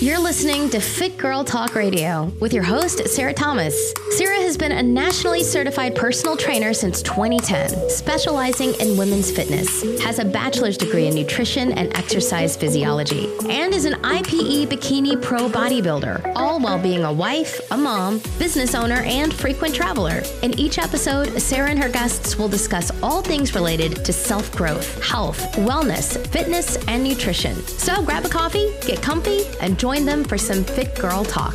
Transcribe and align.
You're 0.00 0.20
listening 0.20 0.70
to 0.70 0.78
Fit 0.78 1.16
Girl 1.16 1.42
Talk 1.42 1.74
Radio 1.74 2.26
with 2.38 2.52
your 2.52 2.62
host, 2.62 3.08
Sarah 3.08 3.34
Thomas. 3.34 3.92
Sarah 4.10 4.36
has 4.36 4.56
been 4.56 4.70
a 4.70 4.80
nationally 4.80 5.42
certified 5.42 5.96
personal 5.96 6.36
trainer 6.36 6.72
since 6.72 7.02
2010, 7.02 7.90
specializing 7.90 8.74
in 8.74 8.96
women's 8.96 9.32
fitness, 9.32 9.82
has 10.00 10.20
a 10.20 10.24
bachelor's 10.24 10.76
degree 10.76 11.08
in 11.08 11.16
nutrition 11.16 11.72
and 11.72 11.92
exercise 11.98 12.56
physiology, 12.56 13.28
and 13.48 13.74
is 13.74 13.86
an 13.86 13.94
IPE 13.94 14.68
Bikini 14.68 15.20
Pro 15.20 15.48
bodybuilder, 15.48 16.32
all 16.36 16.60
while 16.60 16.80
being 16.80 17.02
a 17.02 17.12
wife, 17.12 17.60
a 17.72 17.76
mom, 17.76 18.18
business 18.38 18.76
owner, 18.76 19.02
and 19.02 19.34
frequent 19.34 19.74
traveler. 19.74 20.22
In 20.42 20.56
each 20.60 20.78
episode, 20.78 21.42
Sarah 21.42 21.70
and 21.70 21.82
her 21.82 21.88
guests 21.88 22.38
will 22.38 22.48
discuss 22.48 22.92
all 23.02 23.20
things 23.20 23.52
related 23.52 24.04
to 24.04 24.12
self 24.12 24.52
growth, 24.52 25.02
health, 25.02 25.40
wellness, 25.54 26.24
fitness, 26.28 26.76
and 26.86 27.02
nutrition. 27.02 27.56
So 27.66 28.00
grab 28.00 28.24
a 28.24 28.28
coffee, 28.28 28.72
get 28.86 29.02
comfy, 29.02 29.40
and 29.60 29.76
join 29.76 29.87
join 29.88 30.04
them 30.04 30.22
for 30.22 30.36
some 30.36 30.62
Fit 30.64 30.94
Girl 30.96 31.24
Talk. 31.24 31.54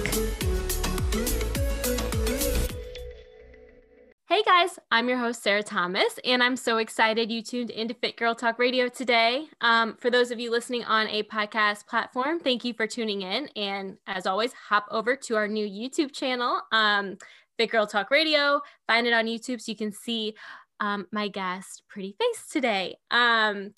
Hey 4.28 4.42
guys, 4.44 4.80
I'm 4.90 5.08
your 5.08 5.20
host, 5.20 5.44
Sarah 5.44 5.62
Thomas, 5.62 6.20
and 6.26 6.42
I'm 6.42 6.56
so 6.56 6.78
excited 6.78 7.32
you 7.32 7.44
tuned 7.44 7.70
into 7.70 7.94
Fit 7.94 8.18
Girl 8.18 8.34
Talk 8.34 8.58
Radio 8.58 8.90
today. 8.90 9.46
Um, 9.62 9.98
for 9.98 10.10
those 10.10 10.32
of 10.32 10.40
you 10.40 10.50
listening 10.50 10.84
on 10.86 11.08
a 11.10 11.22
podcast 11.22 11.86
platform, 11.86 12.40
thank 12.40 12.66
you 12.66 12.74
for 12.74 12.88
tuning 12.88 13.22
in. 13.22 13.50
And 13.56 13.98
as 14.08 14.26
always, 14.26 14.52
hop 14.54 14.88
over 14.90 15.16
to 15.16 15.36
our 15.36 15.48
new 15.48 15.68
YouTube 15.68 16.12
channel, 16.12 16.60
um, 16.72 17.20
Fit 17.60 17.70
Girl 17.70 17.86
Talk 17.86 18.10
Radio. 18.10 18.62
Find 18.88 19.06
it 19.06 19.14
on 19.14 19.28
YouTube 19.28 19.62
so 19.62 19.72
you 19.72 19.76
can 19.76 19.92
see 19.92 20.34
um, 20.80 21.06
my 21.12 21.28
guest 21.28 21.84
pretty 21.88 22.16
face 22.20 22.48
today. 22.52 22.98
Um, 23.12 23.76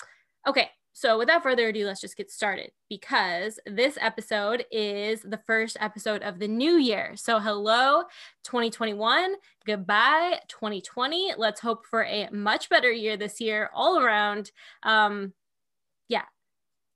okay, 0.48 0.70
so, 0.98 1.18
without 1.18 1.44
further 1.44 1.68
ado, 1.68 1.86
let's 1.86 2.00
just 2.00 2.16
get 2.16 2.32
started 2.32 2.72
because 2.90 3.60
this 3.66 3.98
episode 4.00 4.64
is 4.72 5.20
the 5.24 5.42
first 5.46 5.76
episode 5.82 6.24
of 6.24 6.40
the 6.40 6.48
new 6.48 6.78
year. 6.78 7.18
So, 7.18 7.38
hello, 7.38 8.04
2021. 8.46 9.36
Goodbye, 9.68 10.40
2020. 10.48 11.34
Let's 11.38 11.60
hope 11.60 11.86
for 11.86 12.06
a 12.06 12.30
much 12.32 12.70
better 12.70 12.90
year 12.90 13.18
this 13.18 13.42
year, 13.42 13.70
all 13.74 14.00
around. 14.00 14.52
Um, 14.84 15.34
yeah. 16.08 16.24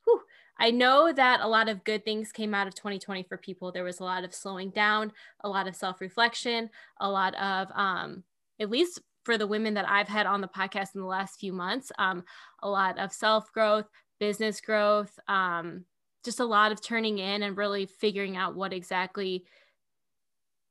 Whew. 0.06 0.22
I 0.58 0.72
know 0.72 1.12
that 1.12 1.42
a 1.42 1.48
lot 1.50 1.68
of 1.68 1.84
good 1.84 2.06
things 2.06 2.32
came 2.32 2.54
out 2.54 2.68
of 2.68 2.76
2020 2.76 3.24
for 3.24 3.38
people. 3.38 3.74
There 3.74 3.84
was 3.84 4.00
a 4.00 4.06
lot 4.06 4.24
of 4.24 4.34
slowing 4.34 4.70
down, 4.70 5.12
a 5.42 5.50
lot 5.50 5.68
of 5.68 5.76
self 5.76 6.00
reflection, 6.00 6.70
a 7.02 7.12
lot 7.12 7.36
of, 7.36 7.68
um, 7.76 8.24
at 8.62 8.70
least 8.70 9.02
for 9.30 9.38
the 9.38 9.46
women 9.46 9.76
that 9.76 9.88
I've 9.88 10.08
had 10.08 10.26
on 10.26 10.42
the 10.42 10.48
podcast 10.48 10.96
in 10.96 11.02
the 11.02 11.06
last 11.06 11.40
few 11.40 11.54
months. 11.54 11.92
Um, 12.00 12.24
a 12.64 12.68
lot 12.68 12.98
of 12.98 13.14
self 13.14 13.52
growth, 13.52 13.86
business 14.20 14.60
growth, 14.60 15.20
um, 15.28 15.86
just 16.26 16.40
a 16.40 16.46
lot 16.46 16.72
of 16.72 16.82
turning 16.82 17.20
in 17.20 17.44
and 17.44 17.56
really 17.56 17.86
figuring 17.86 18.36
out 18.36 18.56
what 18.56 18.74
exactly 18.74 19.46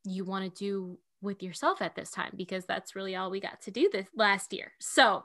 you 0.05 0.25
want 0.25 0.53
to 0.53 0.59
do 0.59 0.98
with 1.23 1.41
yourself 1.41 1.81
at 1.81 1.95
this 1.95 2.11
time 2.11 2.33
because 2.34 2.64
that's 2.64 2.97
really 2.97 3.14
all 3.14 3.31
we 3.31 3.39
got 3.39 3.62
to 3.62 3.70
do 3.70 3.89
this 3.92 4.09
last 4.17 4.53
year. 4.53 4.73
So, 4.81 5.23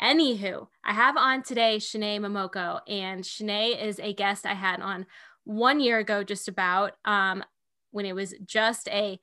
anywho, 0.00 0.68
I 0.84 0.92
have 0.92 1.16
on 1.16 1.42
today 1.42 1.78
Shanae 1.78 2.20
Momoko, 2.20 2.82
and 2.86 3.24
Shanae 3.24 3.82
is 3.82 3.98
a 3.98 4.14
guest 4.14 4.46
I 4.46 4.54
had 4.54 4.80
on 4.80 5.06
one 5.42 5.80
year 5.80 5.98
ago, 5.98 6.22
just 6.22 6.46
about 6.46 6.92
um, 7.04 7.42
when 7.90 8.06
it 8.06 8.14
was 8.14 8.32
just 8.46 8.88
a 8.90 9.18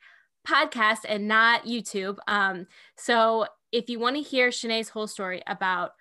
podcast 0.48 1.00
and 1.08 1.28
not 1.28 1.66
YouTube. 1.66 2.18
Um, 2.28 2.68
so 2.96 3.48
if 3.72 3.90
you 3.90 4.00
want 4.00 4.16
to 4.16 4.22
hear 4.22 4.50
Shanae's 4.50 4.90
whole 4.90 5.08
story 5.08 5.42
about 5.48 5.92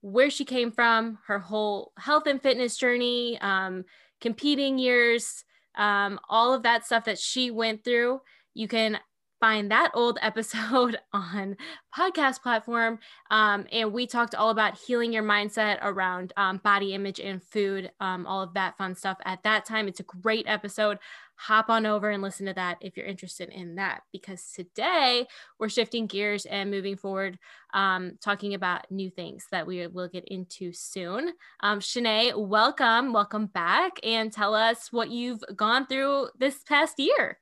where 0.00 0.30
she 0.30 0.44
came 0.44 0.70
from, 0.70 1.18
her 1.26 1.38
whole 1.38 1.92
health 1.98 2.26
and 2.26 2.40
fitness 2.40 2.76
journey, 2.76 3.38
um, 3.40 3.84
competing 4.20 4.78
years, 4.78 5.44
um, 5.76 6.18
all 6.28 6.54
of 6.54 6.62
that 6.62 6.86
stuff 6.86 7.04
that 7.04 7.18
she 7.18 7.50
went 7.50 7.84
through, 7.84 8.20
you 8.54 8.68
can 8.68 8.98
find 9.40 9.70
that 9.70 9.90
old 9.94 10.18
episode 10.22 10.98
on 11.12 11.56
podcast 11.96 12.42
platform. 12.42 12.98
Um, 13.30 13.66
and 13.72 13.92
we 13.92 14.06
talked 14.06 14.34
all 14.34 14.50
about 14.50 14.78
healing 14.78 15.12
your 15.12 15.22
mindset 15.22 15.78
around 15.82 16.32
um, 16.36 16.58
body 16.58 16.94
image 16.94 17.18
and 17.18 17.42
food 17.42 17.90
um, 18.00 18.26
all 18.26 18.42
of 18.42 18.54
that 18.54 18.76
fun 18.76 18.94
stuff 18.94 19.18
at 19.24 19.42
that 19.42 19.64
time. 19.64 19.88
It's 19.88 20.00
a 20.00 20.04
great 20.04 20.44
episode 20.46 20.98
hop 21.40 21.70
on 21.70 21.86
over 21.86 22.10
and 22.10 22.22
listen 22.22 22.44
to 22.44 22.52
that 22.52 22.76
if 22.82 22.96
you're 22.96 23.06
interested 23.06 23.48
in 23.48 23.76
that 23.76 24.02
because 24.12 24.52
today 24.54 25.26
we're 25.58 25.70
shifting 25.70 26.06
gears 26.06 26.44
and 26.44 26.70
moving 26.70 26.96
forward 26.96 27.38
um, 27.72 28.12
talking 28.22 28.52
about 28.52 28.84
new 28.90 29.08
things 29.08 29.46
that 29.50 29.66
we 29.66 29.86
will 29.86 30.08
get 30.08 30.24
into 30.26 30.70
soon 30.70 31.32
um, 31.62 31.80
shanae 31.80 32.36
welcome 32.36 33.14
welcome 33.14 33.46
back 33.46 33.92
and 34.02 34.30
tell 34.30 34.54
us 34.54 34.92
what 34.92 35.10
you've 35.10 35.42
gone 35.56 35.86
through 35.86 36.28
this 36.38 36.62
past 36.68 36.98
year 36.98 37.38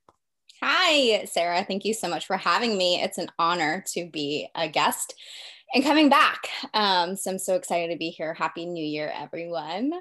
Hi, 0.60 1.24
Sarah. 1.26 1.62
Thank 1.62 1.84
you 1.84 1.94
so 1.94 2.08
much 2.08 2.26
for 2.26 2.36
having 2.36 2.76
me. 2.76 3.00
It's 3.00 3.16
an 3.16 3.28
honor 3.38 3.84
to 3.92 4.10
be 4.10 4.48
a 4.56 4.68
guest 4.68 5.14
and 5.74 5.84
coming 5.84 6.08
back. 6.08 6.48
Um, 6.74 7.16
so 7.16 7.30
I'm 7.30 7.38
so 7.38 7.54
excited 7.54 7.92
to 7.92 7.98
be 7.98 8.10
here. 8.10 8.34
Happy 8.34 8.66
New 8.66 8.84
Year, 8.84 9.12
everyone. 9.14 9.92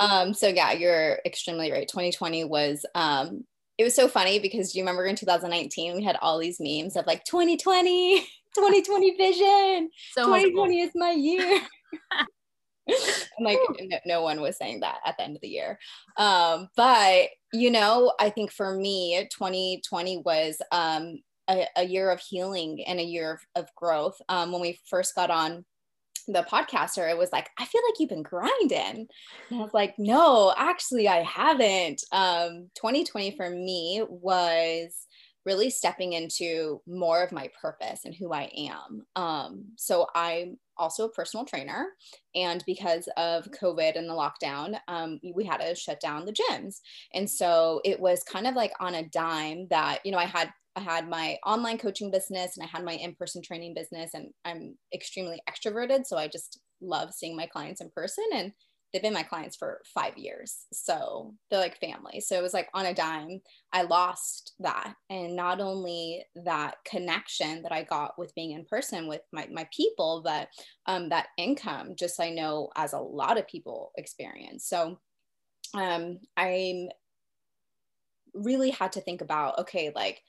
Um, 0.00 0.32
so 0.32 0.48
yeah, 0.48 0.72
you're 0.72 1.18
extremely 1.26 1.70
right. 1.70 1.86
2020 1.86 2.44
was 2.44 2.84
um, 2.94 3.44
it 3.78 3.84
was 3.84 3.94
so 3.94 4.08
funny 4.08 4.38
because 4.38 4.72
do 4.72 4.78
you 4.78 4.84
remember 4.84 5.06
in 5.06 5.16
2019 5.16 5.96
we 5.96 6.02
had 6.02 6.16
all 6.20 6.38
these 6.38 6.58
memes 6.60 6.96
of 6.96 7.06
like 7.06 7.24
2020, 7.24 8.20
2020 8.54 9.10
vision. 9.16 9.90
So 10.12 10.26
2020 10.26 10.80
is 10.80 10.90
my 10.94 11.10
year. 11.12 11.60
and 12.86 13.46
like 13.46 13.58
no, 13.80 13.98
no, 14.06 14.22
one 14.22 14.40
was 14.40 14.56
saying 14.56 14.80
that 14.80 14.98
at 15.06 15.16
the 15.16 15.22
end 15.22 15.36
of 15.36 15.42
the 15.42 15.48
year 15.48 15.78
um, 16.16 16.68
but 16.76 17.28
you 17.52 17.70
know 17.70 18.12
i 18.18 18.30
think 18.30 18.50
for 18.50 18.74
me 18.74 19.28
2020 19.30 20.22
was 20.24 20.60
um, 20.72 21.18
a, 21.50 21.66
a, 21.76 21.84
year 21.84 22.10
of 22.10 22.20
healing 22.20 22.82
and 22.86 23.00
a 23.00 23.04
year 23.04 23.32
of, 23.56 23.64
of 23.64 23.74
growth 23.74 24.16
um, 24.28 24.52
when 24.52 24.60
we 24.60 24.78
first 24.88 25.14
got 25.14 25.30
on 25.30 25.64
the 26.28 26.42
podcaster 26.42 27.10
it 27.10 27.16
was 27.16 27.32
like 27.32 27.48
i 27.58 27.64
feel 27.64 27.80
like 27.88 27.98
you've 27.98 28.10
been 28.10 28.22
grinding 28.22 29.08
and 29.50 29.60
i 29.60 29.62
was 29.62 29.74
like 29.74 29.94
no 29.98 30.54
actually 30.56 31.08
i 31.08 31.22
haven't 31.22 32.04
um, 32.12 32.68
2020 32.76 33.36
for 33.36 33.50
me 33.50 34.02
was 34.08 35.06
really 35.46 35.70
stepping 35.70 36.12
into 36.12 36.80
more 36.86 37.22
of 37.22 37.32
my 37.32 37.50
purpose 37.60 38.04
and 38.04 38.14
who 38.14 38.32
I 38.32 38.50
am. 38.56 39.06
Um, 39.16 39.64
so 39.76 40.06
I'm 40.14 40.58
also 40.76 41.06
a 41.06 41.12
personal 41.12 41.46
trainer. 41.46 41.88
And 42.34 42.62
because 42.66 43.08
of 43.16 43.48
COVID 43.50 43.96
and 43.96 44.08
the 44.08 44.14
lockdown, 44.14 44.78
um, 44.88 45.18
we 45.34 45.44
had 45.44 45.58
to 45.58 45.74
shut 45.74 46.00
down 46.00 46.26
the 46.26 46.32
gyms. 46.34 46.80
And 47.14 47.28
so 47.28 47.80
it 47.84 47.98
was 47.98 48.22
kind 48.22 48.46
of 48.46 48.54
like 48.54 48.72
on 48.80 48.94
a 48.94 49.08
dime 49.08 49.66
that, 49.70 50.00
you 50.04 50.12
know, 50.12 50.18
I 50.18 50.26
had 50.26 50.52
I 50.76 50.80
had 50.80 51.08
my 51.08 51.36
online 51.44 51.78
coaching 51.78 52.10
business 52.10 52.56
and 52.56 52.64
I 52.64 52.68
had 52.68 52.84
my 52.84 52.92
in-person 52.92 53.42
training 53.42 53.74
business 53.74 54.14
and 54.14 54.28
I'm 54.44 54.76
extremely 54.94 55.42
extroverted 55.48 56.06
so 56.06 56.16
I 56.16 56.28
just 56.28 56.60
love 56.80 57.12
seeing 57.12 57.36
my 57.36 57.46
clients 57.46 57.80
in 57.80 57.90
person 57.90 58.24
and 58.34 58.52
they've 58.92 59.02
been 59.02 59.12
my 59.12 59.22
clients 59.22 59.56
for 59.56 59.80
five 59.94 60.18
years. 60.18 60.66
So 60.72 61.34
they're 61.50 61.60
like 61.60 61.78
family. 61.78 62.20
So 62.20 62.36
it 62.36 62.42
was 62.42 62.54
like 62.54 62.68
on 62.74 62.86
a 62.86 62.94
dime, 62.94 63.40
I 63.72 63.82
lost 63.82 64.54
that. 64.60 64.94
And 65.08 65.36
not 65.36 65.60
only 65.60 66.24
that 66.44 66.76
connection 66.84 67.62
that 67.62 67.72
I 67.72 67.84
got 67.84 68.18
with 68.18 68.34
being 68.34 68.52
in 68.52 68.64
person 68.64 69.06
with 69.06 69.20
my, 69.32 69.46
my 69.52 69.68
people, 69.72 70.22
but 70.24 70.48
um, 70.86 71.08
that 71.10 71.28
income, 71.38 71.94
just 71.96 72.20
I 72.20 72.30
know 72.30 72.70
as 72.76 72.92
a 72.92 72.98
lot 72.98 73.38
of 73.38 73.46
people 73.46 73.92
experience. 73.96 74.66
So 74.66 74.98
um, 75.74 76.18
I'm 76.36 76.88
really 78.34 78.70
had 78.70 78.92
to 78.92 79.00
think 79.00 79.20
about, 79.20 79.58
okay, 79.60 79.92
like, 79.94 80.20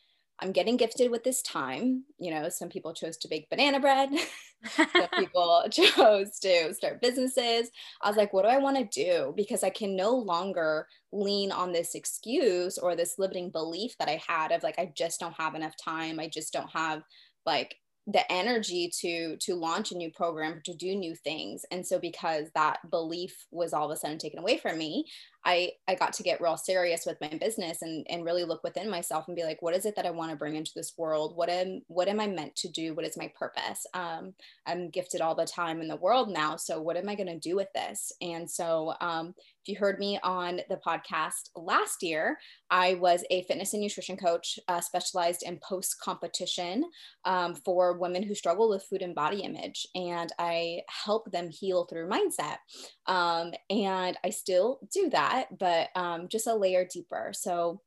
I'm 0.42 0.52
getting 0.52 0.78
gifted 0.78 1.12
with 1.12 1.24
this 1.24 1.42
time. 1.42 2.04
You 2.18 2.32
know, 2.32 2.50
some 2.50 2.70
people 2.70 2.94
chose 2.94 3.18
to 3.18 3.28
bake 3.28 3.50
banana 3.50 3.80
bread, 3.80 4.10
some 4.76 4.88
people 5.18 5.64
chose 5.72 6.40
to 6.40 6.74
start 6.74 7.02
businesses. 7.02 7.70
I 8.02 8.08
was 8.08 8.18
like, 8.18 8.34
what 8.34 8.44
do 8.44 8.50
I 8.50 8.58
want 8.58 8.78
to 8.78 9.04
do? 9.04 9.34
Because 9.36 9.64
I 9.64 9.70
can 9.70 9.96
no 9.96 10.16
longer 10.16 10.88
lean 11.12 11.52
on 11.52 11.72
this 11.72 11.96
excuse 11.96 12.78
or 12.78 12.96
this 12.96 13.16
limiting 13.18 13.52
belief 13.52 13.98
that 14.00 14.10
I 14.10 14.22
had 14.28 14.52
of 14.52 14.64
like, 14.64 14.80
I 14.80 14.92
just 14.96 15.20
don't 15.20 15.40
have 15.40 15.56
enough 15.56 15.76
time. 15.84 16.20
I 16.20 16.28
just 16.28 16.54
don't 16.54 16.72
have 16.72 17.04
like 17.46 17.76
the 18.08 18.30
energy 18.32 18.92
to 19.00 19.38
to 19.38 19.54
launch 19.54 19.92
a 19.92 19.98
new 19.98 20.10
program 20.10 20.60
to 20.66 20.74
do 20.74 20.96
new 20.96 21.16
things 21.16 21.64
and 21.70 21.86
so 21.86 22.00
because 22.00 22.48
that 22.56 22.80
belief 22.90 23.46
was 23.52 23.74
all 23.74 23.92
of 23.92 23.96
a 23.96 24.00
sudden 24.00 24.18
taken 24.18 24.40
away 24.40 24.58
from 24.58 24.78
me 24.78 25.06
i 25.46 25.72
i 25.88 25.96
got 25.96 26.14
to 26.14 26.24
get 26.24 26.42
real 26.42 26.58
serious 26.58 27.06
with 27.06 27.18
my 27.22 27.30
business 27.40 27.82
and 27.82 28.06
and 28.10 28.26
really 28.26 28.44
look 28.44 28.64
within 28.64 28.90
myself 28.90 29.26
and 29.28 29.36
be 29.36 29.44
like 29.44 29.62
what 29.62 29.76
is 29.76 29.86
it 29.86 29.96
that 29.96 30.06
i 30.06 30.12
want 30.12 30.30
to 30.32 30.38
bring 30.38 30.56
into 30.56 30.72
this 30.76 30.94
world 30.98 31.36
what 31.36 31.50
am 31.50 31.82
what 31.88 32.08
am 32.08 32.20
i 32.20 32.28
meant 32.28 32.56
to 32.56 32.70
do 32.70 32.94
what 32.94 33.06
is 33.06 33.18
my 33.18 33.32
purpose 33.38 33.86
um, 33.94 34.34
i'm 34.66 34.90
gifted 34.90 35.22
all 35.22 35.36
the 35.36 35.46
time 35.46 35.82
in 35.82 35.88
the 35.88 35.96
world 35.96 36.30
now 36.30 36.56
so 36.56 36.82
what 36.82 36.98
am 36.98 37.10
i 37.10 37.16
going 37.16 37.28
to 37.28 37.40
do 37.40 37.56
with 37.56 37.70
this 37.74 38.12
and 38.22 38.50
so 38.50 38.94
um, 39.02 39.34
if 39.64 39.68
you 39.68 39.78
heard 39.78 40.00
me 40.00 40.20
on 40.24 40.62
the 40.70 40.80
podcast 40.84 41.50
last 41.56 42.02
year, 42.02 42.40
I 42.72 42.96
was 42.96 43.24
a 43.30 43.44
fitness 43.44 43.74
and 43.74 43.84
nutrition 43.84 44.18
coach 44.18 44.58
uh, 44.68 44.82
specialized 44.82 45.44
in 45.44 45.60
post 45.60 45.98
competition 46.02 46.84
um, 47.26 47.54
for 47.54 48.00
women 48.00 48.24
who 48.24 48.34
struggle 48.34 48.70
with 48.70 48.84
food 48.90 49.04
and 49.04 49.14
body 49.14 49.42
image. 49.42 49.86
And 49.94 50.32
I 50.40 50.82
help 50.88 51.32
them 51.32 51.52
heal 51.52 51.86
through 51.86 52.10
mindset. 52.10 52.58
Um, 53.06 53.52
and 53.70 54.18
I 54.24 54.32
still 54.32 54.80
do 54.92 55.12
that 55.12 55.31
that, 55.32 55.58
but 55.58 55.90
um, 55.96 56.28
just 56.28 56.48
a 56.48 56.54
layer 56.54 56.86
deeper. 56.92 57.32
So 57.34 57.82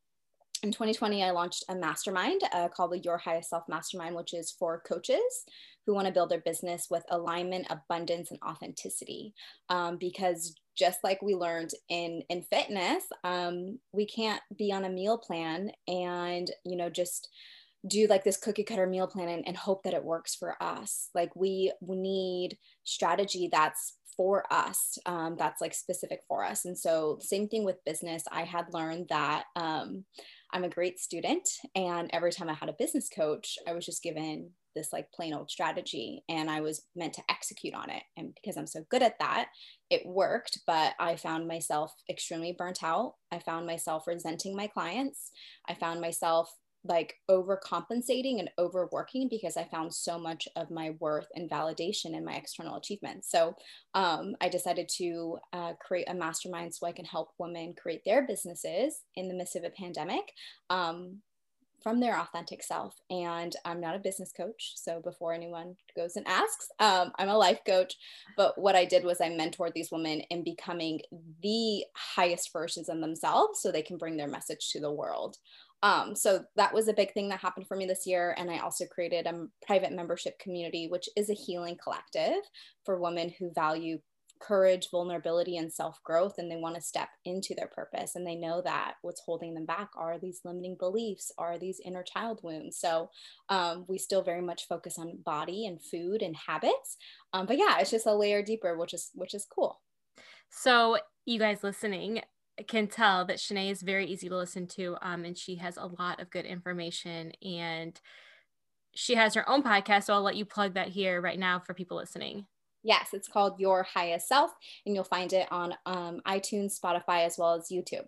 in 0.62 0.72
2020, 0.72 1.22
I 1.22 1.30
launched 1.30 1.64
a 1.68 1.74
mastermind 1.74 2.40
uh, 2.52 2.68
called 2.68 2.92
the 2.92 2.98
Your 2.98 3.18
Highest 3.18 3.50
Self 3.50 3.64
Mastermind, 3.68 4.16
which 4.16 4.32
is 4.32 4.50
for 4.58 4.82
coaches 4.86 5.44
who 5.86 5.94
want 5.94 6.06
to 6.06 6.12
build 6.12 6.30
their 6.30 6.40
business 6.40 6.86
with 6.90 7.04
alignment, 7.10 7.66
abundance, 7.68 8.30
and 8.30 8.40
authenticity. 8.42 9.34
Um, 9.68 9.98
because 9.98 10.54
just 10.76 11.04
like 11.04 11.20
we 11.20 11.34
learned 11.34 11.70
in 11.90 12.22
in 12.30 12.42
fitness, 12.42 13.04
um, 13.24 13.78
we 13.92 14.06
can't 14.06 14.40
be 14.56 14.72
on 14.72 14.86
a 14.86 14.90
meal 14.90 15.18
plan 15.18 15.70
and 15.86 16.50
you 16.64 16.76
know 16.76 16.88
just 16.88 17.28
do 17.86 18.06
like 18.06 18.24
this 18.24 18.38
cookie 18.38 18.64
cutter 18.64 18.86
meal 18.86 19.06
plan 19.06 19.28
and, 19.28 19.46
and 19.46 19.56
hope 19.56 19.82
that 19.82 19.94
it 19.94 20.04
works 20.04 20.34
for 20.34 20.60
us. 20.62 21.10
Like 21.14 21.34
we, 21.36 21.72
we 21.80 21.96
need 21.96 22.56
strategy 22.84 23.48
that's 23.52 23.94
for 24.16 24.44
us 24.52 24.98
um, 25.06 25.36
that's 25.38 25.60
like 25.60 25.74
specific 25.74 26.20
for 26.28 26.44
us. 26.44 26.64
And 26.64 26.78
so 26.78 27.18
same 27.20 27.48
thing 27.48 27.64
with 27.64 27.84
business. 27.84 28.24
I 28.30 28.42
had 28.42 28.72
learned 28.72 29.06
that 29.10 29.44
um, 29.56 30.04
i'm 30.54 30.64
a 30.64 30.68
great 30.68 30.98
student 30.98 31.46
and 31.74 32.08
every 32.12 32.30
time 32.30 32.48
i 32.48 32.54
had 32.54 32.68
a 32.68 32.74
business 32.78 33.08
coach 33.14 33.58
i 33.68 33.72
was 33.72 33.84
just 33.84 34.02
given 34.02 34.50
this 34.74 34.92
like 34.92 35.10
plain 35.12 35.34
old 35.34 35.50
strategy 35.50 36.22
and 36.28 36.48
i 36.48 36.60
was 36.60 36.82
meant 36.96 37.12
to 37.12 37.22
execute 37.28 37.74
on 37.74 37.90
it. 37.90 38.02
And 38.16 38.34
because 38.34 38.56
i'm 38.56 38.66
so 38.66 38.84
good 38.90 39.02
at 39.02 39.18
that 39.18 39.48
it 39.90 40.06
worked 40.06 40.60
but 40.66 40.94
i 40.98 41.16
found 41.16 41.46
myself 41.46 41.92
extremely 42.08 42.54
burnt 42.56 42.82
out. 42.82 43.14
I 43.32 43.38
found 43.40 43.66
myself 43.66 44.06
resenting 44.06 44.56
my 44.56 44.68
clients. 44.68 45.30
I 45.68 45.74
found 45.74 46.00
myself 46.00 46.50
like 46.84 47.16
overcompensating 47.30 48.38
and 48.38 48.50
overworking 48.58 49.28
because 49.28 49.56
I 49.56 49.64
found 49.64 49.92
so 49.92 50.18
much 50.18 50.46
of 50.56 50.70
my 50.70 50.90
worth 51.00 51.28
and 51.34 51.50
validation 51.50 52.14
in 52.14 52.24
my 52.24 52.34
external 52.34 52.76
achievements. 52.76 53.30
So 53.30 53.56
um, 53.94 54.36
I 54.40 54.48
decided 54.48 54.88
to 54.96 55.38
uh, 55.52 55.72
create 55.80 56.08
a 56.08 56.14
mastermind 56.14 56.74
so 56.74 56.86
I 56.86 56.92
can 56.92 57.06
help 57.06 57.30
women 57.38 57.74
create 57.74 58.04
their 58.04 58.26
businesses 58.26 59.02
in 59.16 59.28
the 59.28 59.34
midst 59.34 59.56
of 59.56 59.64
a 59.64 59.70
pandemic. 59.70 60.32
Um, 60.70 61.22
from 61.84 62.00
their 62.00 62.18
authentic 62.18 62.62
self. 62.62 62.98
And 63.10 63.54
I'm 63.66 63.78
not 63.78 63.94
a 63.94 63.98
business 63.98 64.32
coach. 64.32 64.72
So 64.74 65.02
before 65.04 65.34
anyone 65.34 65.76
goes 65.94 66.16
and 66.16 66.26
asks, 66.26 66.70
um, 66.80 67.12
I'm 67.18 67.28
a 67.28 67.36
life 67.36 67.60
coach. 67.66 67.94
But 68.38 68.58
what 68.58 68.74
I 68.74 68.86
did 68.86 69.04
was 69.04 69.20
I 69.20 69.28
mentored 69.28 69.74
these 69.74 69.92
women 69.92 70.22
in 70.30 70.42
becoming 70.42 71.00
the 71.42 71.84
highest 71.94 72.54
versions 72.54 72.88
of 72.88 73.00
themselves 73.00 73.60
so 73.60 73.70
they 73.70 73.82
can 73.82 73.98
bring 73.98 74.16
their 74.16 74.26
message 74.26 74.70
to 74.70 74.80
the 74.80 74.90
world. 74.90 75.36
Um, 75.84 76.16
so 76.16 76.42
that 76.56 76.72
was 76.72 76.88
a 76.88 76.94
big 76.94 77.12
thing 77.12 77.28
that 77.28 77.40
happened 77.40 77.68
for 77.68 77.76
me 77.76 77.84
this 77.84 78.06
year. 78.06 78.34
And 78.38 78.50
I 78.50 78.58
also 78.58 78.86
created 78.86 79.26
a 79.26 79.46
private 79.66 79.92
membership 79.92 80.38
community, 80.38 80.88
which 80.88 81.10
is 81.14 81.28
a 81.28 81.34
healing 81.34 81.76
collective 81.80 82.42
for 82.86 82.98
women 82.98 83.34
who 83.38 83.52
value 83.52 83.98
courage, 84.40 84.88
vulnerability, 84.90 85.58
and 85.58 85.70
self 85.70 86.02
growth. 86.02 86.36
And 86.38 86.50
they 86.50 86.56
want 86.56 86.74
to 86.76 86.80
step 86.80 87.10
into 87.26 87.54
their 87.54 87.66
purpose. 87.66 88.14
And 88.14 88.26
they 88.26 88.34
know 88.34 88.62
that 88.62 88.94
what's 89.02 89.20
holding 89.20 89.52
them 89.52 89.66
back 89.66 89.90
are 89.94 90.18
these 90.18 90.40
limiting 90.42 90.76
beliefs, 90.78 91.30
are 91.36 91.58
these 91.58 91.80
inner 91.84 92.02
child 92.02 92.40
wounds. 92.42 92.78
So 92.78 93.10
um, 93.50 93.84
we 93.86 93.98
still 93.98 94.22
very 94.22 94.42
much 94.42 94.66
focus 94.66 94.98
on 94.98 95.18
body 95.22 95.66
and 95.66 95.82
food 95.82 96.22
and 96.22 96.34
habits. 96.34 96.96
Um, 97.34 97.44
but 97.44 97.58
yeah, 97.58 97.76
it's 97.78 97.90
just 97.90 98.06
a 98.06 98.14
layer 98.14 98.42
deeper, 98.42 98.78
which 98.78 98.94
is 98.94 99.10
which 99.14 99.34
is 99.34 99.46
cool. 99.54 99.82
So 100.48 100.96
you 101.26 101.38
guys 101.38 101.62
listening, 101.62 102.22
can 102.68 102.86
tell 102.86 103.24
that 103.26 103.38
Shanae 103.38 103.70
is 103.70 103.82
very 103.82 104.06
easy 104.06 104.28
to 104.28 104.36
listen 104.36 104.66
to, 104.68 104.96
um, 105.02 105.24
and 105.24 105.36
she 105.36 105.56
has 105.56 105.76
a 105.76 105.86
lot 105.86 106.20
of 106.20 106.30
good 106.30 106.44
information. 106.44 107.32
And 107.42 108.00
she 108.94 109.14
has 109.16 109.34
her 109.34 109.48
own 109.48 109.62
podcast, 109.62 110.04
so 110.04 110.14
I'll 110.14 110.22
let 110.22 110.36
you 110.36 110.44
plug 110.44 110.74
that 110.74 110.88
here 110.88 111.20
right 111.20 111.38
now 111.38 111.58
for 111.58 111.74
people 111.74 111.96
listening. 111.96 112.46
Yes, 112.82 113.08
it's 113.12 113.28
called 113.28 113.58
Your 113.58 113.82
Highest 113.82 114.28
Self, 114.28 114.52
and 114.84 114.94
you'll 114.94 115.04
find 115.04 115.32
it 115.32 115.48
on 115.50 115.74
um, 115.86 116.20
iTunes, 116.26 116.78
Spotify, 116.78 117.26
as 117.26 117.36
well 117.38 117.54
as 117.54 117.68
YouTube. 117.72 118.06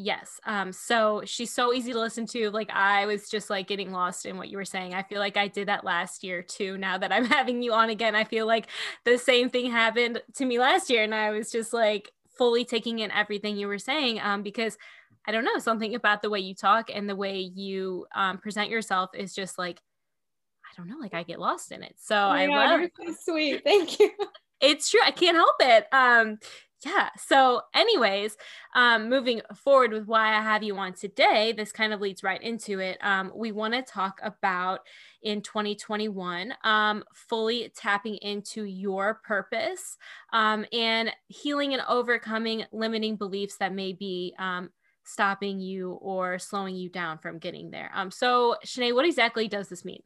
Yes. 0.00 0.38
Um, 0.46 0.72
so 0.72 1.22
she's 1.24 1.52
so 1.52 1.74
easy 1.74 1.92
to 1.92 1.98
listen 1.98 2.24
to. 2.26 2.50
Like 2.50 2.70
I 2.70 3.04
was 3.06 3.28
just 3.28 3.50
like 3.50 3.66
getting 3.66 3.90
lost 3.90 4.26
in 4.26 4.36
what 4.36 4.48
you 4.48 4.56
were 4.56 4.64
saying. 4.64 4.94
I 4.94 5.02
feel 5.02 5.18
like 5.18 5.36
I 5.36 5.48
did 5.48 5.66
that 5.66 5.82
last 5.82 6.22
year 6.22 6.40
too. 6.40 6.78
Now 6.78 6.98
that 6.98 7.10
I'm 7.10 7.24
having 7.38 7.64
you 7.64 7.72
on 7.72 7.90
again, 7.90 8.14
I 8.14 8.22
feel 8.22 8.46
like 8.46 8.68
the 9.04 9.18
same 9.18 9.50
thing 9.50 9.72
happened 9.72 10.22
to 10.36 10.44
me 10.44 10.60
last 10.60 10.88
year. 10.88 11.02
And 11.02 11.12
I 11.12 11.30
was 11.30 11.50
just 11.50 11.72
like, 11.72 12.12
fully 12.38 12.64
taking 12.64 13.00
in 13.00 13.10
everything 13.10 13.56
you 13.56 13.68
were 13.68 13.78
saying 13.78 14.20
um, 14.20 14.42
because 14.42 14.78
I 15.26 15.32
don't 15.32 15.44
know, 15.44 15.58
something 15.58 15.94
about 15.94 16.22
the 16.22 16.30
way 16.30 16.40
you 16.40 16.54
talk 16.54 16.90
and 16.92 17.08
the 17.08 17.16
way 17.16 17.38
you 17.40 18.06
um, 18.14 18.38
present 18.38 18.70
yourself 18.70 19.10
is 19.14 19.34
just 19.34 19.58
like, 19.58 19.80
I 20.64 20.70
don't 20.76 20.88
know, 20.88 20.96
like 20.98 21.12
I 21.12 21.22
get 21.22 21.38
lost 21.38 21.72
in 21.72 21.82
it. 21.82 21.96
So 21.98 22.16
oh 22.16 22.30
I 22.30 22.46
God, 22.46 22.80
love 22.80 22.90
so 22.96 23.14
sweet. 23.32 23.62
Thank 23.64 23.98
you. 24.00 24.10
It's 24.60 24.90
true. 24.90 24.98
I 25.04 25.12
can't 25.12 25.36
help 25.36 25.54
it. 25.60 25.86
Um, 25.92 26.40
yeah. 26.84 27.10
So, 27.16 27.62
anyways, 27.74 28.36
um, 28.74 29.08
moving 29.08 29.40
forward 29.54 29.92
with 29.92 30.06
why 30.06 30.34
I 30.34 30.40
have 30.40 30.64
you 30.64 30.76
on 30.76 30.94
today, 30.94 31.52
this 31.56 31.70
kind 31.70 31.92
of 31.92 32.00
leads 32.00 32.24
right 32.24 32.42
into 32.42 32.80
it. 32.80 32.98
Um, 33.00 33.30
we 33.34 33.52
want 33.52 33.74
to 33.74 33.82
talk 33.82 34.20
about 34.20 34.80
in 35.22 35.42
2021, 35.42 36.54
um, 36.64 37.04
fully 37.14 37.72
tapping 37.76 38.16
into 38.16 38.64
your 38.64 39.20
purpose 39.24 39.96
um, 40.32 40.64
and 40.72 41.10
healing 41.28 41.74
and 41.74 41.82
overcoming 41.88 42.64
limiting 42.72 43.16
beliefs 43.16 43.56
that 43.56 43.72
may 43.74 43.92
be 43.92 44.34
um, 44.38 44.70
stopping 45.04 45.58
you 45.58 45.92
or 46.00 46.38
slowing 46.38 46.76
you 46.76 46.88
down 46.88 47.18
from 47.18 47.38
getting 47.38 47.70
there. 47.70 47.90
Um, 47.94 48.10
so, 48.10 48.56
Shanae, 48.64 48.94
what 48.94 49.06
exactly 49.06 49.48
does 49.48 49.68
this 49.68 49.84
mean? 49.84 50.02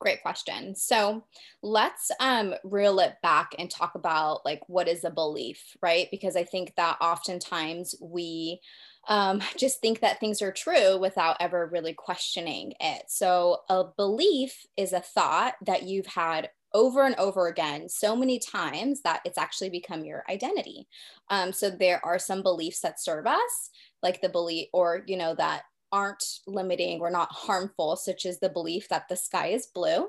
Great 0.00 0.22
question. 0.22 0.76
So 0.76 1.24
let's 1.60 2.12
um, 2.20 2.54
reel 2.62 3.00
it 3.00 3.16
back 3.20 3.56
and 3.58 3.68
talk 3.68 3.96
about 3.96 4.44
like 4.44 4.60
what 4.68 4.86
is 4.86 5.02
a 5.02 5.10
belief, 5.10 5.76
right? 5.82 6.06
Because 6.12 6.36
I 6.36 6.44
think 6.44 6.72
that 6.76 6.98
oftentimes 7.00 7.96
we 8.00 8.60
um, 9.08 9.42
just 9.56 9.80
think 9.80 10.00
that 10.00 10.20
things 10.20 10.40
are 10.42 10.52
true 10.52 10.98
without 10.98 11.36
ever 11.40 11.66
really 11.66 11.94
questioning 11.94 12.74
it. 12.78 13.04
So 13.08 13.58
a 13.68 13.84
belief 13.96 14.66
is 14.76 14.92
a 14.92 15.00
thought 15.00 15.54
that 15.66 15.82
you've 15.82 16.06
had 16.06 16.50
over 16.74 17.06
and 17.06 17.14
over 17.16 17.46
again 17.48 17.88
so 17.88 18.14
many 18.14 18.38
times 18.38 19.00
that 19.02 19.22
it's 19.24 19.38
actually 19.38 19.70
become 19.70 20.04
your 20.04 20.22
identity. 20.28 20.86
Um, 21.30 21.52
so 21.52 21.70
there 21.70 22.04
are 22.04 22.18
some 22.18 22.42
beliefs 22.42 22.80
that 22.80 23.00
serve 23.00 23.26
us, 23.26 23.70
like 24.02 24.20
the 24.20 24.28
belief, 24.28 24.68
or 24.72 25.02
you 25.06 25.16
know 25.16 25.34
that 25.34 25.62
aren't 25.90 26.22
limiting 26.46 27.00
or 27.00 27.10
not 27.10 27.32
harmful, 27.32 27.96
such 27.96 28.26
as 28.26 28.38
the 28.38 28.50
belief 28.50 28.88
that 28.90 29.08
the 29.08 29.16
sky 29.16 29.48
is 29.48 29.66
blue, 29.66 30.08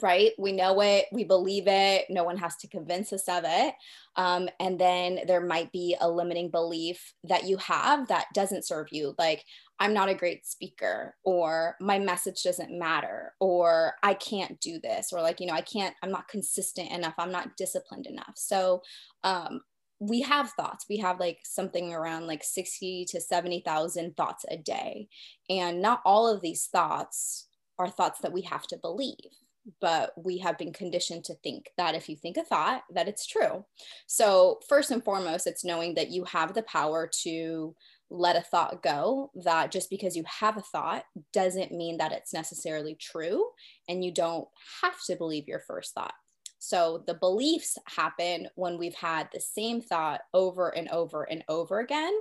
right? 0.00 0.32
We 0.38 0.52
know 0.52 0.80
it, 0.80 1.06
we 1.12 1.24
believe 1.24 1.64
it, 1.66 2.06
no 2.08 2.24
one 2.24 2.38
has 2.38 2.56
to 2.56 2.68
convince 2.68 3.12
us 3.12 3.28
of 3.28 3.44
it. 3.46 3.74
Um, 4.16 4.48
and 4.58 4.78
then 4.78 5.20
there 5.26 5.44
might 5.44 5.70
be 5.70 5.96
a 6.00 6.10
limiting 6.10 6.50
belief 6.50 7.12
that 7.24 7.44
you 7.44 7.58
have 7.58 8.08
that 8.08 8.26
doesn't 8.34 8.66
serve 8.66 8.88
you, 8.90 9.14
like, 9.18 9.44
I'm 9.78 9.92
not 9.92 10.08
a 10.08 10.14
great 10.14 10.46
speaker, 10.46 11.16
or 11.24 11.76
my 11.80 11.98
message 11.98 12.42
doesn't 12.42 12.78
matter, 12.78 13.34
or 13.40 13.94
I 14.02 14.14
can't 14.14 14.60
do 14.60 14.78
this, 14.80 15.12
or 15.12 15.20
like, 15.20 15.40
you 15.40 15.46
know, 15.46 15.54
I 15.54 15.60
can't, 15.60 15.94
I'm 16.02 16.12
not 16.12 16.28
consistent 16.28 16.90
enough, 16.90 17.14
I'm 17.18 17.32
not 17.32 17.56
disciplined 17.56 18.06
enough. 18.06 18.34
So, 18.36 18.82
um, 19.24 19.60
we 20.04 20.20
have 20.20 20.50
thoughts 20.50 20.86
we 20.90 20.96
have 20.96 21.20
like 21.20 21.38
something 21.44 21.94
around 21.94 22.26
like 22.26 22.42
60 22.42 23.06
to 23.08 23.20
70,000 23.20 24.16
thoughts 24.16 24.44
a 24.50 24.56
day 24.56 25.06
and 25.48 25.80
not 25.80 26.00
all 26.04 26.26
of 26.26 26.40
these 26.40 26.66
thoughts 26.66 27.46
are 27.78 27.88
thoughts 27.88 28.18
that 28.20 28.32
we 28.32 28.42
have 28.42 28.66
to 28.66 28.76
believe 28.76 29.30
but 29.80 30.12
we 30.16 30.38
have 30.38 30.58
been 30.58 30.72
conditioned 30.72 31.24
to 31.24 31.34
think 31.36 31.70
that 31.76 31.94
if 31.94 32.08
you 32.08 32.16
think 32.16 32.36
a 32.36 32.44
thought 32.44 32.82
that 32.94 33.08
it's 33.08 33.26
true. 33.26 33.64
So 34.06 34.60
first 34.68 34.90
and 34.90 35.04
foremost 35.04 35.46
it's 35.46 35.64
knowing 35.64 35.94
that 35.94 36.10
you 36.10 36.24
have 36.24 36.54
the 36.54 36.62
power 36.62 37.08
to 37.22 37.74
let 38.10 38.36
a 38.36 38.42
thought 38.42 38.82
go 38.82 39.30
that 39.44 39.70
just 39.70 39.88
because 39.88 40.14
you 40.14 40.22
have 40.26 40.56
a 40.58 40.62
thought 40.62 41.04
doesn't 41.32 41.72
mean 41.72 41.96
that 41.96 42.12
it's 42.12 42.34
necessarily 42.34 42.94
true 42.94 43.46
and 43.88 44.04
you 44.04 44.12
don't 44.12 44.46
have 44.82 44.96
to 45.06 45.16
believe 45.16 45.48
your 45.48 45.60
first 45.66 45.94
thought 45.94 46.12
so 46.64 47.02
the 47.08 47.14
beliefs 47.14 47.76
happen 47.86 48.46
when 48.54 48.78
we've 48.78 48.94
had 48.94 49.28
the 49.32 49.40
same 49.40 49.80
thought 49.80 50.20
over 50.32 50.68
and 50.68 50.88
over 50.90 51.24
and 51.24 51.42
over 51.48 51.80
again, 51.80 52.12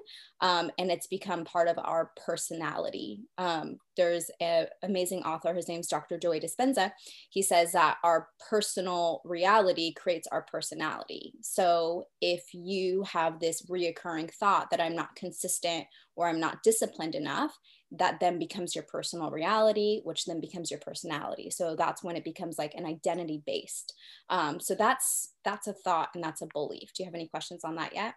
um, 0.42 0.72
and 0.80 0.90
it's 0.90 1.06
become 1.06 1.46
part 1.46 1.68
of 1.68 1.78
our 1.78 2.10
personality. 2.26 3.20
Um, 3.38 3.78
there's 3.96 4.32
an 4.40 4.66
amazing 4.82 5.22
author, 5.22 5.54
his 5.54 5.68
name's 5.68 5.88
Dr. 5.88 6.18
Joey 6.18 6.40
Dispenza. 6.40 6.92
He 7.30 7.44
says 7.44 7.74
that 7.74 7.98
our 8.04 8.30
personal 8.50 9.22
reality 9.26 9.94
creates 9.94 10.28
our 10.32 10.42
personality. 10.42 11.34
So 11.42 12.08
if 12.20 12.52
you 12.52 13.04
have 13.04 13.40
this 13.40 13.68
reoccurring 13.68 14.34
thought 14.34 14.72
that 14.72 14.82
I'm 14.82 14.96
not 14.96 15.16
consistent 15.16 15.86
or 16.22 16.28
I'm 16.28 16.40
not 16.40 16.62
disciplined 16.62 17.16
enough, 17.16 17.58
that 17.92 18.20
then 18.20 18.38
becomes 18.38 18.76
your 18.76 18.86
personal 18.86 19.32
reality, 19.32 20.02
which 20.04 20.26
then 20.26 20.40
becomes 20.40 20.70
your 20.70 20.80
personality. 20.80 21.50
So 21.50 21.76
that's 21.76 22.04
when 22.04 22.16
it 22.16 22.24
becomes 22.24 22.60
like 22.60 22.76
an 22.76 22.86
identity 22.86 23.42
based. 23.46 23.94
Um, 24.30 24.60
so 24.60 24.76
that's 24.76 25.34
that's 25.44 25.66
a 25.66 25.74
thought 25.74 26.10
and 26.14 26.24
that's 26.24 26.44
a 26.44 26.48
belief. 26.54 26.92
Do 26.94 27.02
you 27.02 27.06
have 27.06 27.16
any 27.16 27.28
questions 27.28 27.64
on 27.64 27.76
that 27.76 27.96
yet? 27.96 28.14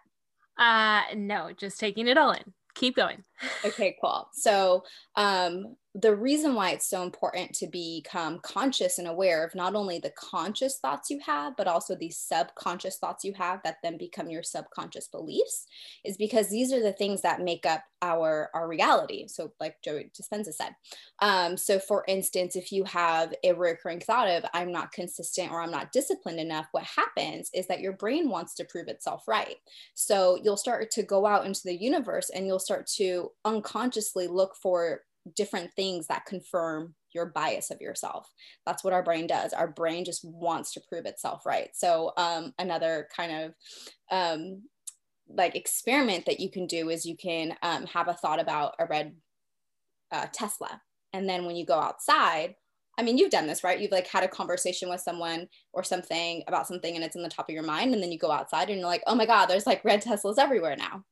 Uh, 0.57 1.01
no, 1.15 1.51
just 1.57 1.79
taking 1.79 2.07
it 2.07 2.17
all 2.17 2.31
in. 2.31 2.53
Keep 2.75 2.95
going. 2.95 3.23
Okay, 3.65 3.97
cool. 3.99 4.29
So, 4.33 4.83
um, 5.15 5.75
the 5.97 6.13
reason 6.13 6.55
why 6.55 6.71
it's 6.71 6.89
so 6.89 7.03
important 7.03 7.53
to 7.53 7.67
become 7.67 8.39
conscious 8.39 8.99
and 8.99 9.07
aware 9.07 9.45
of 9.45 9.55
not 9.55 9.75
only 9.75 9.97
the 9.97 10.11
conscious 10.11 10.77
thoughts 10.77 11.09
you 11.09 11.19
have, 11.25 11.55
but 11.55 11.67
also 11.67 11.95
the 11.95 12.11
subconscious 12.11 12.97
thoughts 12.97 13.23
you 13.23 13.31
have 13.31 13.61
that 13.63 13.77
then 13.81 13.97
become 13.97 14.29
your 14.29 14.43
subconscious 14.43 15.07
beliefs 15.07 15.67
is 16.03 16.17
because 16.17 16.49
these 16.49 16.73
are 16.73 16.81
the 16.81 16.91
things 16.91 17.21
that 17.21 17.39
make 17.39 17.65
up 17.65 17.81
our, 18.01 18.49
our 18.53 18.67
reality. 18.67 19.25
So, 19.29 19.53
like 19.61 19.81
Joey 19.85 20.11
Dispenza 20.13 20.53
said. 20.53 20.75
Um, 21.21 21.55
so, 21.55 21.79
for 21.79 22.03
instance, 22.09 22.57
if 22.57 22.73
you 22.73 22.83
have 22.83 23.33
a 23.45 23.53
recurring 23.53 24.01
thought 24.01 24.27
of, 24.27 24.43
I'm 24.53 24.73
not 24.73 24.91
consistent 24.91 25.49
or 25.49 25.61
I'm 25.61 25.71
not 25.71 25.93
disciplined 25.93 26.41
enough, 26.41 26.67
what 26.73 26.83
happens 26.83 27.49
is 27.53 27.67
that 27.67 27.79
your 27.79 27.93
brain 27.93 28.29
wants 28.29 28.53
to 28.55 28.65
prove 28.65 28.89
itself 28.89 29.29
right. 29.29 29.55
So, 29.93 30.37
you'll 30.43 30.57
start 30.57 30.91
to 30.91 31.03
go 31.03 31.25
out 31.25 31.45
into 31.45 31.61
the 31.63 31.81
universe 31.81 32.29
and 32.31 32.45
you'll 32.45 32.59
start 32.59 32.85
to 32.97 33.31
unconsciously 33.45 34.27
look 34.27 34.57
for 34.61 34.99
different 35.35 35.73
things 35.73 36.07
that 36.07 36.25
confirm 36.25 36.95
your 37.13 37.27
bias 37.27 37.71
of 37.71 37.81
yourself. 37.81 38.29
That's 38.65 38.83
what 38.83 38.93
our 38.93 39.03
brain 39.03 39.25
does. 39.25 39.53
Our 39.53 39.67
brain 39.67 40.05
just 40.05 40.23
wants 40.23 40.73
to 40.73 40.81
prove 40.87 41.05
itself 41.05 41.45
right. 41.45 41.69
So 41.73 42.11
um, 42.17 42.53
another 42.59 43.07
kind 43.15 43.31
of 43.31 43.53
um, 44.11 44.63
like 45.27 45.55
experiment 45.55 46.25
that 46.25 46.39
you 46.39 46.51
can 46.51 46.67
do 46.67 46.89
is 46.89 47.05
you 47.05 47.17
can 47.17 47.55
um, 47.63 47.85
have 47.87 48.07
a 48.07 48.13
thought 48.13 48.39
about 48.39 48.75
a 48.79 48.85
red 48.85 49.15
uh, 50.11 50.27
Tesla, 50.31 50.81
and 51.13 51.27
then 51.27 51.45
when 51.45 51.55
you 51.55 51.65
go 51.65 51.79
outside. 51.79 52.55
I 52.97 53.03
mean, 53.03 53.17
you've 53.17 53.31
done 53.31 53.45
this, 53.45 53.61
right? 53.61 53.77
You've 53.77 53.91
like 53.91 54.07
had 54.07 54.23
a 54.23 54.27
conversation 54.29 54.87
with 54.89 55.01
someone 55.01 55.49
or 55.73 55.83
something 55.83 56.43
about 56.47 56.65
something 56.65 56.95
and 56.95 57.03
it's 57.03 57.17
in 57.17 57.23
the 57.23 57.27
top 57.27 57.49
of 57.49 57.53
your 57.53 57.61
mind. 57.61 57.93
And 57.93 58.01
then 58.01 58.09
you 58.09 58.17
go 58.17 58.31
outside 58.31 58.69
and 58.69 58.79
you're 58.79 58.87
like, 58.87 59.03
oh 59.05 59.15
my 59.15 59.25
God, 59.25 59.47
there's 59.47 59.67
like 59.67 59.83
red 59.83 60.01
Teslas 60.01 60.37
everywhere 60.37 60.77
now. 60.77 61.03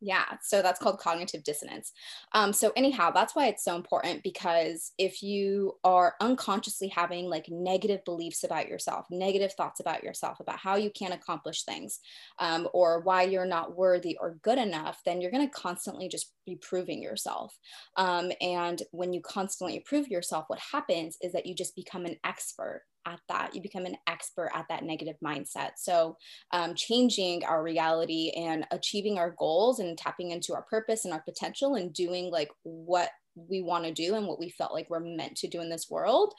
Yeah, 0.00 0.24
so 0.42 0.62
that's 0.62 0.78
called 0.78 1.00
cognitive 1.00 1.42
dissonance. 1.42 1.92
Um, 2.32 2.52
so, 2.52 2.72
anyhow, 2.76 3.10
that's 3.10 3.34
why 3.34 3.48
it's 3.48 3.64
so 3.64 3.74
important 3.74 4.22
because 4.22 4.92
if 4.96 5.24
you 5.24 5.74
are 5.82 6.14
unconsciously 6.20 6.86
having 6.86 7.28
like 7.28 7.46
negative 7.48 8.04
beliefs 8.04 8.44
about 8.44 8.68
yourself, 8.68 9.06
negative 9.10 9.54
thoughts 9.54 9.80
about 9.80 10.04
yourself, 10.04 10.38
about 10.38 10.60
how 10.60 10.76
you 10.76 10.90
can't 10.90 11.14
accomplish 11.14 11.64
things, 11.64 11.98
um, 12.38 12.68
or 12.72 13.00
why 13.00 13.22
you're 13.22 13.44
not 13.44 13.76
worthy 13.76 14.16
or 14.20 14.38
good 14.42 14.58
enough, 14.58 15.00
then 15.04 15.20
you're 15.20 15.32
going 15.32 15.48
to 15.48 15.52
constantly 15.52 16.08
just 16.08 16.32
be 16.46 16.54
proving 16.54 17.02
yourself. 17.02 17.58
Um, 17.96 18.30
and 18.40 18.80
when 18.92 19.12
you 19.12 19.20
constantly 19.20 19.80
prove 19.80 20.06
yourself, 20.06 20.44
what 20.46 20.60
happens 20.72 21.16
is 21.22 21.32
that 21.32 21.46
you 21.46 21.56
just 21.56 21.74
become 21.74 22.06
an 22.06 22.16
expert 22.24 22.84
at 23.08 23.20
that. 23.28 23.54
You 23.54 23.62
become 23.62 23.86
an 23.86 23.96
expert 24.06 24.50
at 24.54 24.66
that 24.68 24.84
negative 24.84 25.16
mindset. 25.24 25.70
So, 25.76 26.16
um, 26.52 26.74
changing 26.74 27.44
our 27.44 27.62
reality 27.62 28.32
and 28.36 28.66
achieving 28.70 29.18
our 29.18 29.34
goals 29.38 29.78
and 29.80 29.96
tapping 29.96 30.30
into 30.30 30.54
our 30.54 30.62
purpose 30.62 31.04
and 31.04 31.14
our 31.14 31.22
potential 31.22 31.74
and 31.74 31.92
doing 31.92 32.30
like 32.30 32.50
what 32.62 33.10
we 33.34 33.62
want 33.62 33.84
to 33.84 33.92
do 33.92 34.14
and 34.14 34.26
what 34.26 34.38
we 34.38 34.50
felt 34.50 34.72
like 34.72 34.90
we're 34.90 35.00
meant 35.00 35.36
to 35.36 35.48
do 35.48 35.60
in 35.60 35.70
this 35.70 35.88
world 35.90 36.34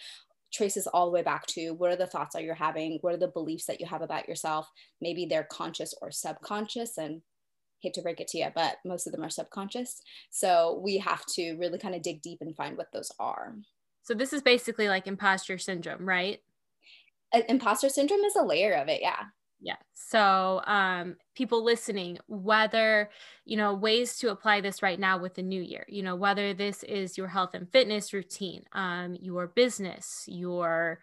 traces 0.52 0.88
all 0.88 1.06
the 1.06 1.12
way 1.12 1.22
back 1.22 1.46
to 1.46 1.72
what 1.72 1.92
are 1.92 1.96
the 1.96 2.08
thoughts 2.08 2.34
that 2.34 2.44
you're 2.44 2.56
having 2.56 2.98
what 3.02 3.14
are 3.14 3.18
the 3.18 3.28
beliefs 3.28 3.66
that 3.66 3.80
you 3.80 3.86
have 3.86 4.02
about 4.02 4.28
yourself 4.28 4.70
maybe 5.02 5.26
they're 5.26 5.48
conscious 5.52 5.94
or 6.02 6.12
subconscious 6.12 6.98
and 6.98 7.22
hate 7.82 7.94
to 7.94 8.02
break 8.02 8.20
it 8.20 8.28
to 8.28 8.40
you 8.40 8.48
but 8.54 8.78
most 8.84 9.06
of 9.06 9.14
them 9.14 9.24
are 9.24 9.30
subconscious 9.30 10.02
so 10.32 10.80
we 10.84 10.98
have 10.98 11.26
to 11.26 11.56
really 11.58 11.78
kind 11.78 11.96
of 11.96 12.02
dig 12.02 12.22
deep 12.22 12.40
and 12.42 12.56
find 12.56 12.78
what 12.78 12.92
those 12.92 13.12
are 13.20 13.56
so 14.02 14.14
this 14.14 14.34
is 14.34 14.42
basically 14.42 14.88
like 14.88 15.08
imposter 15.08 15.58
syndrome 15.58 16.08
right 16.08 16.40
imposter 17.48 17.90
syndrome 17.90 18.22
is 18.22 18.36
a 18.36 18.44
layer 18.44 18.74
of 18.74 18.88
it 18.88 19.02
yeah. 19.02 19.24
Yeah. 19.62 19.76
So 19.94 20.62
um 20.66 21.18
people 21.36 21.64
listening 21.64 22.18
whether 22.28 23.10
you 23.46 23.58
know 23.58 23.74
ways 23.74 24.18
to 24.20 24.32
apply 24.32 24.62
this 24.62 24.82
right 24.82 25.00
now 25.00 25.18
with 25.20 25.36
the 25.36 25.42
new 25.42 25.62
year 25.62 25.86
you 25.90 26.02
know 26.02 26.16
whether 26.16 26.54
this 26.54 26.84
is 26.84 27.18
your 27.18 27.28
health 27.28 27.54
and 27.54 27.70
fitness 27.72 28.14
routine 28.14 28.64
um 28.72 29.18
your 29.20 29.48
business 29.48 30.24
your 30.28 31.00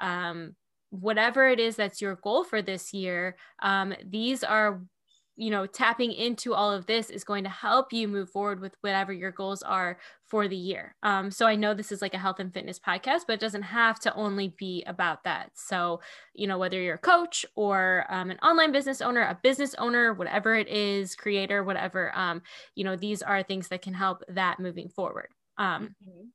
um 0.00 0.54
whatever 0.90 1.48
it 1.48 1.58
is 1.58 1.74
that's 1.74 2.00
your 2.00 2.14
goal 2.16 2.44
for 2.44 2.62
this 2.62 2.94
year 2.94 3.36
um 3.60 3.92
these 4.04 4.44
are 4.44 4.80
you 5.36 5.50
know 5.50 5.66
tapping 5.66 6.12
into 6.12 6.54
all 6.54 6.72
of 6.72 6.86
this 6.86 7.10
is 7.10 7.24
going 7.24 7.44
to 7.44 7.50
help 7.50 7.92
you 7.92 8.08
move 8.08 8.30
forward 8.30 8.60
with 8.60 8.74
whatever 8.80 9.12
your 9.12 9.30
goals 9.30 9.62
are 9.62 9.98
for 10.26 10.48
the 10.48 10.56
year. 10.56 10.96
Um, 11.02 11.30
so 11.30 11.46
i 11.46 11.54
know 11.54 11.74
this 11.74 11.92
is 11.92 12.02
like 12.02 12.14
a 12.14 12.18
health 12.18 12.40
and 12.40 12.52
fitness 12.52 12.78
podcast 12.78 13.22
but 13.26 13.34
it 13.34 13.40
doesn't 13.40 13.62
have 13.62 14.00
to 14.00 14.14
only 14.14 14.54
be 14.58 14.82
about 14.86 15.24
that. 15.24 15.50
So 15.54 16.00
you 16.34 16.46
know 16.46 16.58
whether 16.58 16.80
you're 16.80 16.96
a 16.96 16.98
coach 16.98 17.46
or 17.54 18.06
um, 18.08 18.30
an 18.30 18.38
online 18.38 18.72
business 18.72 19.00
owner 19.00 19.22
a 19.22 19.38
business 19.42 19.74
owner 19.74 20.14
whatever 20.14 20.54
it 20.56 20.68
is 20.68 21.14
creator 21.14 21.62
whatever 21.62 22.16
um, 22.16 22.42
you 22.74 22.84
know 22.84 22.96
these 22.96 23.22
are 23.22 23.42
things 23.42 23.68
that 23.68 23.82
can 23.82 23.94
help 23.94 24.22
that 24.28 24.58
moving 24.58 24.88
forward. 24.88 25.28
Um, 25.58 25.94
mm-hmm. 26.02 26.26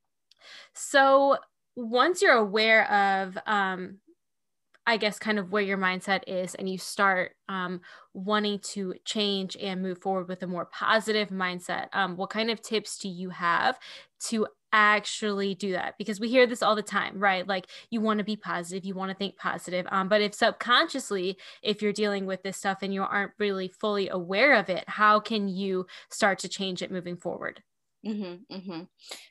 so 0.74 1.36
once 1.74 2.20
you're 2.20 2.34
aware 2.34 2.90
of 2.90 3.38
um, 3.46 3.98
I 4.86 4.96
guess, 4.96 5.18
kind 5.18 5.38
of 5.38 5.52
where 5.52 5.62
your 5.62 5.78
mindset 5.78 6.22
is, 6.26 6.54
and 6.56 6.68
you 6.68 6.76
start 6.78 7.36
um, 7.48 7.80
wanting 8.14 8.58
to 8.60 8.94
change 9.04 9.56
and 9.60 9.80
move 9.80 9.98
forward 9.98 10.28
with 10.28 10.42
a 10.42 10.46
more 10.46 10.66
positive 10.66 11.28
mindset, 11.28 11.86
um, 11.92 12.16
what 12.16 12.30
kind 12.30 12.50
of 12.50 12.60
tips 12.60 12.98
do 12.98 13.08
you 13.08 13.30
have 13.30 13.78
to 14.26 14.46
actually 14.72 15.54
do 15.54 15.72
that? 15.72 15.94
Because 15.98 16.18
we 16.18 16.28
hear 16.28 16.46
this 16.46 16.62
all 16.62 16.74
the 16.74 16.82
time, 16.82 17.18
right? 17.18 17.46
Like 17.46 17.66
you 17.90 18.00
want 18.00 18.18
to 18.18 18.24
be 18.24 18.36
positive, 18.36 18.84
you 18.84 18.94
want 18.94 19.10
to 19.10 19.16
think 19.16 19.36
positive. 19.36 19.86
Um, 19.90 20.08
but 20.08 20.20
if 20.22 20.34
subconsciously, 20.34 21.36
if 21.62 21.82
you're 21.82 21.92
dealing 21.92 22.26
with 22.26 22.42
this 22.42 22.56
stuff 22.56 22.78
and 22.82 22.92
you 22.92 23.02
aren't 23.02 23.32
really 23.38 23.68
fully 23.68 24.08
aware 24.08 24.54
of 24.54 24.68
it, 24.70 24.84
how 24.88 25.20
can 25.20 25.48
you 25.48 25.86
start 26.10 26.38
to 26.40 26.48
change 26.48 26.82
it 26.82 26.90
moving 26.90 27.16
forward? 27.16 27.62
Mm-hmm, 28.06 28.54
mm-hmm. 28.54 28.82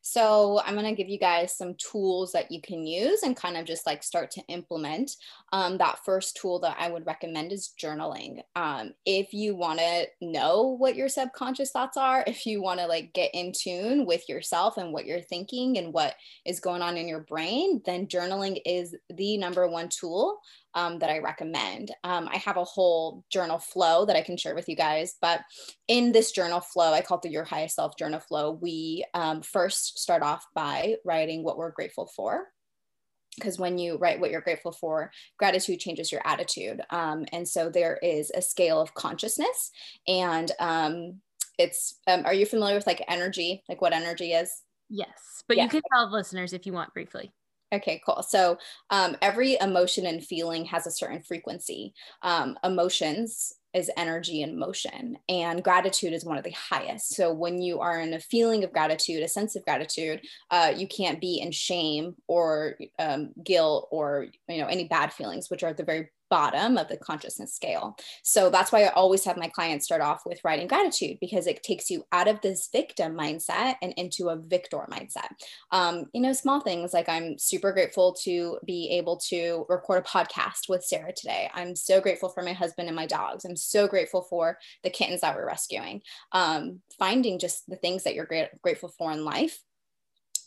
So 0.02 0.62
I'm 0.66 0.76
going 0.76 0.86
to 0.86 0.96
give 0.96 1.10
you 1.10 1.20
guys 1.20 1.58
some 1.58 1.76
tools 1.76 2.32
that 2.32 2.52
you 2.52 2.62
can 2.62 2.88
use 2.88 3.24
and 3.24 3.36
kind 3.36 3.58
of 3.58 3.66
just 3.66 3.86
like 3.86 4.02
start 4.02 4.32
to 4.32 4.42
implement. 4.48 5.12
Um, 5.52 5.78
that 5.80 6.00
first 6.06 6.38
tool 6.38 6.60
that 6.60 6.78
I 6.80 6.90
would 6.90 7.06
recommend 7.06 7.52
is 7.52 7.74
journaling. 7.82 8.40
Um, 8.56 8.94
if 9.06 9.34
you 9.34 9.56
want 9.56 9.80
to 9.80 10.08
know 10.22 10.78
what 10.80 10.96
your 10.96 11.10
subconscious 11.10 11.72
thoughts 11.72 11.98
are, 11.98 12.24
if 12.26 12.46
you 12.46 12.62
want 12.62 12.80
to 12.80 12.88
like 12.88 13.12
get 13.14 13.32
in 13.34 13.52
tune 13.52 14.06
with 14.06 14.28
yourself 14.30 14.78
and 14.78 14.94
what 14.94 15.06
you're 15.06 15.22
thinking 15.22 15.78
and 15.78 15.94
what 15.94 16.16
is 16.46 16.62
going 16.62 16.82
on 16.82 16.96
in 16.96 17.10
your 17.10 17.22
brain, 17.22 17.82
then 17.86 18.08
journaling 18.08 18.62
is 18.66 18.96
the 19.10 19.38
number 19.38 19.68
one 19.68 19.90
tool 19.90 20.40
um, 20.76 21.00
that 21.00 21.10
I 21.10 21.20
recommend. 21.20 21.92
Um, 22.04 22.28
I 22.32 22.38
have 22.38 22.58
a 22.58 22.64
whole 22.64 23.24
journal 23.30 23.60
flow 23.60 24.06
that 24.06 24.16
I 24.16 24.22
can 24.22 24.38
share 24.38 24.56
with 24.56 24.70
you 24.70 24.76
guys. 24.76 25.16
But 25.22 25.42
in 25.88 26.12
this 26.12 26.32
journal 26.32 26.60
flow, 26.60 26.94
I 26.94 27.02
call 27.02 27.18
it 27.18 27.24
the 27.24 27.30
Your 27.30 27.44
Highest 27.44 27.76
Self 27.76 27.98
Journal 27.98 28.20
Flow. 28.20 28.52
We 28.52 29.06
um, 29.14 29.42
first 29.42 30.00
start 30.00 30.24
off 30.24 30.46
by 30.54 30.96
writing 31.06 31.44
what 31.44 31.58
we're 31.58 31.72
grateful 31.72 32.08
for. 32.16 32.48
Because 33.36 33.58
when 33.58 33.78
you 33.78 33.98
write 33.98 34.20
what 34.20 34.30
you're 34.30 34.42
grateful 34.42 34.74
for, 34.74 35.10
gratitude 35.38 35.80
changes 35.80 36.12
your 36.12 36.22
attitude. 36.26 36.82
Um, 36.90 37.26
and 37.32 37.48
so 37.48 37.70
there 37.70 37.98
is 38.04 38.30
a 38.36 38.42
scale 38.42 38.82
of 38.82 38.94
consciousness. 38.94 39.72
And 40.06 40.52
um, 40.60 41.22
it's, 41.58 41.98
um, 42.08 42.26
are 42.26 42.34
you 42.34 42.46
familiar 42.46 42.76
with 42.76 42.88
like 42.88 43.06
energy, 43.08 43.64
like 43.70 43.82
what 43.82 43.94
energy 43.94 44.34
is? 44.34 44.52
Yes, 44.90 45.44
but 45.48 45.56
yeah. 45.56 45.64
you 45.64 45.70
can 45.70 45.82
tell 45.94 46.12
listeners 46.12 46.52
if 46.52 46.66
you 46.66 46.74
want 46.74 46.94
briefly. 46.94 47.32
Okay, 47.74 48.02
cool. 48.06 48.22
So 48.28 48.58
um, 48.90 49.16
every 49.22 49.58
emotion 49.62 50.06
and 50.06 50.24
feeling 50.24 50.66
has 50.66 50.88
a 50.88 50.92
certain 50.92 51.22
frequency. 51.22 51.94
Um, 52.22 52.58
emotions 52.66 53.54
is 53.74 53.90
energy 53.96 54.42
and 54.42 54.58
motion, 54.58 55.18
and 55.30 55.64
gratitude 55.64 56.12
is 56.12 56.26
one 56.26 56.38
of 56.38 56.44
the 56.44 56.52
highest. 56.52 57.16
So 57.16 57.34
when 57.34 57.62
you 57.62 57.80
are 57.80 58.02
in 58.02 58.14
a 58.14 58.20
feeling 58.20 58.66
of 58.66 58.74
gratitude, 58.74 59.24
a 59.24 59.28
sense 59.30 59.56
of 59.56 59.64
gratitude, 59.64 60.22
uh, 60.50 60.74
you 60.76 60.86
can't 60.86 61.22
be 61.22 61.40
in 61.40 61.54
shame 61.54 62.16
or 62.28 62.76
um, 63.00 63.30
guilt 63.46 63.88
or 63.90 64.28
you 64.50 64.58
know 64.58 64.68
any 64.68 64.90
bad 64.90 65.14
feelings, 65.14 65.50
which 65.50 65.64
are 65.64 65.70
at 65.70 65.78
the 65.78 65.86
very 65.86 66.10
bottom 66.32 66.78
of 66.78 66.88
the 66.88 66.98
consciousness 66.98 67.54
scale. 67.54 67.96
So 68.24 68.50
that's 68.50 68.72
why 68.72 68.86
I 68.86 68.90
always 68.90 69.26
have 69.26 69.38
my 69.38 69.50
clients 69.50 69.86
start 69.86 70.02
off 70.02 70.22
with 70.26 70.40
writing 70.44 70.68
gratitude 70.68 71.18
because 71.20 71.46
it 71.46 71.62
takes 71.62 71.92
you 71.92 72.06
out 72.14 72.30
of 72.30 72.40
this 72.42 72.70
victim 72.72 73.16
mindset 73.16 73.76
and 73.82 73.94
into 73.98 74.30
a 74.30 74.38
victor 74.38 74.88
mindset. 74.90 75.28
Um, 75.72 76.06
you 76.14 76.22
know, 76.22 76.32
small 76.32 76.62
things 76.62 76.94
like 76.94 77.10
I'm 77.10 77.38
super 77.38 77.74
grateful 77.74 78.16
to 78.24 78.58
be 78.66 78.90
able 78.92 79.18
to 79.28 79.66
record 79.68 80.00
a 80.00 80.08
podcast 80.08 80.70
with 80.70 80.86
Sarah 80.86 81.14
today. 81.14 81.52
I'm 81.54 81.76
so 81.76 82.00
grateful 82.00 82.30
for 82.30 82.42
my 82.42 82.54
husband 82.54 82.88
and 82.88 82.96
my 82.96 83.06
dogs. 83.06 83.44
I'm 83.44 83.58
so 83.58 83.88
grateful 83.88 84.22
for 84.22 84.58
the 84.84 84.90
kittens 84.90 85.22
that 85.22 85.36
we're 85.36 85.46
rescuing. 85.46 86.02
Um, 86.32 86.80
finding 86.98 87.40
just 87.40 87.70
the 87.70 87.76
things 87.76 88.04
that 88.04 88.16
you're 88.16 88.26
great, 88.26 88.50
grateful 88.62 88.90
for 88.98 89.12
in 89.12 89.26
life 89.26 89.60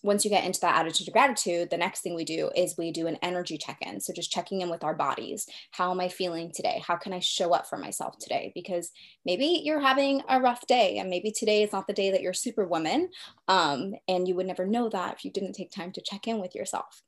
once 0.04 0.22
you 0.22 0.30
get 0.30 0.44
into 0.44 0.60
that 0.60 0.78
attitude 0.78 1.08
of 1.08 1.14
gratitude, 1.14 1.70
the 1.70 1.78
next 1.78 2.02
thing 2.02 2.14
we 2.14 2.26
do 2.26 2.50
is 2.54 2.76
we 2.76 2.92
do 2.92 3.06
an 3.06 3.16
energy 3.22 3.56
check 3.56 3.78
in. 3.80 3.98
So 3.98 4.12
just 4.12 4.30
checking 4.30 4.60
in 4.60 4.68
with 4.68 4.84
our 4.84 4.94
bodies. 4.94 5.48
How 5.70 5.90
am 5.90 5.98
I 5.98 6.10
feeling 6.10 6.52
today? 6.54 6.82
How 6.86 6.96
can 6.96 7.14
I 7.14 7.20
show 7.20 7.54
up 7.54 7.66
for 7.66 7.78
myself 7.78 8.18
today? 8.18 8.52
Because 8.54 8.92
maybe 9.24 9.62
you're 9.64 9.80
having 9.80 10.22
a 10.28 10.42
rough 10.42 10.66
day 10.66 10.98
and 10.98 11.08
maybe 11.08 11.32
today 11.32 11.62
is 11.62 11.72
not 11.72 11.86
the 11.86 11.94
day 11.94 12.10
that 12.10 12.20
you're 12.20 12.34
superwoman. 12.34 13.08
Um, 13.48 13.94
and 14.06 14.28
you 14.28 14.34
would 14.34 14.46
never 14.46 14.66
know 14.66 14.90
that 14.90 15.14
if 15.14 15.24
you 15.24 15.30
didn't 15.32 15.54
take 15.54 15.70
time 15.70 15.90
to 15.92 16.02
check 16.02 16.28
in 16.28 16.38
with 16.38 16.54
yourself. 16.54 17.02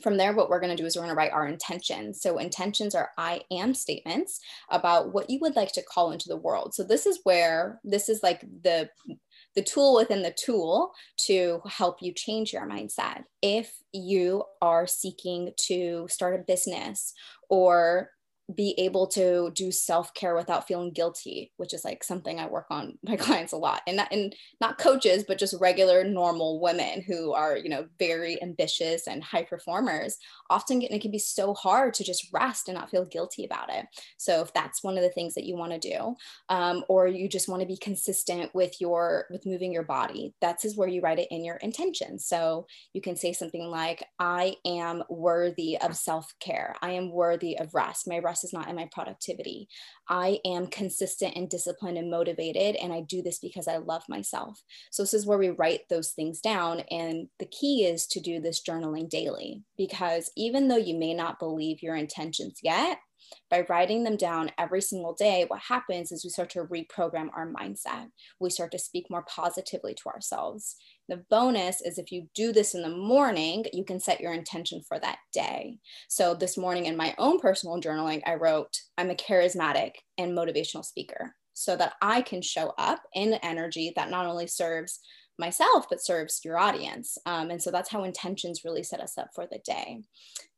from 0.00 0.16
there, 0.16 0.32
what 0.32 0.48
we're 0.48 0.60
going 0.60 0.74
to 0.74 0.80
do 0.80 0.86
is 0.86 0.96
we're 0.96 1.02
going 1.02 1.14
to 1.14 1.16
write 1.16 1.32
our 1.32 1.46
intentions. 1.46 2.22
So, 2.22 2.38
intentions 2.38 2.94
are 2.94 3.10
I 3.18 3.42
am 3.50 3.74
statements 3.74 4.40
about 4.70 5.12
what 5.12 5.28
you 5.28 5.40
would 5.40 5.56
like 5.56 5.72
to 5.72 5.82
call 5.82 6.12
into 6.12 6.28
the 6.28 6.36
world. 6.36 6.74
So, 6.74 6.84
this 6.84 7.04
is 7.04 7.20
where 7.24 7.80
this 7.84 8.08
is 8.08 8.22
like 8.22 8.40
the 8.62 8.88
the 9.58 9.64
tool 9.64 9.96
within 9.96 10.22
the 10.22 10.30
tool 10.30 10.92
to 11.16 11.60
help 11.66 11.96
you 12.00 12.12
change 12.14 12.52
your 12.52 12.64
mindset. 12.68 13.24
If 13.42 13.74
you 13.92 14.44
are 14.62 14.86
seeking 14.86 15.50
to 15.66 16.06
start 16.08 16.38
a 16.38 16.44
business 16.44 17.12
or 17.50 18.10
be 18.54 18.74
able 18.78 19.06
to 19.06 19.50
do 19.54 19.70
self-care 19.70 20.34
without 20.34 20.66
feeling 20.66 20.90
guilty 20.90 21.52
which 21.56 21.74
is 21.74 21.84
like 21.84 22.02
something 22.02 22.40
i 22.40 22.46
work 22.46 22.66
on 22.70 22.98
my 23.04 23.16
clients 23.16 23.52
a 23.52 23.56
lot. 23.56 23.82
And 23.86 23.98
not, 23.98 24.12
and 24.12 24.34
not 24.60 24.78
coaches 24.78 25.24
but 25.26 25.38
just 25.38 25.54
regular 25.60 26.04
normal 26.04 26.60
women 26.60 27.02
who 27.02 27.32
are 27.32 27.56
you 27.56 27.68
know 27.68 27.86
very 27.98 28.40
ambitious 28.42 29.06
and 29.06 29.22
high 29.22 29.42
performers 29.42 30.16
often 30.50 30.82
it 30.82 31.02
can 31.02 31.10
be 31.10 31.18
so 31.18 31.54
hard 31.54 31.94
to 31.94 32.04
just 32.04 32.28
rest 32.32 32.68
and 32.68 32.76
not 32.76 32.90
feel 32.90 33.04
guilty 33.04 33.44
about 33.44 33.70
it. 33.72 33.86
So 34.16 34.40
if 34.42 34.52
that's 34.52 34.82
one 34.82 34.96
of 34.96 35.02
the 35.02 35.10
things 35.10 35.34
that 35.34 35.44
you 35.44 35.56
want 35.56 35.72
to 35.72 35.78
do 35.78 36.14
um, 36.48 36.84
or 36.88 37.06
you 37.06 37.28
just 37.28 37.48
want 37.48 37.60
to 37.60 37.66
be 37.66 37.76
consistent 37.76 38.54
with 38.54 38.80
your 38.80 39.26
with 39.30 39.46
moving 39.46 39.72
your 39.72 39.82
body 39.82 40.34
that's 40.40 40.64
is 40.64 40.76
where 40.76 40.88
you 40.88 41.00
write 41.00 41.18
it 41.18 41.28
in 41.30 41.44
your 41.44 41.56
intention 41.56 42.18
so 42.18 42.66
you 42.92 43.00
can 43.00 43.16
say 43.16 43.32
something 43.32 43.64
like 43.64 44.04
i 44.18 44.54
am 44.64 45.02
worthy 45.08 45.78
of 45.78 45.96
self-care. 45.96 46.74
I 46.80 46.92
am 46.92 47.10
worthy 47.10 47.58
of 47.58 47.74
rest. 47.74 48.08
My 48.08 48.18
rest 48.18 48.37
success 48.38 48.48
is 48.48 48.52
not 48.52 48.68
in 48.68 48.76
my 48.76 48.88
productivity. 48.92 49.68
I 50.08 50.38
am 50.44 50.66
consistent 50.66 51.36
and 51.36 51.48
disciplined 51.48 51.98
and 51.98 52.10
motivated, 52.10 52.76
and 52.76 52.92
I 52.92 53.02
do 53.02 53.22
this 53.22 53.38
because 53.38 53.68
I 53.68 53.78
love 53.78 54.02
myself. 54.08 54.60
So, 54.90 55.02
this 55.02 55.14
is 55.14 55.26
where 55.26 55.38
we 55.38 55.50
write 55.50 55.82
those 55.88 56.10
things 56.10 56.40
down. 56.40 56.80
And 56.90 57.28
the 57.38 57.46
key 57.46 57.84
is 57.84 58.06
to 58.08 58.20
do 58.20 58.40
this 58.40 58.62
journaling 58.62 59.08
daily 59.08 59.62
because 59.76 60.30
even 60.36 60.68
though 60.68 60.76
you 60.76 60.98
may 60.98 61.14
not 61.14 61.38
believe 61.38 61.82
your 61.82 61.96
intentions 61.96 62.60
yet, 62.62 62.98
by 63.50 63.66
writing 63.68 64.04
them 64.04 64.16
down 64.16 64.50
every 64.56 64.80
single 64.80 65.12
day, 65.12 65.44
what 65.48 65.60
happens 65.60 66.12
is 66.12 66.24
we 66.24 66.30
start 66.30 66.48
to 66.50 66.64
reprogram 66.64 67.28
our 67.36 67.52
mindset. 67.52 68.06
We 68.40 68.48
start 68.48 68.72
to 68.72 68.78
speak 68.78 69.06
more 69.10 69.24
positively 69.28 69.94
to 69.94 70.08
ourselves. 70.08 70.76
The 71.08 71.24
bonus 71.30 71.80
is 71.80 71.98
if 71.98 72.12
you 72.12 72.28
do 72.34 72.52
this 72.52 72.74
in 72.74 72.82
the 72.82 72.88
morning, 72.88 73.64
you 73.72 73.84
can 73.84 73.98
set 73.98 74.20
your 74.20 74.34
intention 74.34 74.82
for 74.86 74.98
that 74.98 75.18
day. 75.32 75.78
So 76.08 76.34
this 76.34 76.58
morning 76.58 76.86
in 76.86 76.96
my 76.96 77.14
own 77.16 77.38
personal 77.40 77.80
journaling, 77.80 78.22
I 78.26 78.34
wrote, 78.34 78.78
I'm 78.98 79.10
a 79.10 79.14
charismatic 79.14 79.92
and 80.18 80.36
motivational 80.36 80.84
speaker 80.84 81.34
so 81.54 81.76
that 81.76 81.94
I 82.02 82.22
can 82.22 82.42
show 82.42 82.72
up 82.78 83.00
in 83.14 83.34
energy 83.34 83.92
that 83.96 84.10
not 84.10 84.26
only 84.26 84.46
serves 84.46 85.00
myself, 85.38 85.86
but 85.88 86.04
serves 86.04 86.44
your 86.44 86.58
audience. 86.58 87.16
Um, 87.24 87.50
and 87.50 87.62
so 87.62 87.70
that's 87.70 87.90
how 87.90 88.04
intentions 88.04 88.64
really 88.64 88.82
set 88.82 89.00
us 89.00 89.16
up 89.16 89.30
for 89.34 89.46
the 89.46 89.60
day. 89.64 90.02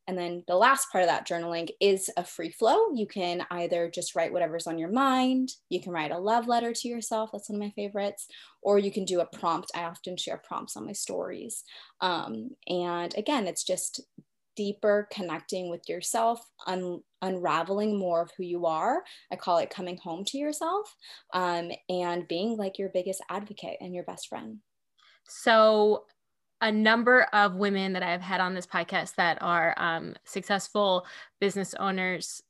And 0.07 0.17
then 0.17 0.43
the 0.47 0.55
last 0.55 0.91
part 0.91 1.03
of 1.03 1.09
that 1.09 1.27
journaling 1.27 1.69
is 1.79 2.09
a 2.17 2.23
free 2.23 2.51
flow. 2.51 2.91
You 2.93 3.07
can 3.07 3.45
either 3.51 3.89
just 3.89 4.15
write 4.15 4.33
whatever's 4.33 4.67
on 4.67 4.77
your 4.77 4.91
mind, 4.91 5.51
you 5.69 5.81
can 5.81 5.91
write 5.91 6.11
a 6.11 6.17
love 6.17 6.47
letter 6.47 6.73
to 6.73 6.87
yourself, 6.87 7.29
that's 7.31 7.49
one 7.49 7.57
of 7.57 7.61
my 7.61 7.71
favorites, 7.71 8.27
or 8.61 8.79
you 8.79 8.91
can 8.91 9.05
do 9.05 9.19
a 9.21 9.25
prompt. 9.25 9.71
I 9.75 9.83
often 9.83 10.17
share 10.17 10.41
prompts 10.43 10.75
on 10.75 10.85
my 10.85 10.93
stories. 10.93 11.63
Um, 12.01 12.49
and 12.67 13.13
again, 13.17 13.47
it's 13.47 13.63
just 13.63 14.01
deeper 14.55 15.07
connecting 15.11 15.69
with 15.69 15.87
yourself, 15.87 16.45
un- 16.67 17.01
unraveling 17.21 17.97
more 17.97 18.21
of 18.21 18.31
who 18.37 18.43
you 18.43 18.65
are. 18.65 19.03
I 19.31 19.35
call 19.35 19.57
it 19.59 19.69
coming 19.69 19.97
home 19.97 20.25
to 20.25 20.37
yourself 20.37 20.95
um, 21.33 21.71
and 21.89 22.27
being 22.27 22.57
like 22.57 22.77
your 22.77 22.89
biggest 22.89 23.23
advocate 23.29 23.77
and 23.79 23.93
your 23.93 24.03
best 24.03 24.27
friend. 24.27 24.57
So, 25.27 26.03
a 26.61 26.71
number 26.71 27.23
of 27.33 27.55
women 27.55 27.93
that 27.93 28.03
I've 28.03 28.21
had 28.21 28.39
on 28.39 28.53
this 28.53 28.67
podcast 28.67 29.15
that 29.15 29.39
are 29.41 29.73
um, 29.77 30.15
successful 30.23 31.05
business 31.39 31.73
owners 31.73 32.43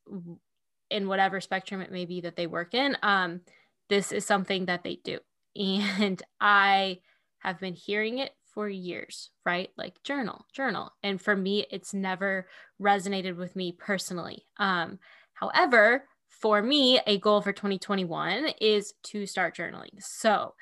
in 0.90 1.08
whatever 1.08 1.40
spectrum 1.40 1.80
it 1.80 1.90
may 1.90 2.04
be 2.04 2.20
that 2.20 2.36
they 2.36 2.46
work 2.46 2.74
in. 2.74 2.96
Um, 3.02 3.40
this 3.88 4.12
is 4.12 4.26
something 4.26 4.66
that 4.66 4.84
they 4.84 4.98
do. 5.02 5.18
And 5.54 6.22
I 6.40 7.00
have 7.40 7.58
been 7.60 7.74
hearing 7.74 8.18
it 8.18 8.32
for 8.54 8.68
years, 8.68 9.30
right? 9.44 9.70
Like 9.76 10.02
journal, 10.02 10.46
journal. 10.52 10.92
And 11.02 11.20
for 11.20 11.34
me, 11.34 11.66
it's 11.70 11.92
never 11.92 12.46
resonated 12.80 13.36
with 13.36 13.56
me 13.56 13.72
personally. 13.72 14.46
Um, 14.58 14.98
however, 15.32 16.04
for 16.28 16.62
me, 16.62 17.00
a 17.06 17.18
goal 17.18 17.40
for 17.40 17.52
2021 17.52 18.48
is 18.60 18.94
to 19.04 19.26
start 19.26 19.56
journaling. 19.56 20.02
So, 20.02 20.54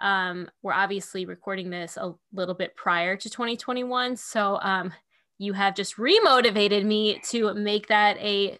um, 0.00 0.48
we're 0.62 0.72
obviously 0.72 1.26
recording 1.26 1.70
this 1.70 1.96
a 1.96 2.14
little 2.32 2.54
bit 2.54 2.76
prior 2.76 3.16
to 3.16 3.30
2021. 3.30 4.16
So 4.16 4.58
um, 4.62 4.92
you 5.38 5.52
have 5.52 5.74
just 5.74 5.96
remotivated 5.96 6.84
me 6.84 7.20
to 7.30 7.54
make 7.54 7.88
that 7.88 8.16
a 8.18 8.58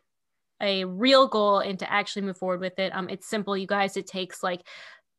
a 0.61 0.85
real 0.85 1.29
goal 1.29 1.61
and 1.61 1.79
to 1.79 1.93
actually 1.93 2.23
move 2.23 2.37
forward 2.37 2.61
with 2.61 2.79
it. 2.81 2.93
Um, 2.93 3.09
it's 3.09 3.29
simple, 3.29 3.57
you 3.57 3.67
guys. 3.67 3.97
It 3.97 4.09
takes 4.09 4.43
like 4.43 4.63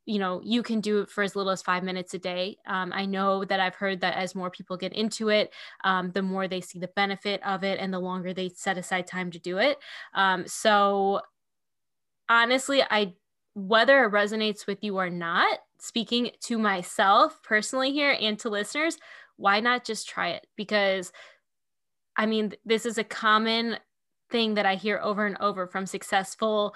you 0.09 0.17
know 0.17 0.41
you 0.43 0.63
can 0.63 0.81
do 0.81 1.01
it 1.01 1.09
for 1.09 1.23
as 1.23 1.35
little 1.35 1.51
as 1.51 1.61
five 1.61 1.83
minutes 1.83 2.15
a 2.15 2.17
day 2.17 2.57
um, 2.65 2.91
i 2.95 3.05
know 3.05 3.45
that 3.45 3.59
i've 3.59 3.75
heard 3.75 4.01
that 4.01 4.15
as 4.15 4.33
more 4.33 4.49
people 4.49 4.75
get 4.75 4.91
into 4.93 5.29
it 5.29 5.53
um, 5.83 6.09
the 6.11 6.21
more 6.21 6.47
they 6.47 6.61
see 6.61 6.79
the 6.79 6.89
benefit 6.95 7.45
of 7.45 7.63
it 7.63 7.79
and 7.79 7.93
the 7.93 7.99
longer 7.99 8.33
they 8.33 8.49
set 8.49 8.77
aside 8.77 9.05
time 9.05 9.29
to 9.29 9.37
do 9.37 9.59
it 9.59 9.77
um, 10.15 10.47
so 10.47 11.21
honestly 12.27 12.81
i 12.89 13.13
whether 13.53 14.05
it 14.05 14.11
resonates 14.11 14.67
with 14.67 14.83
you 14.83 14.97
or 14.97 15.09
not 15.09 15.59
speaking 15.79 16.31
to 16.41 16.57
myself 16.57 17.41
personally 17.43 17.91
here 17.91 18.15
and 18.19 18.37
to 18.39 18.49
listeners, 18.49 18.97
why 19.37 19.59
not 19.59 19.85
just 19.85 20.07
try 20.07 20.29
it? 20.29 20.47
Because 20.55 21.11
I 22.17 22.25
mean, 22.25 22.53
this 22.65 22.85
is 22.85 22.97
a 22.97 23.03
common 23.03 23.77
thing 24.29 24.55
that 24.55 24.65
I 24.65 24.75
hear 24.75 24.99
over 25.01 25.25
and 25.25 25.37
over 25.39 25.67
from 25.67 25.85
successful 25.85 26.75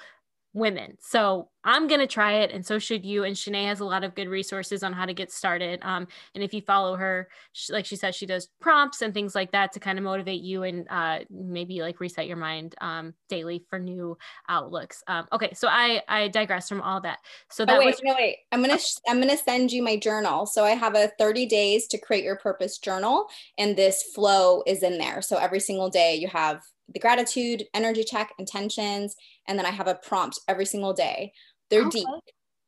women. 0.53 0.97
So 0.99 1.49
I'm 1.63 1.87
going 1.87 1.99
to 1.99 2.07
try 2.07 2.33
it, 2.33 2.51
and 2.51 2.65
so 2.65 2.77
should 2.77 3.05
you. 3.05 3.23
And 3.23 3.35
Shanae 3.35 3.65
has 3.65 3.79
a 3.79 3.85
lot 3.85 4.03
of 4.03 4.15
good 4.15 4.27
resources 4.27 4.83
on 4.83 4.93
how 4.93 5.05
to 5.05 5.13
get 5.13 5.31
started. 5.31 5.79
Um, 5.81 6.07
and 6.35 6.43
if 6.43 6.53
you 6.53 6.61
follow 6.61 6.95
her, 6.95 7.29
she, 7.53 7.73
like 7.73 7.85
she 7.85 7.95
said, 7.95 8.13
she 8.13 8.25
does 8.25 8.49
prompts 8.59 9.01
and 9.01 9.13
things 9.13 9.33
like 9.33 9.51
that 9.53 9.71
to 9.73 9.79
kind 9.79 9.97
of 9.97 10.03
motivate 10.03 10.41
you 10.41 10.63
and 10.63 10.85
uh, 10.89 11.19
maybe 11.29 11.81
like 11.81 11.99
reset 11.99 12.27
your 12.27 12.37
mind 12.37 12.75
um, 12.81 13.13
daily 13.29 13.65
for 13.69 13.79
new 13.79 14.17
outlooks. 14.49 15.03
Um, 15.07 15.25
okay, 15.31 15.53
so 15.53 15.67
I 15.69 16.01
I 16.07 16.27
digress 16.27 16.69
from 16.69 16.81
all 16.81 17.01
that. 17.01 17.19
So 17.49 17.65
that 17.65 17.75
oh, 17.75 17.79
wait, 17.79 17.85
was 17.87 18.01
no 18.03 18.13
wait. 18.13 18.37
I'm 18.51 18.61
gonna 18.61 18.77
sh- 18.77 18.97
I'm 19.07 19.19
gonna 19.19 19.37
send 19.37 19.71
you 19.71 19.81
my 19.81 19.97
journal. 19.97 20.45
So 20.45 20.65
I 20.65 20.71
have 20.71 20.95
a 20.95 21.11
30 21.17 21.45
days 21.45 21.87
to 21.87 21.97
create 21.97 22.23
your 22.23 22.35
purpose 22.35 22.77
journal, 22.77 23.27
and 23.57 23.75
this 23.75 24.03
flow 24.03 24.63
is 24.67 24.83
in 24.83 24.97
there. 24.97 25.21
So 25.21 25.37
every 25.37 25.61
single 25.61 25.89
day 25.89 26.15
you 26.15 26.27
have 26.27 26.61
the 26.91 26.99
gratitude, 26.99 27.63
energy 27.73 28.03
check, 28.03 28.33
intentions, 28.37 29.15
and 29.47 29.57
then 29.57 29.65
I 29.65 29.71
have 29.71 29.87
a 29.87 29.95
prompt 29.95 30.39
every 30.47 30.65
single 30.65 30.93
day. 30.93 31.33
They're 31.69 31.85
okay. 31.85 31.99
deep. 31.99 32.07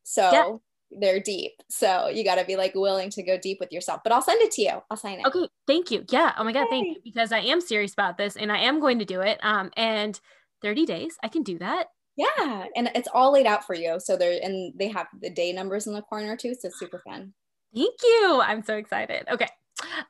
So 0.02 0.30
yeah. 0.32 0.98
they're 1.00 1.20
deep. 1.20 1.52
So 1.68 2.08
you 2.08 2.24
got 2.24 2.36
to 2.36 2.44
be 2.44 2.56
like 2.56 2.74
willing 2.74 3.10
to 3.10 3.22
go 3.22 3.38
deep 3.38 3.58
with 3.60 3.72
yourself. 3.72 4.00
But 4.02 4.12
I'll 4.12 4.22
send 4.22 4.40
it 4.42 4.52
to 4.52 4.62
you. 4.62 4.82
I'll 4.90 4.96
sign 4.96 5.20
it. 5.20 5.26
Okay. 5.26 5.48
Thank 5.66 5.90
you. 5.90 6.04
Yeah. 6.10 6.32
Oh 6.38 6.44
my 6.44 6.52
God. 6.52 6.64
Yay. 6.64 6.70
Thank 6.70 6.86
you. 6.86 7.02
Because 7.04 7.32
I 7.32 7.40
am 7.40 7.60
serious 7.60 7.92
about 7.92 8.16
this 8.16 8.36
and 8.36 8.50
I 8.50 8.58
am 8.58 8.80
going 8.80 8.98
to 9.00 9.04
do 9.04 9.20
it. 9.20 9.38
Um, 9.42 9.70
and 9.76 10.18
30 10.62 10.86
days, 10.86 11.16
I 11.22 11.28
can 11.28 11.42
do 11.42 11.58
that. 11.58 11.88
Yeah. 12.16 12.64
And 12.74 12.90
it's 12.94 13.08
all 13.12 13.32
laid 13.32 13.46
out 13.46 13.66
for 13.66 13.74
you. 13.74 14.00
So 14.00 14.16
they're, 14.16 14.40
and 14.42 14.72
they 14.78 14.88
have 14.88 15.06
the 15.20 15.30
day 15.30 15.52
numbers 15.52 15.86
in 15.86 15.92
the 15.92 16.02
corner 16.02 16.36
too. 16.36 16.54
So 16.54 16.68
it's 16.68 16.78
super 16.78 17.02
fun. 17.06 17.34
Thank 17.74 17.94
you. 18.02 18.40
I'm 18.42 18.62
so 18.62 18.76
excited. 18.76 19.26
Okay. 19.30 19.48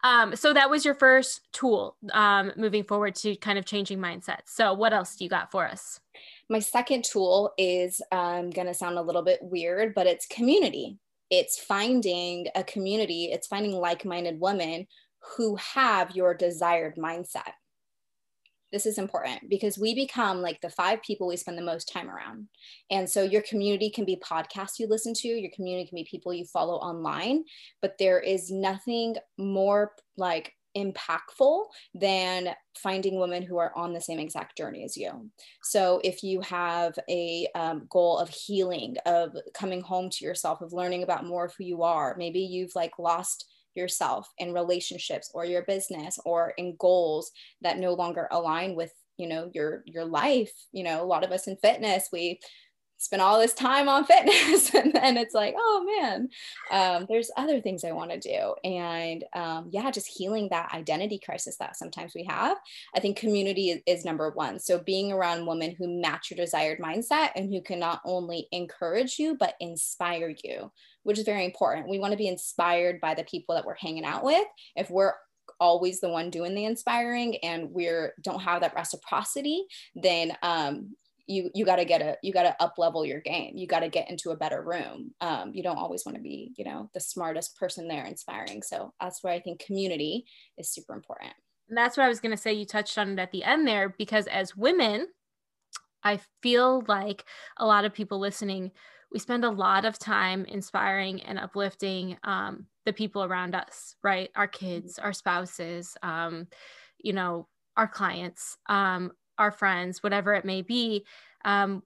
Um, 0.02 0.37
so 0.37 0.52
that 0.52 0.70
was 0.70 0.85
your 0.85 0.94
first 0.94 1.40
tool 1.52 1.96
um, 2.12 2.52
moving 2.56 2.85
forward 2.85 3.14
to 3.16 3.37
kind 3.37 3.59
of 3.59 3.64
changing 3.64 3.98
mindsets. 3.98 4.48
So 4.48 4.72
what 4.72 4.92
else 4.92 5.16
do 5.16 5.24
you 5.24 5.30
got 5.30 5.50
for 5.50 5.66
us? 5.66 6.00
My 6.48 6.61
second 6.61 7.04
tool 7.04 7.52
is 7.59 8.00
um, 8.12 8.50
going 8.50 8.68
to 8.68 8.74
sound 8.74 8.98
a 8.98 9.02
little 9.02 9.22
bit 9.22 9.40
weird, 9.42 9.94
but 9.94 10.06
it's 10.06 10.26
community. 10.26 10.98
It's 11.30 11.59
finding 11.59 12.46
a 12.54 12.62
community, 12.62 13.30
it's 13.32 13.48
finding 13.48 13.72
like 13.72 14.04
minded 14.04 14.38
women 14.40 14.87
who 15.37 15.56
have 15.56 16.14
your 16.14 16.35
desired 16.35 16.94
mindset 16.96 17.52
this 18.72 18.87
is 18.87 18.98
important 18.98 19.48
because 19.48 19.79
we 19.79 19.94
become 19.94 20.42
like 20.42 20.61
the 20.61 20.70
five 20.70 21.02
people 21.02 21.26
we 21.26 21.37
spend 21.37 21.57
the 21.57 21.62
most 21.62 21.90
time 21.92 22.11
around. 22.11 22.48
And 22.90 23.09
so 23.09 23.22
your 23.22 23.42
community 23.42 23.90
can 23.90 24.05
be 24.05 24.16
podcasts 24.16 24.79
you 24.79 24.88
listen 24.88 25.14
to, 25.14 25.29
your 25.29 25.50
community 25.55 25.88
can 25.88 25.96
be 25.96 26.09
people 26.11 26.35
you 26.35 26.44
follow 26.44 26.74
online, 26.74 27.44
but 27.81 27.96
there 27.98 28.20
is 28.20 28.50
nothing 28.50 29.16
more 29.38 29.92
like 30.16 30.52
impactful 30.76 31.64
than 31.94 32.55
finding 32.76 33.18
women 33.18 33.42
who 33.42 33.57
are 33.57 33.72
on 33.74 33.92
the 33.92 34.00
same 34.00 34.18
exact 34.18 34.57
journey 34.57 34.85
as 34.85 34.96
you. 34.96 35.31
So 35.62 36.00
if 36.05 36.22
you 36.22 36.40
have 36.42 36.94
a 37.09 37.48
um, 37.55 37.87
goal 37.90 38.18
of 38.18 38.29
healing, 38.29 38.96
of 39.07 39.35
coming 39.55 39.81
home 39.81 40.11
to 40.11 40.24
yourself, 40.24 40.61
of 40.61 40.72
learning 40.72 41.02
about 41.02 41.24
more 41.24 41.46
of 41.46 41.55
who 41.57 41.64
you 41.64 41.83
are, 41.83 42.14
maybe 42.18 42.40
you've 42.40 42.74
like 42.74 42.98
lost 42.98 43.46
yourself 43.77 44.33
in 44.39 44.53
relationships 44.53 45.31
or 45.35 45.45
your 45.45 45.62
business 45.62 46.19
or 46.25 46.55
in 46.57 46.77
goals 46.79 47.31
that 47.62 47.79
no 47.79 47.95
longer 47.95 48.29
align 48.31 48.75
with 48.75 48.93
you 49.19 49.29
know 49.29 49.51
your 49.55 49.83
your 49.87 50.05
life. 50.05 50.53
You 50.73 50.85
know 50.85 51.03
a 51.03 51.07
lot 51.07 51.25
of 51.25 51.33
us 51.33 51.47
in 51.47 51.57
fitness 51.57 52.09
we 52.12 52.41
spend 52.98 53.22
all 53.22 53.38
this 53.38 53.54
time 53.54 53.88
on 53.88 54.04
fitness 54.04 54.74
and 54.74 54.92
then 54.92 55.16
it's 55.16 55.35
like 55.35 55.54
oh 55.59 56.00
man. 56.00 56.28
Um, 56.70 57.06
there's 57.09 57.30
other 57.37 57.61
things 57.61 57.85
i 57.85 57.92
want 57.92 58.11
to 58.11 58.18
do 58.18 58.54
and 58.64 59.24
um, 59.35 59.68
yeah 59.70 59.90
just 59.90 60.06
healing 60.06 60.48
that 60.50 60.72
identity 60.74 61.20
crisis 61.24 61.56
that 61.59 61.76
sometimes 61.76 62.12
we 62.14 62.24
have 62.24 62.56
i 62.94 63.00
think 63.00 63.16
community 63.16 63.70
is, 63.70 63.80
is, 63.87 64.04
number 64.04 64.30
one. 64.30 64.59
So 64.59 64.78
being 64.78 65.12
around 65.12 65.46
women 65.46 65.74
who 65.76 66.00
match 66.00 66.30
your 66.30 66.37
desired 66.37 66.78
mindset 66.78 67.30
and 67.35 67.52
who 67.52 67.61
can 67.61 67.78
not 67.78 68.00
only 68.04 68.48
encourage 68.52 69.18
you 69.18 69.37
but 69.38 69.54
inspire 69.61 70.35
you 70.44 70.70
which 71.06 71.20
is 71.20 71.24
very 71.24 71.44
important. 71.44 71.88
We 71.88 72.00
want 72.00 72.11
to 72.11 72.18
be 72.18 72.26
inspired 72.26 73.00
by 73.00 73.14
the 73.14 73.22
people 73.22 73.54
that 73.54 73.64
we're 73.64 73.76
hanging 73.76 74.04
out 74.04 74.24
with. 74.24 74.44
If 74.74 74.90
we're 74.90 75.12
always 75.61 76.00
the 76.00 76.09
one 76.09 76.30
doing 76.30 76.54
the 76.54 76.64
inspiring 76.64 77.37
and 77.38 77.70
we're 77.70 78.12
don't 78.20 78.42
have 78.42 78.61
that 78.61 78.74
reciprocity 78.74 79.64
then 79.94 80.37
um, 80.42 80.94
you 81.27 81.51
you 81.55 81.65
got 81.65 81.77
to 81.77 81.85
get 81.85 82.03
a 82.03 82.17
you 82.23 82.33
got 82.33 82.45
to 82.45 82.62
up 82.62 82.75
level 82.79 83.05
your 83.05 83.21
game. 83.21 83.57
You 83.57 83.67
got 83.67 83.81
to 83.81 83.89
get 83.89 84.11
into 84.11 84.31
a 84.31 84.37
better 84.37 84.62
room. 84.62 85.12
Um, 85.21 85.53
you 85.53 85.62
don't 85.62 85.79
always 85.79 86.05
want 86.05 86.17
to 86.17 86.23
be 86.23 86.53
you 86.57 86.65
know 86.65 86.91
the 86.95 87.01
smartest 87.01 87.57
person 87.59 87.89
there 87.89 88.05
inspiring. 88.05 88.62
So 88.62 88.93
that's 89.01 89.23
where 89.23 89.33
i 89.33 89.41
think 89.41 89.65
community 89.65 90.27
is 90.59 90.71
super 90.71 90.95
important. 90.95 91.33
And 91.69 91.77
that's 91.77 91.97
what 91.97 92.05
i 92.05 92.09
was 92.09 92.21
going 92.21 92.35
to 92.35 92.43
say. 92.43 92.53
You 92.53 92.65
touched 92.65 92.99
on 92.99 93.11
it 93.11 93.19
at 93.19 93.33
the 93.33 93.45
end 93.45 93.67
there 93.67 93.95
because 93.99 94.27
as 94.27 94.57
women 94.57 95.07
i 96.05 96.21
feel 96.43 96.83
like 96.87 97.25
a 97.57 97.67
lot 97.67 97.85
of 97.85 97.95
people 97.95 98.19
listening 98.19 98.71
we 99.12 99.19
spend 99.19 99.45
a 99.45 99.51
lot 99.51 99.85
of 99.85 99.99
time 99.99 100.45
inspiring 100.47 101.23
and 101.23 101.39
uplifting 101.39 102.19
um, 102.25 102.67
the 102.85 102.93
people 102.93 103.25
around 103.25 103.55
us 103.55 103.97
right? 104.03 104.31
Our 104.37 104.49
kids 104.49 104.99
our 104.99 105.12
spouses 105.12 105.97
um, 106.03 106.47
you 106.99 107.12
know 107.12 107.49
our 107.77 107.89
clients. 107.89 108.57
Um, 108.69 109.12
our 109.38 109.51
friends, 109.51 110.03
whatever 110.03 110.35
it 110.35 110.44
may 110.44 110.62
be, 110.62 111.05
um, 111.44 111.83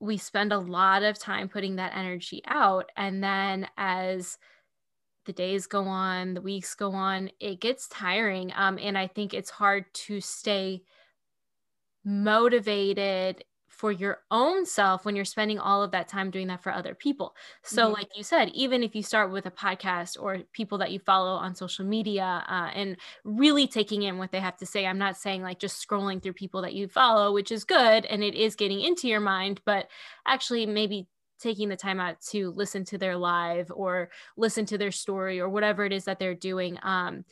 we 0.00 0.18
spend 0.18 0.52
a 0.52 0.58
lot 0.58 1.02
of 1.02 1.18
time 1.18 1.48
putting 1.48 1.76
that 1.76 1.96
energy 1.96 2.42
out. 2.46 2.90
And 2.96 3.22
then 3.22 3.68
as 3.76 4.38
the 5.24 5.32
days 5.32 5.66
go 5.66 5.84
on, 5.84 6.34
the 6.34 6.40
weeks 6.40 6.74
go 6.74 6.92
on, 6.92 7.30
it 7.40 7.60
gets 7.60 7.88
tiring. 7.88 8.52
Um, 8.54 8.78
and 8.80 8.96
I 8.96 9.06
think 9.06 9.34
it's 9.34 9.50
hard 9.50 9.86
to 9.92 10.20
stay 10.20 10.82
motivated 12.04 13.42
for 13.76 13.92
your 13.92 14.22
own 14.30 14.64
self 14.64 15.04
when 15.04 15.14
you're 15.14 15.24
spending 15.24 15.58
all 15.58 15.82
of 15.82 15.90
that 15.90 16.08
time 16.08 16.30
doing 16.30 16.46
that 16.46 16.62
for 16.62 16.72
other 16.72 16.94
people. 16.94 17.34
So, 17.62 17.84
mm-hmm. 17.84 17.92
like 17.92 18.08
you 18.16 18.22
said, 18.22 18.48
even 18.54 18.82
if 18.82 18.94
you 18.94 19.02
start 19.02 19.30
with 19.30 19.44
a 19.44 19.50
podcast 19.50 20.16
or 20.18 20.38
people 20.52 20.78
that 20.78 20.92
you 20.92 20.98
follow 20.98 21.34
on 21.34 21.54
social 21.54 21.84
media 21.84 22.42
uh, 22.48 22.70
and 22.74 22.96
really 23.24 23.66
taking 23.66 24.02
in 24.02 24.16
what 24.16 24.32
they 24.32 24.40
have 24.40 24.56
to 24.58 24.66
say, 24.66 24.86
I'm 24.86 24.98
not 24.98 25.18
saying 25.18 25.42
like 25.42 25.58
just 25.58 25.86
scrolling 25.86 26.22
through 26.22 26.32
people 26.32 26.62
that 26.62 26.74
you 26.74 26.88
follow, 26.88 27.34
which 27.34 27.52
is 27.52 27.64
good 27.64 28.06
and 28.06 28.24
it 28.24 28.34
is 28.34 28.56
getting 28.56 28.80
into 28.80 29.08
your 29.08 29.20
mind, 29.20 29.60
but 29.66 29.88
actually 30.26 30.64
maybe 30.64 31.06
taking 31.38 31.68
the 31.68 31.76
time 31.76 32.00
out 32.00 32.18
to 32.20 32.50
listen 32.52 32.82
to 32.86 32.96
their 32.96 33.16
live 33.16 33.70
or 33.74 34.08
listen 34.38 34.64
to 34.64 34.78
their 34.78 34.90
story 34.90 35.38
or 35.38 35.50
whatever 35.50 35.84
it 35.84 35.92
is 35.92 36.06
that 36.06 36.18
they're 36.18 36.34
doing. 36.34 36.78
Um, 36.82 37.26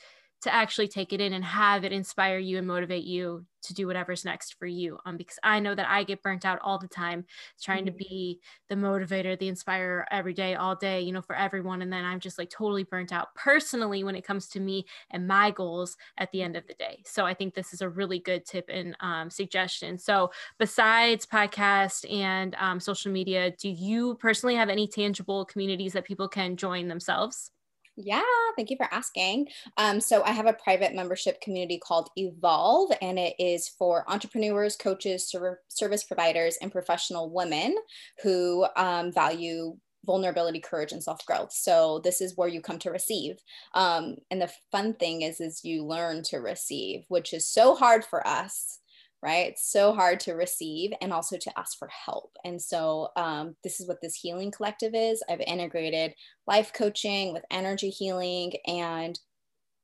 to 0.44 0.54
actually 0.54 0.88
take 0.88 1.12
it 1.12 1.20
in 1.20 1.32
and 1.32 1.44
have 1.44 1.84
it 1.84 1.92
inspire 1.92 2.38
you 2.38 2.58
and 2.58 2.66
motivate 2.66 3.04
you 3.04 3.44
to 3.62 3.74
do 3.74 3.86
whatever's 3.86 4.24
next 4.24 4.58
for 4.58 4.66
you 4.66 4.98
um, 5.06 5.16
because 5.16 5.38
i 5.42 5.58
know 5.58 5.74
that 5.74 5.88
i 5.88 6.04
get 6.04 6.22
burnt 6.22 6.44
out 6.44 6.58
all 6.62 6.78
the 6.78 6.88
time 6.88 7.24
trying 7.60 7.86
mm-hmm. 7.86 7.96
to 7.96 8.04
be 8.04 8.40
the 8.68 8.74
motivator 8.74 9.38
the 9.38 9.48
inspirer 9.48 10.06
every 10.10 10.34
day 10.34 10.54
all 10.54 10.76
day 10.76 11.00
you 11.00 11.12
know 11.12 11.22
for 11.22 11.34
everyone 11.34 11.80
and 11.80 11.92
then 11.92 12.04
i'm 12.04 12.20
just 12.20 12.38
like 12.38 12.50
totally 12.50 12.84
burnt 12.84 13.12
out 13.12 13.34
personally 13.34 14.04
when 14.04 14.14
it 14.14 14.24
comes 14.24 14.48
to 14.48 14.60
me 14.60 14.84
and 15.10 15.26
my 15.26 15.50
goals 15.50 15.96
at 16.18 16.30
the 16.32 16.42
end 16.42 16.56
of 16.56 16.66
the 16.66 16.74
day. 16.74 17.02
So 17.04 17.24
i 17.24 17.34
think 17.34 17.54
this 17.54 17.72
is 17.72 17.80
a 17.80 17.88
really 17.88 18.18
good 18.18 18.44
tip 18.44 18.66
and 18.68 18.96
um, 19.00 19.30
suggestion. 19.30 19.98
So 19.98 20.30
besides 20.58 21.26
podcast 21.26 22.10
and 22.12 22.54
um, 22.58 22.80
social 22.80 23.10
media 23.10 23.52
do 23.52 23.68
you 23.68 24.16
personally 24.16 24.54
have 24.54 24.68
any 24.68 24.86
tangible 24.86 25.44
communities 25.44 25.92
that 25.94 26.04
people 26.04 26.28
can 26.28 26.56
join 26.56 26.88
themselves 26.88 27.50
yeah, 27.96 28.22
thank 28.56 28.70
you 28.70 28.76
for 28.76 28.88
asking. 28.92 29.48
Um, 29.76 30.00
so 30.00 30.22
I 30.24 30.32
have 30.32 30.46
a 30.46 30.52
private 30.52 30.94
membership 30.94 31.40
community 31.40 31.78
called 31.78 32.10
Evolve, 32.16 32.90
and 33.00 33.18
it 33.18 33.34
is 33.38 33.68
for 33.68 34.04
entrepreneurs, 34.10 34.76
coaches, 34.76 35.28
ser- 35.28 35.60
service 35.68 36.02
providers, 36.04 36.58
and 36.60 36.72
professional 36.72 37.30
women 37.30 37.76
who 38.22 38.66
um, 38.76 39.12
value 39.12 39.76
vulnerability 40.06 40.60
courage 40.60 40.92
and 40.92 41.02
self-growth 41.02 41.50
so 41.50 41.98
this 42.04 42.20
is 42.20 42.36
where 42.36 42.46
you 42.46 42.60
come 42.60 42.78
to 42.78 42.90
receive 42.90 43.36
um, 43.74 44.16
and 44.30 44.38
the 44.38 44.52
fun 44.70 44.92
thing 44.92 45.22
is 45.22 45.40
is 45.40 45.64
you 45.64 45.82
learn 45.82 46.22
to 46.22 46.38
receive 46.38 47.04
which 47.08 47.32
is 47.32 47.48
so 47.48 47.74
hard 47.74 48.04
for 48.04 48.26
us 48.26 48.80
right? 49.24 49.48
It's 49.48 49.72
so 49.72 49.94
hard 49.94 50.20
to 50.20 50.34
receive 50.34 50.92
and 51.00 51.12
also 51.12 51.38
to 51.38 51.58
ask 51.58 51.78
for 51.78 51.88
help. 51.88 52.36
And 52.44 52.60
so, 52.60 53.08
um, 53.16 53.56
this 53.64 53.80
is 53.80 53.88
what 53.88 54.02
this 54.02 54.14
healing 54.14 54.50
collective 54.50 54.94
is. 54.94 55.22
I've 55.28 55.40
integrated 55.40 56.14
life 56.46 56.72
coaching 56.74 57.32
with 57.32 57.42
energy 57.50 57.88
healing 57.88 58.52
and 58.66 59.18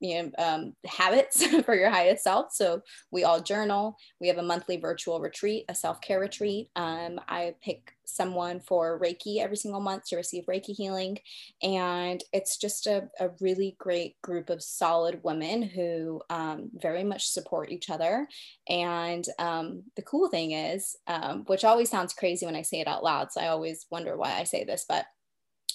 you 0.00 0.22
know 0.22 0.30
um, 0.38 0.74
habits 0.86 1.44
for 1.64 1.74
your 1.74 1.90
highest 1.90 2.24
self. 2.24 2.52
So 2.52 2.82
we 3.10 3.24
all 3.24 3.40
journal. 3.40 3.96
We 4.20 4.28
have 4.28 4.38
a 4.38 4.42
monthly 4.42 4.76
virtual 4.76 5.20
retreat 5.20 5.64
a 5.68 5.74
self-care 5.74 6.20
retreat. 6.20 6.70
Um, 6.76 7.20
i 7.28 7.54
pick 7.62 7.92
someone 8.04 8.58
for 8.58 8.98
reiki 8.98 9.38
every 9.38 9.56
single 9.56 9.80
month 9.80 10.04
to 10.06 10.16
receive 10.16 10.44
reiki 10.46 10.74
healing. 10.74 11.18
And 11.62 12.22
it's 12.32 12.56
just 12.56 12.88
a, 12.88 13.08
a 13.20 13.30
really 13.40 13.76
great 13.78 14.20
group 14.20 14.50
of 14.50 14.62
solid 14.62 15.20
women 15.22 15.62
who 15.62 16.20
um, 16.28 16.70
very 16.74 17.04
much 17.04 17.28
support 17.28 17.70
each 17.70 17.88
other. 17.88 18.26
And 18.68 19.24
um, 19.38 19.84
the 19.94 20.02
cool 20.02 20.28
thing 20.28 20.52
is 20.52 20.96
um, 21.06 21.44
which 21.46 21.64
always 21.64 21.90
sounds 21.90 22.12
crazy 22.12 22.46
when 22.46 22.56
i 22.56 22.62
say 22.62 22.80
it 22.80 22.88
out 22.88 23.04
loud 23.04 23.32
so 23.32 23.40
i 23.40 23.48
always 23.48 23.86
wonder 23.90 24.16
why 24.16 24.32
i 24.32 24.44
say 24.44 24.64
this 24.64 24.84
but 24.88 25.06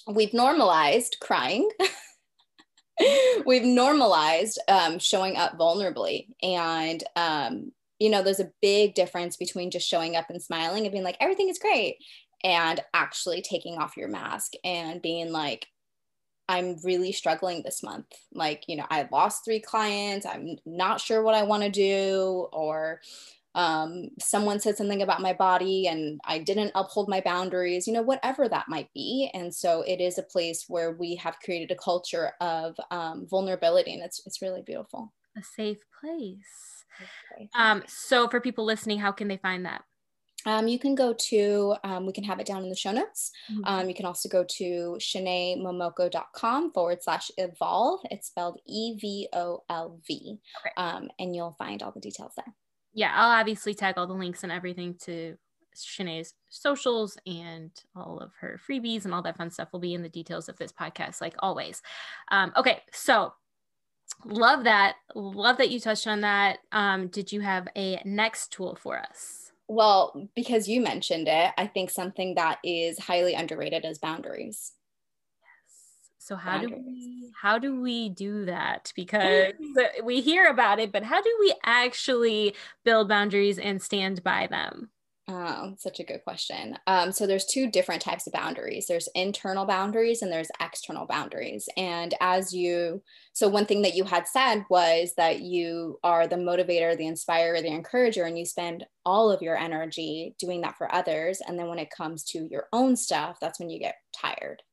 we've 0.08 0.34
normalized 0.34 1.18
crying 1.20 1.70
we've 3.46 3.64
normalized 3.64 4.60
um, 4.68 5.00
showing 5.00 5.38
up 5.38 5.58
vulnerably. 5.58 6.28
And 6.42 7.04
um, 7.16 7.72
you 8.00 8.10
know 8.10 8.22
there's 8.22 8.40
a 8.40 8.52
big 8.62 8.94
difference 8.94 9.38
between 9.38 9.72
just 9.72 9.88
showing 9.88 10.16
up 10.16 10.30
and 10.30 10.42
smiling 10.42 10.84
and 10.84 10.92
being 10.92 11.04
like 11.04 11.18
everything 11.20 11.50
is 11.50 11.60
great 11.60 11.98
and 12.44 12.82
actually 12.94 13.42
taking 13.42 13.78
off 13.78 13.98
your 13.98 14.10
mask 14.10 14.54
and 14.64 15.02
being 15.02 15.32
like 15.32 15.66
i'm 16.48 16.78
really 16.84 17.12
struggling 17.12 17.64
this 17.64 17.82
month. 17.82 18.06
Like 18.34 18.66
you 18.68 18.76
know 18.76 18.86
i 18.90 19.08
lost 19.12 19.46
three 19.46 19.60
clients. 19.60 20.26
I'm 20.26 20.58
not 20.66 21.02
sure 21.02 21.24
what 21.24 21.36
i 21.36 21.44
want 21.44 21.64
to 21.64 21.70
do 21.70 22.48
or 22.52 23.02
um, 23.56 24.10
someone 24.20 24.60
said 24.60 24.78
something 24.78 25.02
about 25.02 25.22
my 25.22 25.34
body 25.34 25.88
and 25.88 26.20
I 26.26 26.40
didn't 26.40 26.74
uphold 26.76 27.08
my 27.08 27.22
boundaries, 27.22 27.88
you 27.88 27.94
know, 27.94 28.02
whatever 28.02 28.48
that 28.50 28.68
might 28.68 28.90
be. 28.94 29.32
And 29.34 29.54
so 29.54 29.82
it 29.84 30.02
is 30.02 30.18
a 30.18 30.24
place 30.24 30.66
where 30.68 30.92
we 30.92 31.16
have 31.16 31.40
created 31.40 31.72
a 31.72 31.80
culture 31.82 32.34
of 32.42 32.76
um, 32.92 33.26
vulnerability 33.28 33.94
and 33.94 34.04
it's, 34.04 34.22
it's 34.26 34.42
really 34.42 34.62
beautiful. 34.62 35.14
A 35.38 35.42
safe 35.42 35.80
place. 36.02 36.86
Okay. 37.34 37.50
Um, 37.56 37.84
so 37.88 38.28
for 38.28 38.42
people 38.42 38.66
listening, 38.66 39.00
how 39.00 39.14
can 39.14 39.30
they 39.30 39.38
find 39.38 39.66
that? 39.66 39.84
Um, 40.46 40.68
you 40.68 40.78
can 40.78 40.94
go 40.94 41.16
to, 41.30 41.76
um, 41.84 42.06
we 42.06 42.14
can 42.14 42.24
have 42.26 42.40
it 42.40 42.46
down 42.46 42.62
in 42.62 42.70
the 42.70 42.76
show 42.76 42.92
notes. 42.92 43.32
Mm-hmm. 43.52 43.62
Um, 43.66 43.90
you 43.90 43.96
can 43.96 44.06
also 44.06 44.30
go 44.30 44.46
to 44.58 44.98
shanaemomoko.com 45.00 46.72
forward 46.72 47.02
slash 47.02 47.32
evolve. 47.38 48.02
It's 48.12 48.28
spelled 48.28 48.60
E 48.68 48.96
V 49.00 49.28
O 49.34 49.64
L 49.70 50.00
V. 50.08 50.38
Um, 50.78 51.10
and 51.18 51.36
you'll 51.36 51.56
find 51.58 51.82
all 51.82 51.92
the 51.92 52.00
details 52.00 52.34
there 52.36 52.54
yeah, 52.96 53.12
I'll 53.14 53.40
obviously 53.40 53.74
tag 53.74 53.96
all 53.98 54.08
the 54.08 54.14
links 54.14 54.44
and 54.44 54.52
everything 54.52 54.96
to 55.04 55.36
Shanae's 55.76 56.34
socials 56.50 57.18
and 57.28 57.70
all 57.94 58.20
of 58.20 58.32
her 58.40 58.60
freebies 58.68 59.04
and 59.04 59.14
all 59.14 59.22
that 59.24 59.38
fun 59.38 59.52
stuff 59.52 59.68
will 59.74 59.82
be 59.82 59.94
in 59.94 60.02
the 60.02 60.10
details 60.10 60.48
of 60.48 60.58
this 60.58 60.72
podcast, 60.72 61.20
like 61.20 61.36
always. 61.40 61.82
Um, 62.32 62.54
okay, 62.56 62.82
so 62.94 63.34
love 64.24 64.64
that. 64.64 64.96
Love 65.14 65.58
that 65.58 65.70
you 65.70 65.82
touched 65.82 66.08
on 66.08 66.22
that. 66.22 66.60
Um, 66.72 67.08
did 67.08 67.34
you 67.34 67.42
have 67.42 67.68
a 67.76 68.02
next 68.06 68.54
tool 68.54 68.78
for 68.82 68.98
us? 68.98 69.52
Well, 69.68 70.30
because 70.34 70.70
you 70.70 70.80
mentioned 70.80 71.28
it, 71.28 71.52
I 71.58 71.68
think 71.68 71.90
something 71.90 72.36
that 72.36 72.60
is 72.64 72.98
highly 72.98 73.34
underrated 73.34 73.84
is 73.84 73.98
boundaries. 73.98 74.72
So 76.26 76.36
how 76.36 76.58
do 76.58 76.70
we 76.70 77.30
how 77.40 77.60
do 77.60 77.80
we 77.80 78.10
do 78.10 78.46
that? 78.46 78.92
Because 78.96 79.54
we 80.04 80.22
hear 80.22 80.48
about 80.48 80.80
it, 80.80 80.92
but 80.92 81.04
how 81.04 81.22
do 81.22 81.38
we 81.40 81.54
actually 81.64 82.56
build 82.84 83.08
boundaries 83.08 83.60
and 83.60 83.80
stand 83.80 84.24
by 84.24 84.48
them? 84.48 84.90
Oh, 85.28 85.76
such 85.78 86.00
a 86.00 86.04
good 86.04 86.24
question. 86.24 86.80
Um, 86.88 87.12
so 87.12 87.28
there's 87.28 87.46
two 87.46 87.70
different 87.70 88.02
types 88.02 88.26
of 88.26 88.34
boundaries. 88.34 88.88
There's 88.88 89.08
internal 89.14 89.66
boundaries 89.66 90.24
and 90.24 90.32
there's 90.32 90.50
external 90.60 91.06
boundaries. 91.06 91.70
And 91.78 92.16
as 92.20 92.52
you, 92.52 93.04
so 93.34 93.48
one 93.48 93.68
thing 93.68 93.84
that 93.84 93.96
you 93.96 94.04
had 94.04 94.28
said 94.28 94.66
was 94.68 95.14
that 95.18 95.42
you 95.42 96.00
are 96.04 96.26
the 96.26 96.38
motivator, 96.38 96.98
the 96.98 97.06
inspirer, 97.06 97.62
the 97.62 97.68
encourager, 97.68 98.24
and 98.24 98.38
you 98.38 98.46
spend 98.46 98.84
all 99.06 99.32
of 99.32 99.44
your 99.44 99.58
energy 99.58 100.34
doing 100.40 100.62
that 100.62 100.78
for 100.78 100.92
others. 100.92 101.40
And 101.48 101.58
then 101.58 101.68
when 101.68 101.80
it 101.80 101.92
comes 101.96 102.24
to 102.26 102.48
your 102.50 102.66
own 102.74 102.96
stuff, 102.96 103.38
that's 103.40 103.60
when 103.60 103.70
you 103.70 103.80
get 103.80 103.98
tired 104.12 104.64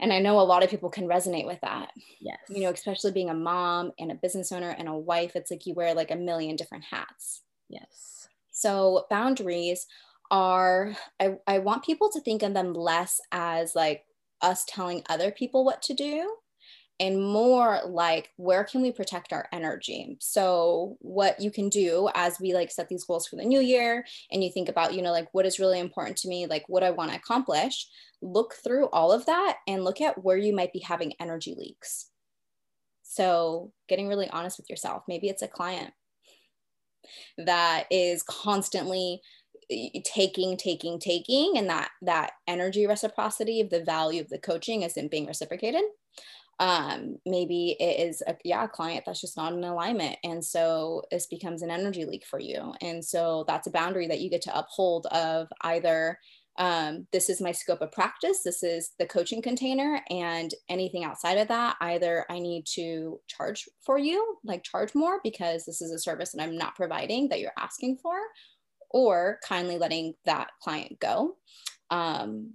and 0.00 0.12
i 0.12 0.18
know 0.18 0.38
a 0.38 0.42
lot 0.42 0.62
of 0.62 0.70
people 0.70 0.90
can 0.90 1.06
resonate 1.08 1.46
with 1.46 1.60
that. 1.60 1.90
Yes 2.20 2.38
you 2.48 2.62
know 2.62 2.70
especially 2.70 3.12
being 3.12 3.30
a 3.30 3.34
mom 3.34 3.92
and 3.98 4.10
a 4.10 4.16
business 4.16 4.52
owner 4.52 4.74
and 4.78 4.88
a 4.88 4.96
wife 4.96 5.36
it's 5.36 5.50
like 5.50 5.66
you 5.66 5.74
wear 5.74 5.94
like 5.94 6.10
a 6.10 6.16
million 6.16 6.56
different 6.56 6.84
hats. 6.84 7.42
Yes. 7.68 8.28
So 8.50 9.06
boundaries 9.10 9.86
are 10.30 10.94
I, 11.20 11.36
I 11.46 11.58
want 11.58 11.84
people 11.84 12.10
to 12.10 12.20
think 12.20 12.42
of 12.42 12.54
them 12.54 12.72
less 12.74 13.20
as 13.32 13.74
like 13.74 14.04
us 14.40 14.64
telling 14.66 15.02
other 15.08 15.30
people 15.30 15.64
what 15.64 15.82
to 15.82 15.94
do 15.94 16.34
and 17.00 17.22
more 17.22 17.80
like 17.86 18.30
where 18.36 18.64
can 18.64 18.82
we 18.82 18.90
protect 18.90 19.32
our 19.32 19.48
energy? 19.52 20.16
So 20.20 20.96
what 21.00 21.40
you 21.40 21.50
can 21.50 21.68
do 21.68 22.08
as 22.14 22.40
we 22.40 22.54
like 22.54 22.70
set 22.70 22.88
these 22.88 23.04
goals 23.04 23.26
for 23.26 23.36
the 23.36 23.44
new 23.44 23.60
year 23.60 24.04
and 24.32 24.42
you 24.42 24.50
think 24.50 24.68
about 24.68 24.94
you 24.94 25.02
know 25.02 25.12
like 25.12 25.28
what 25.32 25.46
is 25.46 25.60
really 25.60 25.78
important 25.78 26.16
to 26.18 26.28
me 26.28 26.46
like 26.46 26.64
what 26.68 26.82
i 26.82 26.90
want 26.90 27.10
to 27.10 27.16
accomplish 27.16 27.86
look 28.20 28.54
through 28.54 28.88
all 28.88 29.12
of 29.12 29.26
that 29.26 29.58
and 29.66 29.84
look 29.84 30.00
at 30.00 30.24
where 30.24 30.36
you 30.36 30.54
might 30.54 30.72
be 30.72 30.80
having 30.80 31.12
energy 31.20 31.54
leaks. 31.56 32.10
So 33.02 33.72
getting 33.88 34.08
really 34.08 34.28
honest 34.30 34.58
with 34.58 34.68
yourself 34.68 35.04
maybe 35.08 35.28
it's 35.28 35.42
a 35.42 35.48
client 35.48 35.92
that 37.38 37.86
is 37.90 38.22
constantly 38.24 39.20
eh, 39.70 40.00
taking 40.04 40.56
taking 40.56 40.98
taking 40.98 41.54
and 41.56 41.68
that 41.70 41.90
that 42.02 42.32
energy 42.46 42.86
reciprocity 42.86 43.60
of 43.60 43.70
the 43.70 43.84
value 43.84 44.20
of 44.20 44.28
the 44.28 44.38
coaching 44.38 44.82
isn't 44.82 45.10
being 45.10 45.26
reciprocated 45.26 45.84
um, 46.60 47.16
maybe 47.24 47.76
it 47.78 48.08
is 48.08 48.22
a 48.26 48.36
yeah 48.44 48.64
a 48.64 48.68
client 48.68 49.04
that's 49.06 49.20
just 49.20 49.36
not 49.36 49.52
in 49.52 49.62
alignment 49.64 50.16
and 50.24 50.44
so 50.44 51.02
this 51.10 51.26
becomes 51.26 51.62
an 51.62 51.70
energy 51.70 52.04
leak 52.04 52.24
for 52.26 52.40
you. 52.40 52.74
And 52.80 53.04
so 53.04 53.44
that's 53.46 53.66
a 53.66 53.72
boundary 53.72 54.08
that 54.08 54.20
you 54.20 54.30
get 54.30 54.42
to 54.42 54.58
uphold 54.58 55.06
of 55.06 55.48
either 55.62 56.18
um, 56.58 57.06
this 57.12 57.30
is 57.30 57.40
my 57.40 57.52
scope 57.52 57.82
of 57.82 57.92
practice 57.92 58.42
this 58.42 58.64
is 58.64 58.90
the 58.98 59.06
coaching 59.06 59.40
container 59.40 60.02
and 60.10 60.52
anything 60.68 61.04
outside 61.04 61.38
of 61.38 61.46
that 61.46 61.76
either 61.80 62.26
i 62.30 62.40
need 62.40 62.66
to 62.74 63.20
charge 63.28 63.68
for 63.86 63.96
you 63.96 64.36
like 64.42 64.64
charge 64.64 64.92
more 64.92 65.20
because 65.22 65.64
this 65.64 65.80
is 65.80 65.92
a 65.92 66.00
service 66.00 66.32
that 66.32 66.42
i'm 66.42 66.58
not 66.58 66.74
providing 66.74 67.28
that 67.28 67.38
you're 67.38 67.52
asking 67.56 67.96
for 68.02 68.18
or 68.90 69.38
kindly 69.46 69.78
letting 69.78 70.14
that 70.24 70.50
client 70.62 70.98
go. 71.00 71.36
Um, 71.90 72.54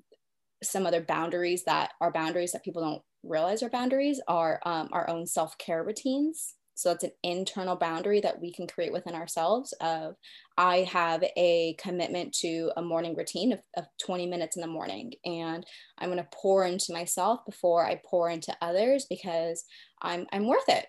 some 0.63 0.86
other 0.86 1.02
boundaries 1.02 1.63
that 1.66 1.92
are 2.00 2.12
boundaries 2.12 2.54
that 2.54 2.63
people 2.63 2.82
don't 2.82 3.02
realize 3.23 3.63
our 3.63 3.69
boundaries 3.69 4.21
are 4.27 4.59
um, 4.65 4.89
our 4.91 5.09
own 5.09 5.25
self-care 5.25 5.83
routines. 5.83 6.55
So 6.75 6.89
that's 6.89 7.03
an 7.03 7.12
internal 7.21 7.75
boundary 7.75 8.19
that 8.21 8.41
we 8.41 8.51
can 8.51 8.67
create 8.67 8.91
within 8.91 9.15
ourselves 9.15 9.73
of 9.79 10.15
i 10.57 10.77
have 10.91 11.23
a 11.38 11.75
commitment 11.79 12.33
to 12.33 12.71
a 12.77 12.81
morning 12.81 13.15
routine 13.15 13.53
of, 13.53 13.62
of 13.77 13.86
20 14.03 14.27
minutes 14.27 14.55
in 14.55 14.62
the 14.62 14.67
morning 14.67 15.13
and 15.25 15.65
i'm 15.97 16.09
going 16.09 16.17
to 16.17 16.27
pour 16.33 16.65
into 16.65 16.93
myself 16.93 17.39
before 17.45 17.86
i 17.86 17.99
pour 18.05 18.29
into 18.29 18.55
others 18.62 19.05
because 19.09 19.63
i'm 20.01 20.25
i'm 20.31 20.47
worth 20.47 20.67
it. 20.67 20.86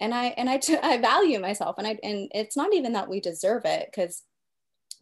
And 0.00 0.12
i 0.14 0.26
and 0.36 0.50
I, 0.50 0.58
t- 0.58 0.76
I 0.82 0.98
value 0.98 1.38
myself 1.38 1.76
and 1.78 1.86
i 1.86 1.98
and 2.02 2.28
it's 2.32 2.56
not 2.56 2.74
even 2.74 2.92
that 2.94 3.08
we 3.08 3.20
deserve 3.20 3.64
it 3.64 3.88
because 3.90 4.22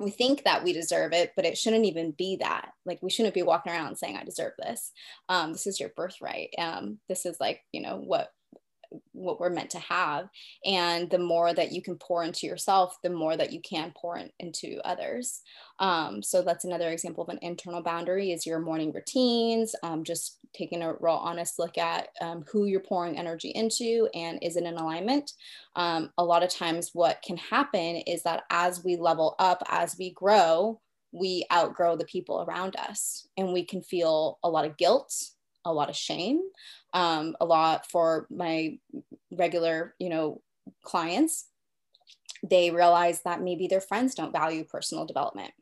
we 0.02 0.10
think 0.10 0.44
that 0.44 0.64
we 0.64 0.72
deserve 0.72 1.12
it, 1.12 1.32
but 1.36 1.44
it 1.44 1.56
shouldn't 1.56 1.86
even 1.86 2.12
be 2.12 2.36
that. 2.40 2.72
Like 2.84 3.00
we 3.02 3.10
shouldn't 3.10 3.34
be 3.34 3.42
walking 3.42 3.72
around 3.72 3.96
saying, 3.96 4.16
I 4.16 4.24
deserve 4.24 4.52
this. 4.58 4.92
Um, 5.28 5.52
this 5.52 5.66
is 5.66 5.80
your 5.80 5.90
birthright. 5.96 6.50
Um, 6.58 6.98
this 7.08 7.26
is 7.26 7.36
like, 7.40 7.60
you 7.72 7.82
know, 7.82 7.96
what 7.98 8.30
what 9.12 9.40
we're 9.40 9.50
meant 9.50 9.70
to 9.70 9.78
have 9.78 10.28
and 10.64 11.08
the 11.08 11.18
more 11.18 11.54
that 11.54 11.72
you 11.72 11.80
can 11.80 11.96
pour 11.96 12.22
into 12.22 12.46
yourself 12.46 12.96
the 13.02 13.10
more 13.10 13.36
that 13.36 13.52
you 13.52 13.60
can 13.60 13.92
pour 13.96 14.18
in, 14.18 14.30
into 14.38 14.80
others 14.84 15.40
um, 15.78 16.22
so 16.22 16.42
that's 16.42 16.64
another 16.64 16.90
example 16.90 17.24
of 17.24 17.30
an 17.30 17.38
internal 17.42 17.82
boundary 17.82 18.32
is 18.32 18.44
your 18.44 18.58
morning 18.58 18.92
routines 18.92 19.74
um, 19.82 20.04
just 20.04 20.38
taking 20.52 20.82
a 20.82 20.94
real 21.00 21.14
honest 21.14 21.58
look 21.58 21.78
at 21.78 22.08
um, 22.20 22.44
who 22.50 22.66
you're 22.66 22.80
pouring 22.80 23.18
energy 23.18 23.50
into 23.50 24.08
and 24.14 24.38
is 24.42 24.56
it 24.56 24.64
in 24.64 24.76
alignment 24.76 25.32
um, 25.76 26.10
a 26.18 26.24
lot 26.24 26.42
of 26.42 26.50
times 26.50 26.90
what 26.92 27.22
can 27.22 27.36
happen 27.36 27.96
is 28.06 28.22
that 28.22 28.44
as 28.50 28.84
we 28.84 28.96
level 28.96 29.34
up 29.38 29.62
as 29.68 29.96
we 29.98 30.12
grow 30.12 30.80
we 31.12 31.44
outgrow 31.52 31.96
the 31.96 32.04
people 32.06 32.42
around 32.42 32.76
us 32.76 33.26
and 33.36 33.52
we 33.52 33.64
can 33.64 33.82
feel 33.82 34.38
a 34.42 34.48
lot 34.48 34.64
of 34.64 34.76
guilt 34.76 35.14
a 35.64 35.72
lot 35.72 35.88
of 35.88 35.96
shame 35.96 36.40
um, 36.92 37.36
a 37.40 37.44
lot 37.44 37.90
for 37.90 38.26
my 38.30 38.78
regular, 39.30 39.94
you 39.98 40.08
know, 40.08 40.40
clients. 40.84 41.46
They 42.42 42.70
realize 42.70 43.22
that 43.22 43.42
maybe 43.42 43.66
their 43.66 43.80
friends 43.80 44.14
don't 44.14 44.32
value 44.32 44.64
personal 44.64 45.06
development. 45.06 45.52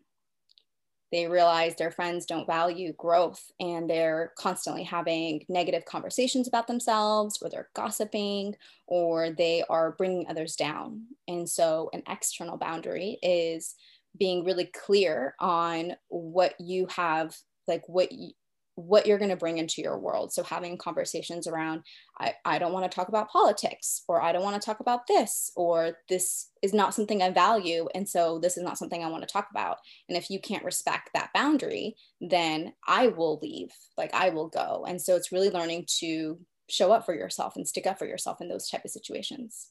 They 1.12 1.27
realize 1.27 1.75
their 1.75 1.90
friends 1.90 2.27
don't 2.27 2.46
value 2.46 2.92
growth 2.92 3.51
and 3.59 3.90
they're 3.90 4.33
constantly 4.38 4.85
having 4.85 5.44
negative 5.49 5.85
conversations 5.85 6.46
about 6.46 6.66
themselves, 6.66 7.38
or 7.42 7.51
they're 7.51 7.68
gossiping, 7.75 8.55
or 8.87 9.31
they 9.31 9.64
are 9.68 9.92
bringing 9.92 10.29
others 10.29 10.57
down. 10.57 11.07
And 11.27 11.49
so, 11.49 11.90
an 11.92 12.03
external 12.09 12.57
boundary 12.57 13.18
is 13.23 13.75
being 14.18 14.44
really 14.44 14.66
clear 14.66 15.35
on 15.38 15.94
what 16.09 16.55
you 16.61 16.87
have 16.96 17.37
like 17.68 17.88
what 17.88 18.12
you, 18.12 18.33
what 18.81 19.07
you're 19.07 19.19
going 19.19 19.31
to 19.31 19.37
bring 19.37 19.59
into 19.59 19.83
your 19.83 19.99
world. 19.99 20.33
So 20.33 20.43
having 20.43 20.77
conversations 20.77 21.47
around, 21.47 21.83
I, 22.19 22.35
I 22.45 22.59
don't 22.59 22.73
want 22.73 22.90
to 22.90 22.95
talk 22.95 23.09
about 23.09 23.31
politics, 23.31 24.03
or 24.09 24.23
I 24.23 24.33
don't 24.33 24.43
want 24.43 24.61
to 24.61 24.64
talk 24.64 24.81
about 24.81 25.07
this, 25.07 25.51
or 25.57 25.99
this 26.09 26.51
is 26.62 26.73
not 26.73 26.95
something 26.95 27.23
I 27.23 27.31
value. 27.31 27.88
And 27.95 28.09
so 28.09 28.38
this 28.38 28.57
is 28.57 28.62
not 28.62 28.79
something 28.79 29.03
I 29.03 29.09
want 29.09 29.23
to 29.27 29.33
talk 29.33 29.49
about. 29.51 29.77
And 30.09 30.16
if 30.16 30.31
you 30.31 30.40
can't 30.40 30.64
respect 30.64 31.11
that 31.14 31.31
boundary, 31.35 31.95
then 32.21 32.73
I 32.87 33.09
will 33.09 33.38
leave, 33.43 33.71
like 33.97 34.14
I 34.14 34.31
will 34.31 34.49
go. 34.49 34.85
And 34.88 35.01
so 35.01 35.16
it's 35.16 35.33
really 35.33 35.51
learning 35.51 35.87
to 36.01 36.38
show 36.69 36.93
up 36.93 37.05
for 37.05 37.14
yourself 37.14 37.57
and 37.57 37.66
stick 37.66 37.87
up 37.87 37.99
for 37.99 38.07
yourself 38.07 38.40
in 38.40 38.49
those 38.49 38.69
type 38.69 38.85
of 38.85 38.90
situations. 38.90 39.69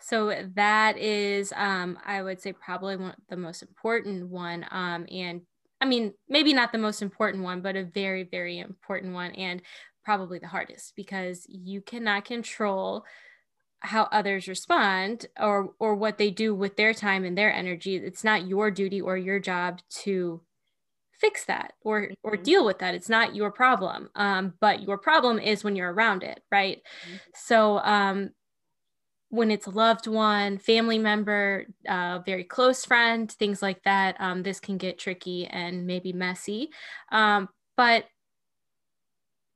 So 0.00 0.34
that 0.56 0.98
is, 0.98 1.52
um, 1.54 1.96
I 2.04 2.22
would 2.22 2.40
say, 2.40 2.52
probably 2.52 2.96
one 2.96 3.14
the 3.28 3.36
most 3.36 3.62
important 3.62 4.28
one. 4.28 4.66
Um, 4.72 5.06
and 5.08 5.42
I 5.82 5.84
mean, 5.84 6.14
maybe 6.28 6.52
not 6.52 6.70
the 6.70 6.78
most 6.78 7.02
important 7.02 7.42
one, 7.42 7.60
but 7.60 7.74
a 7.74 7.82
very, 7.82 8.22
very 8.22 8.60
important 8.60 9.14
one 9.14 9.32
and 9.32 9.60
probably 10.04 10.38
the 10.38 10.46
hardest 10.46 10.94
because 10.94 11.44
you 11.48 11.80
cannot 11.80 12.24
control 12.24 13.04
how 13.80 14.04
others 14.12 14.46
respond 14.46 15.26
or 15.40 15.74
or 15.80 15.96
what 15.96 16.16
they 16.16 16.30
do 16.30 16.54
with 16.54 16.76
their 16.76 16.94
time 16.94 17.24
and 17.24 17.36
their 17.36 17.52
energy. 17.52 17.96
It's 17.96 18.22
not 18.22 18.46
your 18.46 18.70
duty 18.70 19.00
or 19.00 19.16
your 19.16 19.40
job 19.40 19.80
to 20.02 20.40
fix 21.20 21.44
that 21.46 21.72
or 21.82 22.10
or 22.22 22.34
mm-hmm. 22.34 22.42
deal 22.44 22.64
with 22.64 22.78
that. 22.78 22.94
It's 22.94 23.08
not 23.08 23.34
your 23.34 23.50
problem. 23.50 24.08
Um, 24.14 24.54
but 24.60 24.82
your 24.82 24.98
problem 24.98 25.40
is 25.40 25.64
when 25.64 25.74
you're 25.74 25.92
around 25.92 26.22
it, 26.22 26.40
right? 26.52 26.78
Mm-hmm. 26.78 27.16
So 27.34 27.78
um, 27.78 28.30
when 29.32 29.50
it's 29.50 29.66
a 29.66 29.70
loved 29.70 30.06
one, 30.06 30.58
family 30.58 30.98
member, 30.98 31.64
uh, 31.88 32.18
very 32.18 32.44
close 32.44 32.84
friend, 32.84 33.32
things 33.32 33.62
like 33.62 33.82
that, 33.84 34.14
um, 34.20 34.42
this 34.42 34.60
can 34.60 34.76
get 34.76 34.98
tricky 34.98 35.46
and 35.46 35.86
maybe 35.86 36.12
messy. 36.12 36.68
Um, 37.10 37.48
but 37.74 38.04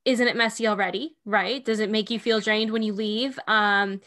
isn't 0.06 0.28
it 0.28 0.34
messy 0.34 0.66
already? 0.66 1.18
Right? 1.26 1.62
Does 1.62 1.80
it 1.80 1.90
make 1.90 2.10
you 2.10 2.18
feel 2.18 2.40
drained 2.40 2.72
when 2.72 2.82
you 2.82 2.94
leave? 2.94 3.38
Um, 3.46 4.00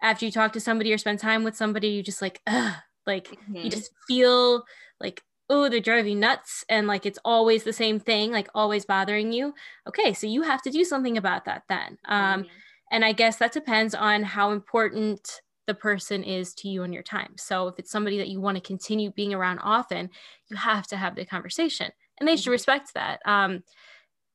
after 0.00 0.24
you 0.24 0.32
talk 0.32 0.54
to 0.54 0.60
somebody 0.60 0.90
or 0.90 0.96
spend 0.96 1.18
time 1.18 1.44
with 1.44 1.54
somebody, 1.54 1.88
you 1.88 2.02
just 2.02 2.22
like, 2.22 2.40
ugh, 2.46 2.76
like 3.06 3.28
mm-hmm. 3.28 3.56
you 3.56 3.68
just 3.68 3.90
feel 4.08 4.64
like, 5.00 5.22
oh, 5.50 5.68
they're 5.68 5.80
driving 5.80 6.18
nuts, 6.18 6.64
and 6.70 6.86
like 6.86 7.04
it's 7.04 7.18
always 7.26 7.62
the 7.62 7.74
same 7.74 8.00
thing, 8.00 8.32
like 8.32 8.48
always 8.54 8.86
bothering 8.86 9.34
you. 9.34 9.52
Okay, 9.86 10.14
so 10.14 10.26
you 10.26 10.40
have 10.42 10.62
to 10.62 10.70
do 10.70 10.82
something 10.82 11.18
about 11.18 11.44
that 11.44 11.64
then. 11.68 11.98
Um, 12.06 12.44
mm-hmm 12.44 12.52
and 12.90 13.04
I 13.04 13.12
guess 13.12 13.36
that 13.36 13.52
depends 13.52 13.94
on 13.94 14.22
how 14.22 14.50
important 14.50 15.40
the 15.66 15.74
person 15.74 16.24
is 16.24 16.52
to 16.54 16.68
you 16.68 16.82
and 16.82 16.92
your 16.92 17.02
time. 17.02 17.34
So 17.36 17.68
if 17.68 17.78
it's 17.78 17.92
somebody 17.92 18.18
that 18.18 18.28
you 18.28 18.40
want 18.40 18.56
to 18.56 18.60
continue 18.60 19.12
being 19.12 19.32
around 19.32 19.60
often, 19.60 20.10
you 20.48 20.56
have 20.56 20.86
to 20.88 20.96
have 20.96 21.14
the 21.14 21.24
conversation 21.24 21.90
and 22.18 22.28
they 22.28 22.36
should 22.36 22.44
mm-hmm. 22.44 22.52
respect 22.52 22.94
that. 22.94 23.20
Um, 23.24 23.62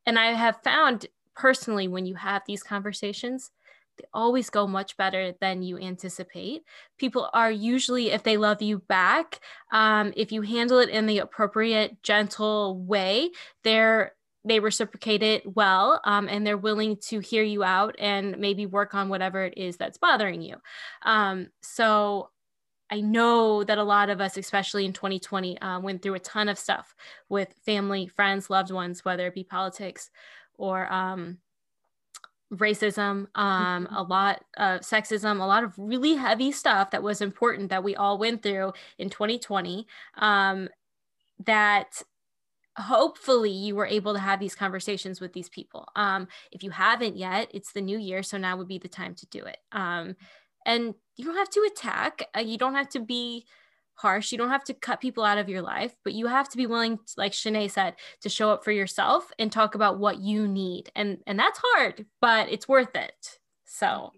and 0.06 0.18
I 0.18 0.34
have 0.34 0.62
found 0.64 1.08
personally 1.36 1.88
when 1.88 2.06
you 2.06 2.16
have 2.16 2.44
these 2.46 2.64
conversations, 2.64 3.52
they 3.98 4.06
always 4.14 4.50
go 4.50 4.68
much 4.68 4.98
better 4.98 5.34
than 5.40 5.64
you 5.64 5.78
anticipate. 5.78 6.64
People 6.98 7.30
are 7.34 7.52
usually, 7.52 8.12
if 8.12 8.24
they 8.24 8.38
love 8.38 8.62
you 8.62 8.80
back, 8.80 9.40
um, 9.72 10.14
if 10.16 10.32
you 10.32 10.42
handle 10.42 10.80
it 10.80 10.90
in 10.90 11.06
the 11.06 11.20
appropriate, 11.20 12.02
gentle 12.04 12.78
way, 12.78 13.32
they're 13.64 14.14
they 14.46 14.60
reciprocate 14.60 15.24
it 15.24 15.56
well 15.56 16.00
um, 16.06 16.30
and 16.30 16.46
they're 16.46 16.58
willing 16.58 16.96
to 16.98 17.20
hear 17.20 17.44
you 17.44 17.64
out 17.64 17.96
and 18.00 18.38
maybe 18.38 18.66
work 18.66 18.94
on 18.94 19.10
whatever 19.10 19.44
it 19.44 19.58
is 19.58 19.76
that's 19.76 19.98
bothering 19.98 20.42
you. 20.42 20.56
Um, 21.02 21.48
so 21.62 22.30
I 22.92 23.02
know 23.02 23.64
that 23.64 23.80
a 23.80 23.84
lot 23.84 24.12
of 24.12 24.22
us, 24.22 24.38
especially 24.38 24.86
in 24.86 24.94
2020, 24.94 25.60
uh, 25.60 25.80
went 25.80 26.04
through 26.04 26.14
a 26.14 26.20
ton 26.20 26.48
of 26.48 26.60
stuff 26.60 26.96
with 27.28 27.54
family, 27.66 28.08
friends, 28.08 28.50
loved 28.50 28.72
ones, 28.72 29.04
whether 29.04 29.26
it 29.26 29.34
be 29.34 29.44
politics 29.44 30.12
or 30.58 30.92
um, 30.94 31.40
racism, 32.54 33.28
um, 33.34 33.86
mm-hmm. 33.86 33.96
a 33.96 34.04
lot 34.04 34.44
of 34.58 34.82
sexism, 34.82 35.42
a 35.42 35.46
lot 35.46 35.64
of 35.64 35.74
really 35.78 36.14
heavy 36.14 36.52
stuff 36.52 36.92
that 36.92 37.02
was 37.02 37.22
important 37.22 37.70
that 37.70 37.84
we 37.84 37.96
all 37.96 38.20
went 38.20 38.44
through 38.44 38.72
in 39.00 39.10
2020 39.10 39.88
um, 40.20 40.70
that 41.44 42.04
hopefully 42.78 43.52
you 43.52 43.76
were 43.76 43.86
able 43.86 44.14
to 44.14 44.20
have 44.20 44.40
these 44.40 44.56
conversations 44.56 45.22
with 45.22 45.34
these 45.34 45.50
people 45.50 45.88
um, 45.96 46.28
if 46.52 46.64
you 46.64 46.72
haven't 46.72 47.18
yet 47.18 47.50
it's 47.54 47.72
the 47.72 47.82
new 47.82 47.98
year 47.98 48.22
so 48.22 48.38
now 48.38 48.58
would 48.58 48.68
be 48.68 48.80
the 48.80 48.88
time 48.88 49.16
to 49.16 49.26
do 49.28 49.44
it 49.46 49.58
um, 49.72 50.16
and 50.66 50.94
you 51.16 51.26
don't 51.26 51.38
have 51.38 51.50
to 51.50 51.70
attack 51.72 52.28
uh, 52.36 52.40
you 52.40 52.58
don't 52.58 52.76
have 52.76 52.90
to 52.90 53.00
be 53.00 53.46
harsh. 53.96 54.32
You 54.32 54.38
don't 54.38 54.50
have 54.50 54.64
to 54.66 54.74
cut 54.74 55.02
people 55.02 55.24
out 55.24 55.38
of 55.38 55.50
your 55.50 55.62
life, 55.62 55.96
but 56.04 56.14
you 56.14 56.28
have 56.28 56.50
to 56.50 56.58
be 56.58 56.68
willing, 56.68 56.98
to, 56.98 57.14
like 57.18 57.32
Shanae 57.32 57.72
said, 57.72 57.96
to 58.22 58.30
show 58.30 58.52
up 58.52 58.64
for 58.64 58.72
yourself 58.72 59.32
and 59.40 59.52
talk 59.52 59.76
about 59.76 60.00
what 60.00 60.20
you 60.20 60.48
need. 60.48 60.92
And 60.96 61.20
and 61.26 61.40
that's 61.40 61.60
hard, 61.64 62.06
but 62.22 62.50
it's 62.52 62.68
worth 62.68 62.96
it. 62.96 63.40
So 63.66 64.12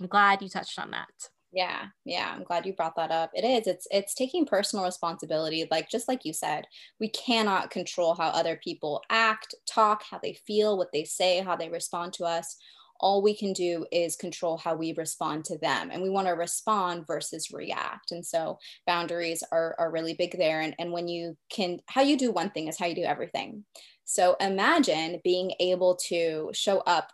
I'm 0.00 0.06
glad 0.06 0.42
you 0.42 0.48
touched 0.48 0.78
on 0.78 0.92
that. 0.92 1.30
Yeah, 1.54 1.86
yeah, 2.04 2.32
I'm 2.34 2.42
glad 2.42 2.66
you 2.66 2.72
brought 2.72 2.96
that 2.96 3.12
up. 3.12 3.30
It 3.32 3.44
is. 3.44 3.68
It's 3.68 3.86
it's 3.92 4.14
taking 4.14 4.44
personal 4.44 4.84
responsibility. 4.84 5.68
Like 5.70 5.88
just 5.88 6.08
like 6.08 6.24
you 6.24 6.32
said, 6.32 6.64
we 6.98 7.08
cannot 7.10 7.70
control 7.70 8.14
how 8.16 8.28
other 8.30 8.58
people 8.62 9.02
act, 9.08 9.54
talk, 9.66 10.02
how 10.10 10.18
they 10.20 10.34
feel, 10.46 10.76
what 10.76 10.90
they 10.92 11.04
say, 11.04 11.40
how 11.40 11.54
they 11.54 11.68
respond 11.68 12.12
to 12.14 12.24
us. 12.24 12.56
All 12.98 13.22
we 13.22 13.36
can 13.36 13.52
do 13.52 13.86
is 13.92 14.16
control 14.16 14.56
how 14.56 14.74
we 14.74 14.94
respond 14.96 15.44
to 15.46 15.58
them. 15.58 15.90
And 15.92 16.02
we 16.02 16.10
want 16.10 16.26
to 16.28 16.32
respond 16.32 17.06
versus 17.06 17.50
react. 17.52 18.10
And 18.12 18.24
so 18.24 18.58
boundaries 18.86 19.42
are, 19.52 19.76
are 19.78 19.90
really 19.92 20.14
big 20.14 20.36
there. 20.38 20.60
And, 20.60 20.74
and 20.78 20.92
when 20.92 21.06
you 21.08 21.36
can, 21.50 21.80
how 21.88 22.02
you 22.02 22.16
do 22.16 22.32
one 22.32 22.50
thing 22.50 22.68
is 22.68 22.78
how 22.78 22.86
you 22.86 22.94
do 22.94 23.02
everything. 23.02 23.64
So 24.04 24.36
imagine 24.40 25.20
being 25.24 25.52
able 25.60 25.96
to 26.08 26.50
show 26.54 26.78
up 26.80 27.10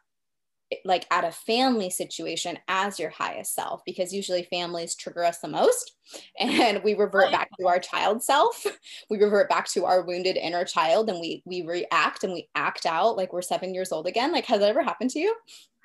like 0.84 1.06
at 1.10 1.24
a 1.24 1.32
family 1.32 1.90
situation 1.90 2.58
as 2.68 2.98
your 2.98 3.10
highest 3.10 3.54
self 3.54 3.82
because 3.84 4.12
usually 4.12 4.44
families 4.44 4.94
trigger 4.94 5.24
us 5.24 5.38
the 5.38 5.48
most 5.48 5.92
and 6.40 6.82
we 6.84 6.94
revert 6.94 7.30
back 7.30 7.48
to 7.58 7.66
our 7.66 7.78
child 7.78 8.22
self. 8.22 8.66
We 9.10 9.18
revert 9.18 9.48
back 9.48 9.66
to 9.72 9.84
our 9.86 10.02
wounded 10.02 10.36
inner 10.36 10.64
child 10.64 11.08
and 11.10 11.20
we 11.20 11.42
we 11.44 11.62
react 11.62 12.22
and 12.22 12.32
we 12.32 12.48
act 12.54 12.86
out 12.86 13.16
like 13.16 13.32
we're 13.32 13.42
seven 13.42 13.74
years 13.74 13.92
old 13.92 14.06
again. 14.06 14.32
Like 14.32 14.44
has 14.46 14.60
that 14.60 14.68
ever 14.68 14.82
happened 14.82 15.10
to 15.10 15.18
you? 15.18 15.34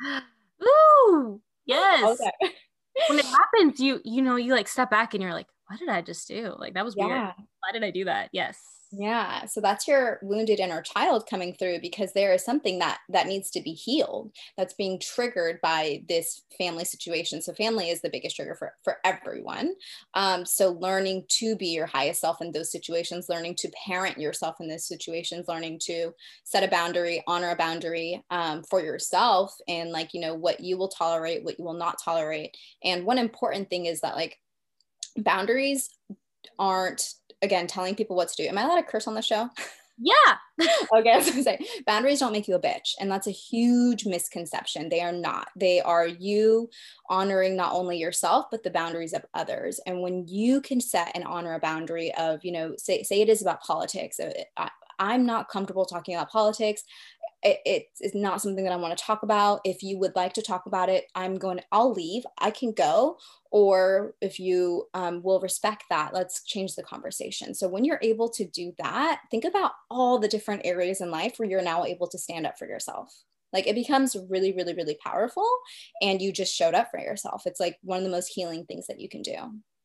Ooh 0.63 1.41
yes. 1.65 2.19
Okay. 2.19 2.53
when 3.09 3.19
it 3.19 3.25
happens 3.25 3.79
you 3.79 3.99
you 4.03 4.21
know 4.21 4.35
you 4.35 4.53
like 4.53 4.67
step 4.67 4.89
back 4.89 5.13
and 5.13 5.21
you're 5.23 5.33
like 5.33 5.47
what 5.67 5.79
did 5.79 5.89
i 5.89 6.01
just 6.01 6.27
do? 6.27 6.55
Like 6.57 6.75
that 6.75 6.85
was 6.85 6.95
weird. 6.95 7.09
Why 7.09 7.71
did 7.73 7.83
i 7.83 7.91
do 7.91 8.05
that? 8.05 8.29
Yes 8.31 8.74
yeah 8.91 9.45
so 9.45 9.59
that's 9.61 9.87
your 9.87 10.19
wounded 10.21 10.59
inner 10.59 10.81
child 10.81 11.27
coming 11.29 11.53
through 11.53 11.79
because 11.81 12.13
there 12.13 12.33
is 12.33 12.43
something 12.43 12.79
that 12.79 12.99
that 13.09 13.27
needs 13.27 13.49
to 13.49 13.61
be 13.61 13.71
healed 13.71 14.31
that's 14.57 14.73
being 14.73 14.99
triggered 14.99 15.59
by 15.61 16.03
this 16.07 16.43
family 16.57 16.85
situation. 16.85 17.41
So 17.41 17.53
family 17.53 17.89
is 17.89 18.01
the 18.01 18.09
biggest 18.09 18.35
trigger 18.35 18.55
for 18.55 18.73
for 18.83 18.97
everyone. 19.03 19.73
Um, 20.13 20.45
so 20.45 20.71
learning 20.71 21.25
to 21.39 21.55
be 21.55 21.67
your 21.67 21.85
highest 21.85 22.21
self 22.21 22.41
in 22.41 22.51
those 22.51 22.71
situations 22.71 23.29
learning 23.29 23.55
to 23.55 23.71
parent 23.85 24.17
yourself 24.17 24.55
in 24.59 24.67
those 24.67 24.87
situations 24.87 25.47
learning 25.47 25.79
to 25.83 26.11
set 26.43 26.63
a 26.63 26.67
boundary 26.67 27.23
honor 27.27 27.51
a 27.51 27.55
boundary 27.55 28.23
um, 28.29 28.63
for 28.63 28.81
yourself 28.81 29.55
and 29.67 29.91
like 29.91 30.13
you 30.13 30.21
know 30.21 30.33
what 30.33 30.59
you 30.59 30.77
will 30.77 30.89
tolerate 30.89 31.43
what 31.43 31.59
you 31.59 31.65
will 31.65 31.73
not 31.73 31.97
tolerate. 32.03 32.55
And 32.83 33.05
one 33.05 33.17
important 33.17 33.69
thing 33.69 33.85
is 33.85 34.01
that 34.01 34.15
like 34.15 34.39
boundaries 35.17 35.89
aren't 36.59 37.13
again 37.45 37.67
telling 37.67 37.95
people 37.95 38.15
what 38.15 38.27
to 38.29 38.43
do. 38.43 38.49
Am 38.49 38.57
I 38.57 38.63
allowed 38.63 38.77
to 38.77 38.83
curse 38.83 39.07
on 39.07 39.15
the 39.15 39.21
show? 39.21 39.49
Yeah. 39.97 40.13
okay, 40.97 41.11
I 41.11 41.17
was 41.17 41.29
gonna 41.29 41.43
say 41.43 41.59
boundaries 41.85 42.19
don't 42.19 42.33
make 42.33 42.47
you 42.47 42.55
a 42.55 42.61
bitch. 42.61 42.95
And 42.99 43.09
that's 43.09 43.27
a 43.27 43.31
huge 43.31 44.05
misconception. 44.05 44.89
They 44.89 45.01
are 45.01 45.11
not. 45.11 45.47
They 45.55 45.79
are 45.81 46.07
you 46.07 46.69
honoring 47.09 47.55
not 47.55 47.71
only 47.73 47.97
yourself, 47.97 48.47
but 48.51 48.63
the 48.63 48.71
boundaries 48.71 49.13
of 49.13 49.25
others. 49.33 49.79
And 49.85 50.01
when 50.01 50.27
you 50.27 50.59
can 50.61 50.81
set 50.81 51.11
and 51.15 51.23
honor 51.23 51.53
a 51.53 51.59
boundary 51.59 52.13
of, 52.15 52.43
you 52.43 52.51
know, 52.51 52.75
say, 52.77 53.03
say 53.03 53.21
it 53.21 53.29
is 53.29 53.41
about 53.41 53.61
politics. 53.61 54.19
Uh, 54.19 54.31
I, 54.57 54.69
I'm 54.99 55.25
not 55.25 55.49
comfortable 55.49 55.85
talking 55.85 56.15
about 56.15 56.29
politics 56.29 56.83
it, 57.45 57.89
it's 57.99 58.15
not 58.15 58.41
something 58.41 58.63
that 58.63 58.73
I 58.73 58.77
want 58.77 58.97
to 58.97 59.03
talk 59.03 59.23
about. 59.23 59.61
If 59.63 59.83
you 59.83 59.99
would 59.99 60.15
like 60.15 60.33
to 60.33 60.41
talk 60.41 60.65
about 60.65 60.89
it, 60.89 61.05
I'm 61.13 61.35
going, 61.35 61.59
I'll 61.71 61.93
leave. 61.93 62.23
I 62.39 62.51
can 62.51 62.71
go. 62.71 63.17
Or 63.55 64.15
if 64.19 64.37
you 64.37 64.89
um, 64.93 65.23
will 65.23 65.39
respect 65.39 65.85
that, 65.89 66.13
let's 66.13 66.43
change 66.43 66.75
the 66.75 66.83
conversation. 66.83 67.53
So 67.55 67.69
when 67.69 67.85
you're 67.85 68.01
able 68.01 68.27
to 68.31 68.45
do 68.45 68.73
that, 68.79 69.21
think 69.31 69.45
about 69.45 69.71
all 69.89 70.19
the 70.19 70.27
different 70.27 70.63
areas 70.65 70.99
in 70.99 71.09
life 71.09 71.35
where 71.37 71.47
you're 71.47 71.61
now 71.61 71.85
able 71.85 72.07
to 72.07 72.17
stand 72.17 72.45
up 72.45 72.59
for 72.59 72.67
yourself. 72.67 73.17
Like 73.53 73.65
it 73.65 73.75
becomes 73.75 74.17
really, 74.29 74.51
really, 74.51 74.73
really 74.73 74.97
powerful. 75.01 75.47
And 76.01 76.21
you 76.21 76.33
just 76.33 76.53
showed 76.53 76.73
up 76.73 76.91
for 76.91 76.99
yourself. 76.99 77.43
It's 77.45 77.61
like 77.61 77.77
one 77.81 77.99
of 77.99 78.03
the 78.03 78.09
most 78.09 78.27
healing 78.27 78.65
things 78.65 78.87
that 78.87 78.99
you 78.99 79.07
can 79.07 79.21
do. 79.21 79.37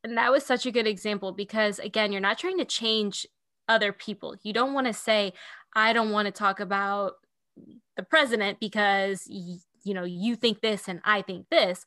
And 0.02 0.18
that 0.18 0.33
was 0.33 0.44
such 0.44 0.66
a 0.66 0.72
good 0.72 0.88
example 0.88 1.30
because, 1.30 1.78
again, 1.78 2.11
you're 2.11 2.20
not 2.20 2.38
trying 2.40 2.59
to 2.59 2.64
change 2.64 3.24
other 3.68 3.92
people. 3.92 4.35
You 4.42 4.52
don't 4.52 4.74
want 4.74 4.88
to 4.88 4.92
say, 4.92 5.33
I 5.76 5.92
don't 5.92 6.11
want 6.11 6.26
to 6.26 6.33
talk 6.33 6.59
about 6.59 7.12
the 7.96 8.02
president 8.02 8.59
because 8.59 9.28
you 9.28 9.94
know 9.94 10.04
you 10.04 10.35
think 10.35 10.61
this 10.61 10.88
and 10.88 11.00
I 11.04 11.22
think 11.22 11.46
this 11.50 11.87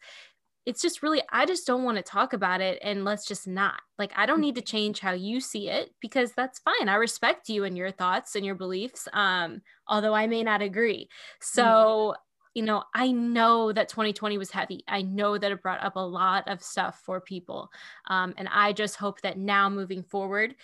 it's 0.65 0.81
just 0.81 1.03
really 1.03 1.21
i 1.31 1.45
just 1.45 1.67
don't 1.67 1.83
want 1.83 1.97
to 1.97 2.03
talk 2.03 2.33
about 2.33 2.61
it 2.61 2.79
and 2.81 3.03
let's 3.03 3.25
just 3.25 3.47
not. 3.47 3.81
Like 3.97 4.11
i 4.15 4.25
don't 4.25 4.41
need 4.41 4.55
to 4.55 4.61
change 4.61 4.99
how 4.99 5.11
you 5.11 5.39
see 5.39 5.69
it 5.69 5.93
because 6.01 6.33
that's 6.33 6.59
fine. 6.59 6.89
I 6.89 6.95
respect 6.95 7.49
you 7.49 7.63
and 7.63 7.77
your 7.77 7.91
thoughts 7.91 8.35
and 8.35 8.45
your 8.45 8.55
beliefs 8.55 9.07
um 9.13 9.61
although 9.87 10.13
i 10.13 10.27
may 10.27 10.43
not 10.43 10.61
agree. 10.61 11.09
So 11.41 11.63
mm-hmm. 11.63 12.19
you 12.53 12.63
know 12.63 12.83
i 12.93 13.11
know 13.11 13.71
that 13.71 13.89
2020 13.89 14.37
was 14.37 14.51
heavy. 14.51 14.83
I 14.87 15.01
know 15.01 15.37
that 15.37 15.51
it 15.51 15.61
brought 15.61 15.83
up 15.83 15.95
a 15.95 15.99
lot 15.99 16.47
of 16.47 16.63
stuff 16.63 17.01
for 17.05 17.21
people 17.21 17.69
um, 18.07 18.33
and 18.37 18.47
i 18.51 18.73
just 18.73 18.95
hope 18.95 19.21
that 19.21 19.37
now 19.37 19.69
moving 19.69 20.03
forward 20.03 20.55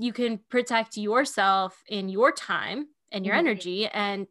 you 0.00 0.14
can 0.14 0.40
protect 0.48 0.96
yourself 0.96 1.82
in 1.88 2.08
your 2.08 2.32
time 2.32 2.88
and 3.12 3.26
your 3.26 3.34
mm-hmm. 3.34 3.46
energy 3.46 3.86
and 3.86 4.26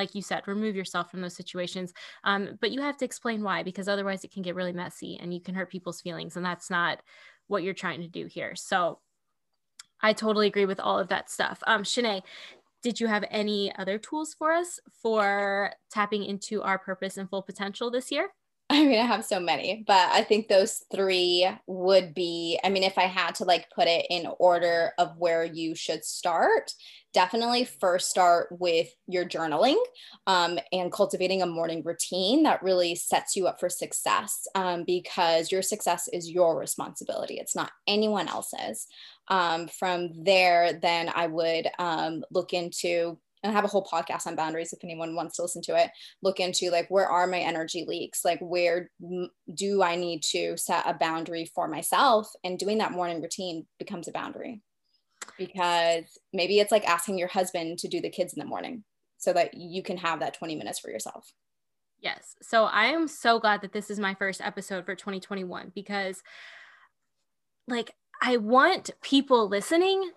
like 0.00 0.14
you 0.14 0.22
said 0.22 0.42
remove 0.46 0.74
yourself 0.74 1.10
from 1.10 1.20
those 1.20 1.36
situations 1.36 1.92
um, 2.24 2.56
but 2.60 2.70
you 2.70 2.80
have 2.80 2.96
to 2.96 3.04
explain 3.04 3.42
why 3.42 3.62
because 3.62 3.88
otherwise 3.88 4.24
it 4.24 4.32
can 4.32 4.42
get 4.42 4.54
really 4.54 4.72
messy 4.72 5.18
and 5.20 5.34
you 5.34 5.40
can 5.40 5.54
hurt 5.54 5.70
people's 5.70 6.00
feelings 6.00 6.36
and 6.36 6.44
that's 6.44 6.70
not 6.70 7.00
what 7.50 7.64
you're 7.64 7.74
trying 7.74 8.00
to 8.00 8.08
do 8.08 8.26
here. 8.26 8.54
So 8.54 9.00
i 10.02 10.14
totally 10.14 10.46
agree 10.46 10.64
with 10.64 10.80
all 10.80 10.98
of 10.98 11.08
that 11.08 11.28
stuff. 11.28 11.62
Um, 11.66 11.82
shanae 11.82 12.22
did 12.82 12.98
you 12.98 13.08
have 13.08 13.24
any 13.30 13.74
other 13.76 13.98
tools 13.98 14.32
for 14.32 14.52
us 14.52 14.80
for 15.02 15.74
tapping 15.90 16.24
into 16.24 16.62
our 16.62 16.78
purpose 16.78 17.18
and 17.18 17.28
full 17.28 17.42
potential 17.42 17.90
this 17.90 18.10
year 18.10 18.30
I 18.72 18.86
mean, 18.86 19.00
I 19.00 19.04
have 19.04 19.24
so 19.24 19.40
many, 19.40 19.82
but 19.84 20.10
I 20.12 20.22
think 20.22 20.46
those 20.46 20.84
three 20.94 21.48
would 21.66 22.14
be, 22.14 22.56
I 22.62 22.68
mean, 22.68 22.84
if 22.84 22.98
I 22.98 23.06
had 23.06 23.34
to 23.36 23.44
like 23.44 23.68
put 23.74 23.88
it 23.88 24.06
in 24.10 24.28
order 24.38 24.92
of 24.96 25.16
where 25.18 25.44
you 25.44 25.74
should 25.74 26.04
start, 26.04 26.72
definitely 27.12 27.64
first 27.64 28.08
start 28.08 28.46
with 28.60 28.86
your 29.08 29.24
journaling 29.24 29.74
um, 30.28 30.60
and 30.72 30.92
cultivating 30.92 31.42
a 31.42 31.46
morning 31.46 31.82
routine 31.84 32.44
that 32.44 32.62
really 32.62 32.94
sets 32.94 33.34
you 33.34 33.48
up 33.48 33.58
for 33.58 33.68
success 33.68 34.46
um, 34.54 34.84
because 34.86 35.50
your 35.50 35.62
success 35.62 36.08
is 36.12 36.30
your 36.30 36.56
responsibility. 36.56 37.38
It's 37.40 37.56
not 37.56 37.72
anyone 37.88 38.28
else's. 38.28 38.86
Um, 39.26 39.66
from 39.66 40.10
there, 40.24 40.74
then 40.74 41.10
I 41.12 41.26
would 41.26 41.66
um, 41.80 42.22
look 42.30 42.52
into 42.52 43.18
and 43.42 43.50
I 43.50 43.54
have 43.54 43.64
a 43.64 43.68
whole 43.68 43.86
podcast 43.86 44.26
on 44.26 44.36
boundaries 44.36 44.72
if 44.72 44.84
anyone 44.84 45.14
wants 45.14 45.36
to 45.36 45.42
listen 45.42 45.62
to 45.62 45.76
it. 45.76 45.90
Look 46.22 46.40
into 46.40 46.70
like 46.70 46.88
where 46.90 47.08
are 47.08 47.26
my 47.26 47.38
energy 47.38 47.84
leaks? 47.86 48.24
Like 48.24 48.38
where 48.40 48.90
do 49.54 49.82
I 49.82 49.96
need 49.96 50.22
to 50.30 50.56
set 50.56 50.84
a 50.86 50.94
boundary 50.94 51.50
for 51.54 51.68
myself? 51.68 52.28
And 52.44 52.58
doing 52.58 52.78
that 52.78 52.92
morning 52.92 53.22
routine 53.22 53.66
becomes 53.78 54.08
a 54.08 54.12
boundary 54.12 54.62
because 55.38 56.18
maybe 56.32 56.58
it's 56.58 56.72
like 56.72 56.86
asking 56.86 57.18
your 57.18 57.28
husband 57.28 57.78
to 57.78 57.88
do 57.88 58.00
the 58.00 58.10
kids 58.10 58.34
in 58.34 58.40
the 58.40 58.46
morning 58.46 58.84
so 59.18 59.32
that 59.32 59.54
you 59.54 59.82
can 59.82 59.96
have 59.96 60.20
that 60.20 60.34
20 60.34 60.54
minutes 60.56 60.78
for 60.78 60.90
yourself. 60.90 61.32
Yes. 62.00 62.34
So 62.42 62.64
I 62.64 62.86
am 62.86 63.08
so 63.08 63.38
glad 63.38 63.60
that 63.62 63.72
this 63.72 63.90
is 63.90 63.98
my 63.98 64.14
first 64.14 64.40
episode 64.40 64.86
for 64.86 64.94
2021 64.94 65.72
because 65.74 66.22
like 67.68 67.92
I 68.22 68.38
want 68.38 68.90
people 69.02 69.48
listening 69.48 70.10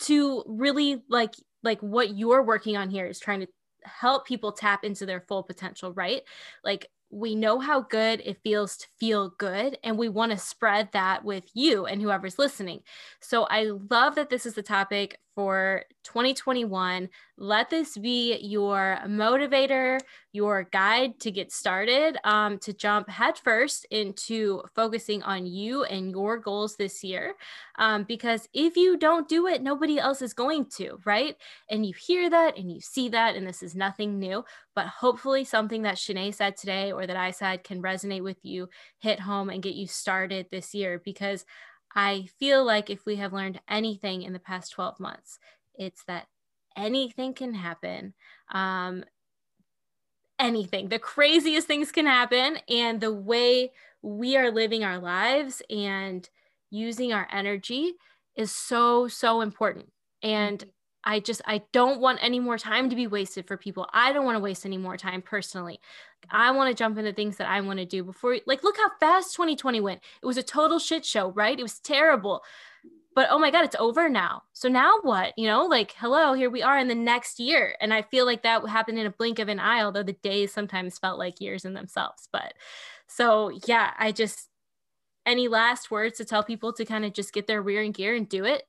to 0.00 0.44
really 0.46 1.02
like 1.08 1.34
like 1.62 1.80
what 1.80 2.16
you're 2.16 2.42
working 2.42 2.76
on 2.76 2.90
here 2.90 3.06
is 3.06 3.18
trying 3.18 3.40
to 3.40 3.48
help 3.84 4.26
people 4.26 4.52
tap 4.52 4.84
into 4.84 5.06
their 5.06 5.20
full 5.20 5.42
potential, 5.42 5.92
right? 5.92 6.22
Like 6.64 6.90
we 7.10 7.34
know 7.34 7.58
how 7.58 7.80
good 7.80 8.20
it 8.24 8.42
feels 8.42 8.76
to 8.76 8.86
feel 9.00 9.32
good 9.38 9.78
and 9.82 9.96
we 9.96 10.08
want 10.08 10.30
to 10.32 10.38
spread 10.38 10.90
that 10.92 11.24
with 11.24 11.44
you 11.54 11.86
and 11.86 12.02
whoever's 12.02 12.38
listening. 12.38 12.80
So 13.20 13.44
I 13.44 13.70
love 13.90 14.14
that 14.16 14.28
this 14.28 14.44
is 14.44 14.54
the 14.54 14.62
topic 14.62 15.18
for 15.38 15.84
2021. 16.02 17.08
Let 17.36 17.70
this 17.70 17.96
be 17.96 18.38
your 18.38 18.98
motivator, 19.06 20.00
your 20.32 20.64
guide 20.64 21.20
to 21.20 21.30
get 21.30 21.52
started, 21.52 22.18
um, 22.24 22.58
to 22.58 22.72
jump 22.72 23.08
headfirst 23.08 23.86
into 23.92 24.62
focusing 24.74 25.22
on 25.22 25.46
you 25.46 25.84
and 25.84 26.10
your 26.10 26.38
goals 26.38 26.74
this 26.74 27.04
year. 27.04 27.34
Um, 27.78 28.02
because 28.02 28.48
if 28.52 28.76
you 28.76 28.96
don't 28.96 29.28
do 29.28 29.46
it, 29.46 29.62
nobody 29.62 30.00
else 30.00 30.22
is 30.22 30.34
going 30.34 30.66
to, 30.78 30.98
right? 31.04 31.36
And 31.70 31.86
you 31.86 31.94
hear 31.96 32.28
that 32.28 32.58
and 32.58 32.72
you 32.72 32.80
see 32.80 33.08
that, 33.10 33.36
and 33.36 33.46
this 33.46 33.62
is 33.62 33.76
nothing 33.76 34.18
new, 34.18 34.44
but 34.74 34.88
hopefully 34.88 35.44
something 35.44 35.82
that 35.82 35.98
Shanae 35.98 36.34
said 36.34 36.56
today 36.56 36.90
or 36.90 37.06
that 37.06 37.16
I 37.16 37.30
said 37.30 37.62
can 37.62 37.80
resonate 37.80 38.24
with 38.24 38.44
you, 38.44 38.70
hit 38.98 39.20
home, 39.20 39.50
and 39.50 39.62
get 39.62 39.76
you 39.76 39.86
started 39.86 40.46
this 40.50 40.74
year. 40.74 41.00
Because 41.04 41.44
I 42.00 42.28
feel 42.38 42.64
like 42.64 42.90
if 42.90 43.04
we 43.04 43.16
have 43.16 43.32
learned 43.32 43.60
anything 43.68 44.22
in 44.22 44.32
the 44.32 44.38
past 44.38 44.70
12 44.70 45.00
months, 45.00 45.40
it's 45.74 46.04
that 46.04 46.28
anything 46.76 47.34
can 47.34 47.54
happen. 47.54 48.14
Um, 48.52 49.02
anything, 50.38 50.90
the 50.90 51.00
craziest 51.00 51.66
things 51.66 51.90
can 51.90 52.06
happen. 52.06 52.58
And 52.68 53.00
the 53.00 53.12
way 53.12 53.72
we 54.00 54.36
are 54.36 54.52
living 54.52 54.84
our 54.84 55.00
lives 55.00 55.60
and 55.68 56.28
using 56.70 57.12
our 57.12 57.26
energy 57.32 57.94
is 58.36 58.52
so, 58.52 59.08
so 59.08 59.40
important. 59.40 59.90
And 60.22 60.60
mm-hmm. 60.60 60.70
I 61.08 61.20
just 61.20 61.40
I 61.46 61.62
don't 61.72 62.02
want 62.02 62.18
any 62.20 62.38
more 62.38 62.58
time 62.58 62.90
to 62.90 62.94
be 62.94 63.06
wasted 63.06 63.46
for 63.46 63.56
people. 63.56 63.88
I 63.94 64.12
don't 64.12 64.26
want 64.26 64.36
to 64.36 64.42
waste 64.42 64.66
any 64.66 64.76
more 64.76 64.98
time 64.98 65.22
personally. 65.22 65.80
I 66.30 66.50
want 66.50 66.68
to 66.68 66.78
jump 66.78 66.98
into 66.98 67.14
things 67.14 67.38
that 67.38 67.48
I 67.48 67.62
want 67.62 67.78
to 67.78 67.86
do 67.86 68.04
before 68.04 68.36
like 68.46 68.62
look 68.62 68.76
how 68.76 68.90
fast 69.00 69.34
2020 69.34 69.80
went. 69.80 70.02
It 70.22 70.26
was 70.26 70.36
a 70.36 70.42
total 70.42 70.78
shit 70.78 71.06
show, 71.06 71.30
right? 71.30 71.58
It 71.58 71.62
was 71.62 71.78
terrible. 71.78 72.42
But 73.14 73.28
oh 73.30 73.38
my 73.38 73.50
god, 73.50 73.64
it's 73.64 73.74
over 73.80 74.10
now. 74.10 74.42
So 74.52 74.68
now 74.68 74.98
what? 75.00 75.32
You 75.38 75.46
know, 75.46 75.64
like 75.64 75.94
hello, 75.96 76.34
here 76.34 76.50
we 76.50 76.62
are 76.62 76.78
in 76.78 76.88
the 76.88 76.94
next 76.94 77.40
year. 77.40 77.74
And 77.80 77.94
I 77.94 78.02
feel 78.02 78.26
like 78.26 78.42
that 78.42 78.68
happened 78.68 78.98
in 78.98 79.06
a 79.06 79.10
blink 79.10 79.38
of 79.38 79.48
an 79.48 79.58
eye, 79.58 79.80
although 79.80 80.02
the 80.02 80.12
days 80.12 80.52
sometimes 80.52 80.98
felt 80.98 81.18
like 81.18 81.40
years 81.40 81.64
in 81.64 81.72
themselves. 81.72 82.28
But 82.30 82.52
so 83.06 83.50
yeah, 83.66 83.92
I 83.98 84.12
just 84.12 84.50
any 85.24 85.48
last 85.48 85.90
words 85.90 86.18
to 86.18 86.26
tell 86.26 86.44
people 86.44 86.74
to 86.74 86.84
kind 86.84 87.06
of 87.06 87.14
just 87.14 87.32
get 87.32 87.46
their 87.46 87.62
rear 87.62 87.82
in 87.82 87.92
gear 87.92 88.14
and 88.14 88.28
do 88.28 88.44
it 88.44 88.64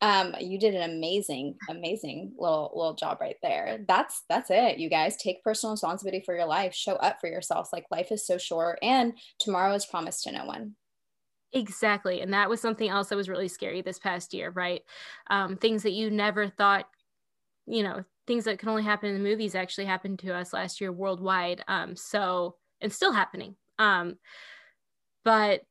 um 0.00 0.34
you 0.40 0.58
did 0.58 0.74
an 0.74 0.90
amazing 0.90 1.56
amazing 1.68 2.32
little 2.38 2.70
little 2.74 2.94
job 2.94 3.18
right 3.20 3.36
there. 3.42 3.80
That's 3.86 4.22
that's 4.28 4.50
it 4.50 4.78
you 4.78 4.88
guys. 4.88 5.16
Take 5.16 5.42
personal 5.42 5.72
responsibility 5.72 6.22
for 6.24 6.36
your 6.36 6.46
life. 6.46 6.74
Show 6.74 6.94
up 6.94 7.18
for 7.20 7.28
yourselves 7.28 7.70
like 7.72 7.86
life 7.90 8.12
is 8.12 8.26
so 8.26 8.38
short 8.38 8.78
and 8.82 9.12
tomorrow 9.38 9.74
is 9.74 9.86
promised 9.86 10.24
to 10.24 10.32
no 10.32 10.44
one. 10.44 10.74
Exactly 11.52 12.20
and 12.20 12.34
that 12.34 12.50
was 12.50 12.60
something 12.60 12.88
else 12.88 13.08
that 13.08 13.16
was 13.16 13.28
really 13.28 13.48
scary 13.48 13.80
this 13.80 13.98
past 13.98 14.34
year 14.34 14.50
right? 14.50 14.82
Um, 15.30 15.56
things 15.56 15.82
that 15.82 15.92
you 15.92 16.10
never 16.10 16.48
thought 16.48 16.86
you 17.66 17.82
know 17.82 18.04
things 18.26 18.44
that 18.44 18.58
can 18.58 18.68
only 18.68 18.82
happen 18.82 19.08
in 19.08 19.16
the 19.16 19.28
movies 19.28 19.54
actually 19.54 19.86
happened 19.86 20.18
to 20.18 20.34
us 20.34 20.52
last 20.52 20.80
year 20.80 20.92
worldwide 20.92 21.64
um, 21.66 21.96
so 21.96 22.56
and 22.80 22.92
still 22.92 23.12
happening. 23.12 23.56
Um, 23.78 24.18
but 25.24 25.62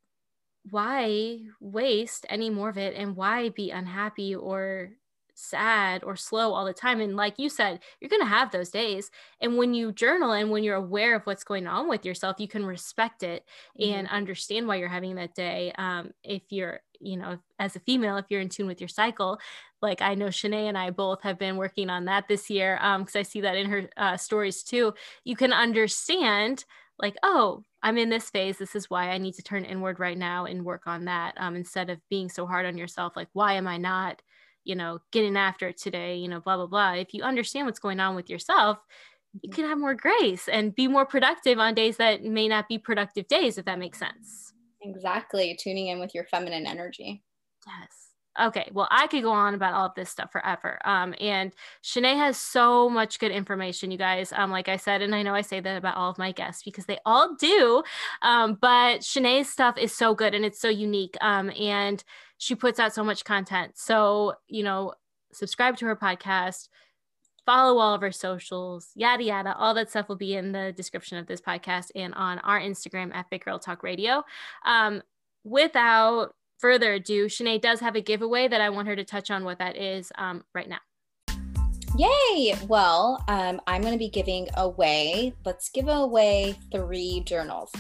why 0.70 1.40
waste 1.60 2.26
any 2.30 2.50
more 2.50 2.70
of 2.70 2.78
it 2.78 2.96
and 2.96 3.16
why 3.16 3.50
be 3.50 3.72
unhappy 3.72 4.36
or 4.36 4.92
sad 5.34 6.04
or 6.04 6.16
slow 6.16 6.54
all 6.54 6.66
the 6.66 6.74
time? 6.74 7.00
And 7.00 7.16
like 7.16 7.38
you 7.38 7.50
said 7.50 7.80
you're 8.00 8.10
going 8.10 8.22
to 8.22 8.28
have 8.28 8.52
those 8.52 8.70
days. 8.70 9.12
And 9.40 9.58
when 9.58 9.74
you 9.74 9.92
journal 9.92 10.32
and 10.32 10.50
when 10.50 10.64
you're 10.64 10.76
aware 10.76 11.16
of 11.16 11.24
what's 11.24 11.44
going 11.44 11.68
on 11.68 11.88
with 11.88 12.06
yourself 12.06 12.40
you 12.40 12.48
can 12.48 12.66
respect 12.66 13.24
it 13.24 13.46
mm-hmm. 13.80 13.94
and 13.94 14.08
understand 14.08 14.68
why 14.68 14.78
you're 14.78 14.88
having 14.88 15.16
that 15.16 15.36
day. 15.36 15.72
Um, 15.78 16.12
if 16.24 16.44
you're 16.50 16.82
you 17.00 17.18
know 17.18 17.38
as 17.60 17.76
a 17.76 17.80
female 17.80 18.18
if 18.18 18.26
you're 18.30 18.42
in 18.42 18.50
tune 18.50 18.68
with 18.68 18.82
your 18.82 18.88
cycle 18.88 19.40
like 19.82 20.02
i 20.02 20.16
know 20.16 20.28
Shanae 20.28 20.68
and 20.68 20.78
i 20.78 20.90
both 20.90 21.22
have 21.24 21.38
been 21.38 21.58
working 21.58 21.90
on 21.90 22.06
that 22.06 22.28
this 22.28 22.50
year 22.50 22.76
because 22.76 23.16
um, 23.16 23.20
i 23.20 23.24
see 23.24 23.42
that 23.42 23.56
in 23.56 23.70
her 23.70 23.90
uh, 23.98 24.18
stories 24.18 24.64
too 24.64 24.94
you 25.24 25.36
can 25.36 25.54
understand 25.54 26.66
like 27.00 27.16
oh 27.24 27.64
I'm 27.84 27.98
in 27.98 28.10
this 28.10 28.30
phase. 28.30 28.58
This 28.58 28.76
is 28.76 28.90
why 28.90 29.12
I 29.12 29.18
need 29.18 29.36
to 29.36 29.44
turn 29.44 29.64
inward 29.64 30.00
right 30.00 30.18
now 30.18 30.46
and 30.46 30.66
work 30.66 30.88
on 30.88 31.06
that 31.06 31.36
um, 31.38 31.56
instead 31.56 31.90
of 31.90 32.00
being 32.10 32.28
so 32.28 32.46
hard 32.46 32.66
on 32.66 32.78
yourself. 32.78 33.14
Like, 33.16 33.30
why 33.34 33.54
am 33.54 33.68
I 33.68 33.78
not, 33.78 34.22
you 34.64 34.76
know, 34.76 35.00
getting 35.12 35.38
after 35.38 35.68
it 35.68 35.78
today? 35.78 36.18
You 36.18 36.28
know, 36.28 36.40
blah, 36.40 36.58
blah, 36.58 36.66
blah. 36.66 36.94
If 36.94 37.14
you 37.14 37.24
understand 37.24 37.66
what's 37.66 37.80
going 37.80 38.00
on 38.00 38.16
with 38.16 38.30
yourself, 38.30 38.80
you 39.42 39.52
can 39.52 39.66
have 39.66 39.78
more 39.78 39.94
grace 39.94 40.48
and 40.48 40.76
be 40.76 40.88
more 40.88 41.06
productive 41.06 41.60
on 41.60 41.76
days 41.76 41.98
that 41.98 42.24
may 42.24 42.48
not 42.48 42.68
be 42.68 42.80
productive 42.80 43.28
days, 43.28 43.58
if 43.58 43.66
that 43.66 43.80
makes 43.80 44.00
sense. 44.00 44.54
Exactly. 44.82 45.58
Tuning 45.60 45.88
in 45.88 46.00
with 46.00 46.16
your 46.16 46.26
feminine 46.26 46.66
energy. 46.66 47.24
Yes 47.66 48.07
okay, 48.40 48.70
well, 48.74 48.88
I 48.92 49.08
could 49.08 49.24
go 49.24 49.32
on 49.32 49.54
about 49.54 49.74
all 49.74 49.88
of 49.88 49.96
this 49.96 50.10
stuff 50.10 50.32
forever. 50.32 50.80
Um, 50.86 51.14
and 51.20 51.52
Shanae 51.84 52.16
has 52.16 52.38
so 52.38 52.90
much 52.90 53.20
good 53.20 53.32
information, 53.32 53.92
you 53.92 53.98
guys. 53.98 54.32
Um, 54.34 54.52
like 54.52 54.70
I 54.70 54.78
said, 54.78 55.02
and 55.02 55.16
I 55.16 55.24
know 55.24 55.34
I 55.34 55.42
say 55.42 55.60
that 55.60 55.78
about 55.78 55.98
all 55.98 56.10
of 56.10 56.18
my 56.18 56.32
guests 56.32 56.64
because 56.64 56.86
they 56.86 57.00
all 57.06 57.36
do. 57.36 57.84
Um, 58.22 58.58
but 58.60 59.02
Shanae's 59.02 59.50
stuff 59.50 59.78
is 59.78 59.96
so 59.96 60.14
good 60.14 60.34
and 60.34 60.46
it's 60.46 60.60
so 60.60 60.70
unique. 60.70 61.16
Um, 61.22 61.52
and 61.60 62.04
she 62.38 62.56
puts 62.56 62.80
out 62.80 62.94
so 62.94 63.04
much 63.04 63.24
content. 63.24 63.74
So, 63.76 64.36
you 64.48 64.64
know, 64.64 64.94
subscribe 65.34 65.78
to 65.78 65.86
her 65.86 65.96
podcast, 65.96 66.70
follow 67.46 67.80
all 67.80 67.96
of 67.96 68.02
her 68.02 68.12
socials, 68.12 68.90
yada 68.96 69.24
yada. 69.24 69.56
All 69.58 69.74
that 69.74 69.90
stuff 69.90 70.10
will 70.10 70.18
be 70.18 70.36
in 70.36 70.52
the 70.52 70.74
description 70.76 71.18
of 71.18 71.28
this 71.28 71.42
podcast 71.42 71.92
and 71.96 72.14
on 72.14 72.40
our 72.40 72.60
Instagram 72.60 73.14
at 73.16 73.30
Fit 73.30 73.46
Girl 73.46 73.60
Talk 73.60 73.84
Radio. 73.84 74.24
Um, 74.66 75.02
without 75.44 76.34
further 76.60 76.94
ado, 76.94 77.26
Shanae 77.26 77.62
does 77.62 77.80
have 77.80 77.96
a 77.96 78.02
giveaway 78.02 78.48
that 78.48 78.62
I 78.62 78.70
want 78.70 78.88
her 78.88 78.96
to 78.96 79.04
touch 79.04 79.32
on 79.32 79.44
what 79.44 79.60
that 79.60 79.78
is 79.78 80.12
um, 80.18 80.44
right 80.54 80.70
now. 80.70 80.80
Yay! 81.98 82.56
Well, 82.68 83.24
um, 83.28 83.60
I'm 83.66 83.82
going 83.82 83.94
to 83.94 84.00
be 84.00 84.10
giving 84.10 84.48
away, 84.56 85.34
let's 85.46 85.70
give 85.70 85.88
away 85.88 86.56
three 86.72 87.22
journals. 87.26 87.72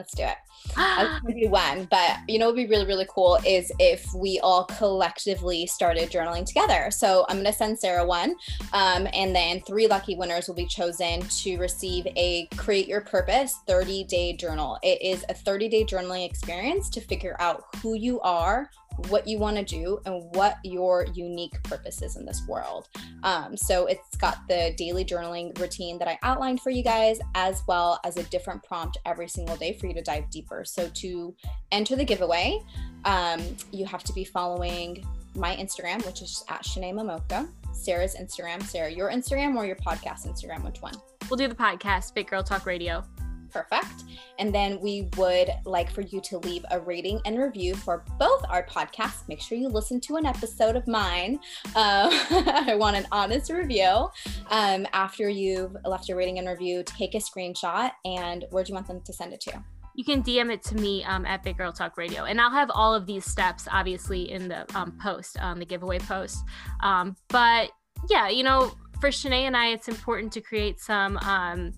Let's 0.00 0.14
do 0.14 0.22
it. 0.22 0.36
I 0.78 1.04
was 1.04 1.20
going 1.20 1.34
to 1.34 1.40
do 1.42 1.50
one, 1.50 1.86
but 1.90 2.20
you 2.26 2.38
know 2.38 2.46
what 2.46 2.56
would 2.56 2.62
be 2.62 2.70
really, 2.70 2.86
really 2.86 3.06
cool 3.10 3.38
is 3.46 3.70
if 3.78 4.06
we 4.14 4.40
all 4.42 4.64
collectively 4.64 5.66
started 5.66 6.08
journaling 6.08 6.46
together. 6.46 6.90
So 6.90 7.26
I'm 7.28 7.36
going 7.36 7.44
to 7.44 7.52
send 7.52 7.78
Sarah 7.78 8.06
one, 8.06 8.34
um, 8.72 9.06
and 9.12 9.36
then 9.36 9.60
three 9.60 9.86
lucky 9.86 10.16
winners 10.16 10.48
will 10.48 10.54
be 10.54 10.64
chosen 10.64 11.20
to 11.20 11.58
receive 11.58 12.06
a 12.16 12.46
Create 12.56 12.88
Your 12.88 13.02
Purpose 13.02 13.56
30 13.66 14.04
day 14.04 14.32
journal. 14.32 14.78
It 14.82 15.02
is 15.02 15.22
a 15.28 15.34
30 15.34 15.68
day 15.68 15.84
journaling 15.84 16.24
experience 16.24 16.88
to 16.90 17.02
figure 17.02 17.36
out 17.38 17.64
who 17.82 17.92
you 17.92 18.18
are, 18.22 18.70
what 19.08 19.26
you 19.26 19.38
want 19.38 19.56
to 19.56 19.64
do 19.64 20.00
and 20.06 20.22
what 20.34 20.56
your 20.64 21.06
unique 21.14 21.62
purpose 21.62 22.02
is 22.02 22.16
in 22.16 22.24
this 22.24 22.42
world. 22.46 22.88
Um, 23.22 23.56
so 23.56 23.86
it's 23.86 24.16
got 24.16 24.38
the 24.48 24.74
daily 24.76 25.04
journaling 25.04 25.58
routine 25.58 25.98
that 25.98 26.08
I 26.08 26.18
outlined 26.22 26.60
for 26.60 26.70
you 26.70 26.82
guys, 26.82 27.18
as 27.34 27.62
well 27.66 28.00
as 28.04 28.16
a 28.16 28.22
different 28.24 28.62
prompt 28.62 28.98
every 29.06 29.28
single 29.28 29.56
day 29.56 29.72
for 29.72 29.86
you 29.86 29.94
to 29.94 30.02
dive 30.02 30.30
deeper. 30.30 30.64
So 30.64 30.88
to 30.88 31.34
enter 31.72 31.96
the 31.96 32.04
giveaway, 32.04 32.60
um, 33.04 33.42
you 33.72 33.86
have 33.86 34.04
to 34.04 34.12
be 34.12 34.24
following 34.24 35.04
my 35.34 35.54
Instagram, 35.56 36.04
which 36.06 36.22
is 36.22 36.44
at 36.48 36.64
Shanae 36.64 36.92
Momoka, 36.92 37.48
Sarah's 37.72 38.16
Instagram. 38.16 38.62
Sarah, 38.62 38.90
your 38.90 39.10
Instagram 39.10 39.56
or 39.56 39.64
your 39.64 39.76
podcast 39.76 40.26
Instagram? 40.26 40.64
Which 40.64 40.82
one? 40.82 40.94
We'll 41.28 41.36
do 41.36 41.48
the 41.48 41.54
podcast, 41.54 42.14
Fit 42.14 42.26
Girl 42.26 42.42
Talk 42.42 42.66
Radio 42.66 43.04
perfect. 43.50 44.04
And 44.38 44.54
then 44.54 44.80
we 44.80 45.08
would 45.16 45.50
like 45.64 45.90
for 45.90 46.02
you 46.02 46.20
to 46.22 46.38
leave 46.38 46.64
a 46.70 46.80
rating 46.80 47.20
and 47.24 47.38
review 47.38 47.74
for 47.74 48.04
both 48.18 48.44
our 48.48 48.64
podcasts. 48.66 49.28
Make 49.28 49.40
sure 49.40 49.58
you 49.58 49.68
listen 49.68 50.00
to 50.02 50.16
an 50.16 50.26
episode 50.26 50.76
of 50.76 50.86
mine. 50.86 51.40
Um, 51.74 52.10
I 52.30 52.74
want 52.78 52.96
an 52.96 53.06
honest 53.12 53.50
review. 53.50 54.08
Um, 54.50 54.86
after 54.92 55.28
you've 55.28 55.76
left 55.84 56.08
your 56.08 56.16
rating 56.16 56.38
and 56.38 56.48
review, 56.48 56.82
take 56.84 57.14
a 57.14 57.18
screenshot 57.18 57.90
and 58.04 58.44
where 58.50 58.64
do 58.64 58.70
you 58.70 58.74
want 58.74 58.86
them 58.86 59.00
to 59.02 59.12
send 59.12 59.32
it 59.32 59.40
to? 59.42 59.62
you 59.96 60.04
can 60.04 60.22
DM 60.22 60.50
it 60.50 60.62
to 60.62 60.76
me 60.76 61.04
um, 61.04 61.26
at 61.26 61.42
Fit 61.42 61.58
Girl 61.58 61.72
Talk 61.72 61.98
Radio. 61.98 62.24
And 62.24 62.40
I'll 62.40 62.50
have 62.50 62.70
all 62.72 62.94
of 62.94 63.04
these 63.06 63.24
steps 63.24 63.66
obviously 63.70 64.30
in 64.30 64.48
the 64.48 64.64
um, 64.74 64.96
post, 65.02 65.36
um, 65.42 65.58
the 65.58 65.66
giveaway 65.66 65.98
post. 65.98 66.38
But 66.80 67.70
yeah, 68.08 68.28
you 68.28 68.42
know, 68.42 68.72
for 69.00 69.08
Shanae 69.08 69.42
and 69.42 69.56
I, 69.56 69.68
it's 69.68 69.88
important 69.88 70.32
to 70.34 70.40
create 70.40 70.80
some 70.80 71.16
um, 71.18 71.72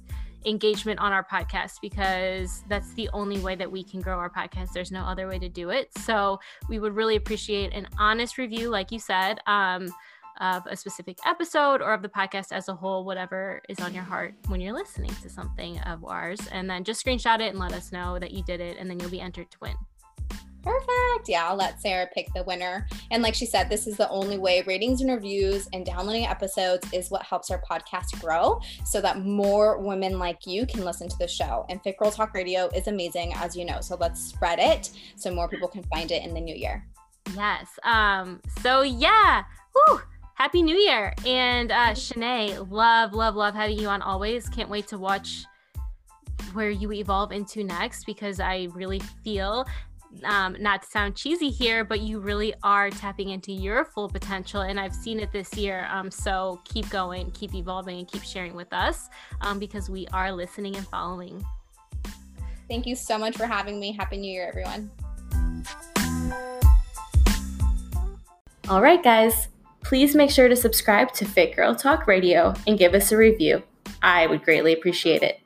engagement 0.46 1.00
on 1.00 1.12
our 1.12 1.24
podcast 1.24 1.80
because 1.80 2.64
that's 2.68 2.92
the 2.94 3.08
only 3.12 3.38
way 3.40 3.54
that 3.54 3.70
we 3.70 3.82
can 3.82 4.00
grow 4.00 4.18
our 4.18 4.30
podcast. 4.30 4.72
There's 4.72 4.92
no 4.92 5.02
other 5.02 5.28
way 5.28 5.38
to 5.38 5.48
do 5.48 5.70
it. 5.70 5.90
So 5.98 6.40
we 6.68 6.78
would 6.78 6.94
really 6.94 7.16
appreciate 7.16 7.72
an 7.72 7.88
honest 7.98 8.38
review, 8.38 8.70
like 8.70 8.92
you 8.92 8.98
said, 8.98 9.40
um, 9.46 9.92
of 10.40 10.66
a 10.66 10.76
specific 10.76 11.18
episode 11.26 11.82
or 11.82 11.92
of 11.92 12.02
the 12.02 12.08
podcast 12.08 12.52
as 12.52 12.68
a 12.68 12.74
whole, 12.74 13.04
whatever 13.04 13.62
is 13.68 13.78
on 13.80 13.94
your 13.94 14.02
heart 14.02 14.34
when 14.48 14.60
you're 14.60 14.72
listening 14.72 15.14
to 15.22 15.28
something 15.28 15.78
of 15.80 16.04
ours. 16.04 16.40
And 16.50 16.68
then 16.68 16.84
just 16.84 17.04
screenshot 17.04 17.40
it 17.40 17.50
and 17.50 17.58
let 17.58 17.72
us 17.72 17.92
know 17.92 18.18
that 18.18 18.32
you 18.32 18.42
did 18.42 18.60
it, 18.60 18.76
and 18.78 18.88
then 18.90 18.98
you'll 18.98 19.10
be 19.10 19.20
entered 19.20 19.50
to 19.50 19.58
win. 19.60 19.74
Perfect. 20.62 21.28
Yeah, 21.28 21.48
I'll 21.48 21.56
let 21.56 21.80
Sarah 21.80 22.08
pick 22.14 22.32
the 22.34 22.44
winner. 22.44 22.86
And 23.10 23.22
like 23.22 23.34
she 23.34 23.46
said, 23.46 23.68
this 23.68 23.86
is 23.86 23.96
the 23.96 24.08
only 24.10 24.38
way 24.38 24.62
ratings 24.66 25.00
and 25.00 25.10
reviews 25.10 25.68
and 25.72 25.84
downloading 25.84 26.26
episodes 26.26 26.86
is 26.92 27.10
what 27.10 27.22
helps 27.22 27.50
our 27.50 27.60
podcast 27.62 28.20
grow 28.20 28.60
so 28.84 29.00
that 29.00 29.24
more 29.24 29.78
women 29.78 30.18
like 30.18 30.46
you 30.46 30.66
can 30.66 30.84
listen 30.84 31.08
to 31.08 31.18
the 31.18 31.26
show. 31.26 31.66
And 31.68 31.82
Fit 31.82 31.96
Girl 31.98 32.10
Talk 32.10 32.32
Radio 32.34 32.68
is 32.76 32.86
amazing, 32.86 33.32
as 33.34 33.56
you 33.56 33.64
know. 33.64 33.80
So 33.80 33.96
let's 33.96 34.22
spread 34.22 34.58
it 34.60 34.90
so 35.16 35.34
more 35.34 35.48
people 35.48 35.68
can 35.68 35.82
find 35.84 36.10
it 36.10 36.24
in 36.24 36.32
the 36.32 36.40
new 36.40 36.54
year. 36.54 36.86
Yes. 37.34 37.68
Um, 37.82 38.40
so 38.62 38.82
yeah. 38.82 39.44
Whew. 39.72 40.00
Happy 40.34 40.62
New 40.62 40.76
Year. 40.76 41.14
And 41.24 41.70
uh 41.70 41.90
Shanae, 41.90 42.68
love, 42.70 43.14
love, 43.14 43.36
love 43.36 43.54
having 43.54 43.78
you 43.78 43.88
on 43.88 44.02
always. 44.02 44.48
Can't 44.48 44.68
wait 44.68 44.88
to 44.88 44.98
watch 44.98 45.44
where 46.52 46.70
you 46.70 46.92
evolve 46.92 47.32
into 47.32 47.64
next 47.64 48.04
because 48.04 48.40
I 48.40 48.68
really 48.72 49.00
feel 49.24 49.66
um, 50.24 50.56
not 50.60 50.82
to 50.82 50.88
sound 50.88 51.16
cheesy 51.16 51.50
here, 51.50 51.84
but 51.84 52.00
you 52.00 52.20
really 52.20 52.54
are 52.62 52.90
tapping 52.90 53.30
into 53.30 53.52
your 53.52 53.84
full 53.84 54.08
potential. 54.08 54.62
And 54.62 54.78
I've 54.78 54.94
seen 54.94 55.20
it 55.20 55.32
this 55.32 55.56
year. 55.56 55.86
Um, 55.90 56.10
so 56.10 56.60
keep 56.64 56.88
going, 56.90 57.30
keep 57.32 57.54
evolving, 57.54 57.98
and 57.98 58.08
keep 58.08 58.22
sharing 58.22 58.54
with 58.54 58.72
us 58.72 59.08
um, 59.40 59.58
because 59.58 59.90
we 59.90 60.06
are 60.12 60.32
listening 60.32 60.76
and 60.76 60.86
following. 60.86 61.44
Thank 62.68 62.86
you 62.86 62.96
so 62.96 63.18
much 63.18 63.36
for 63.36 63.46
having 63.46 63.78
me. 63.80 63.92
Happy 63.92 64.16
New 64.16 64.32
Year, 64.32 64.48
everyone. 64.48 64.90
All 68.68 68.80
right, 68.80 69.02
guys. 69.02 69.48
Please 69.82 70.14
make 70.14 70.30
sure 70.30 70.48
to 70.48 70.56
subscribe 70.56 71.12
to 71.14 71.24
Fit 71.24 71.56
Girl 71.56 71.74
Talk 71.74 72.06
Radio 72.06 72.54
and 72.66 72.78
give 72.78 72.94
us 72.94 73.12
a 73.12 73.16
review. 73.16 73.62
I 74.00 74.26
would 74.26 74.44
greatly 74.44 74.72
appreciate 74.72 75.22
it. 75.22 75.40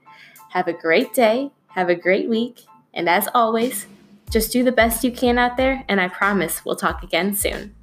Have 0.50 0.68
a 0.68 0.72
great 0.72 1.14
day, 1.14 1.50
have 1.68 1.88
a 1.88 1.94
great 1.94 2.28
week, 2.28 2.60
and 2.94 3.08
as 3.08 3.28
always, 3.34 3.86
Just 4.30 4.52
do 4.52 4.64
the 4.64 4.72
best 4.72 5.04
you 5.04 5.12
can 5.12 5.38
out 5.38 5.56
there, 5.56 5.84
and 5.88 6.00
I 6.00 6.08
promise 6.08 6.64
we'll 6.64 6.76
talk 6.76 7.04
again 7.04 7.34
soon. 7.34 7.75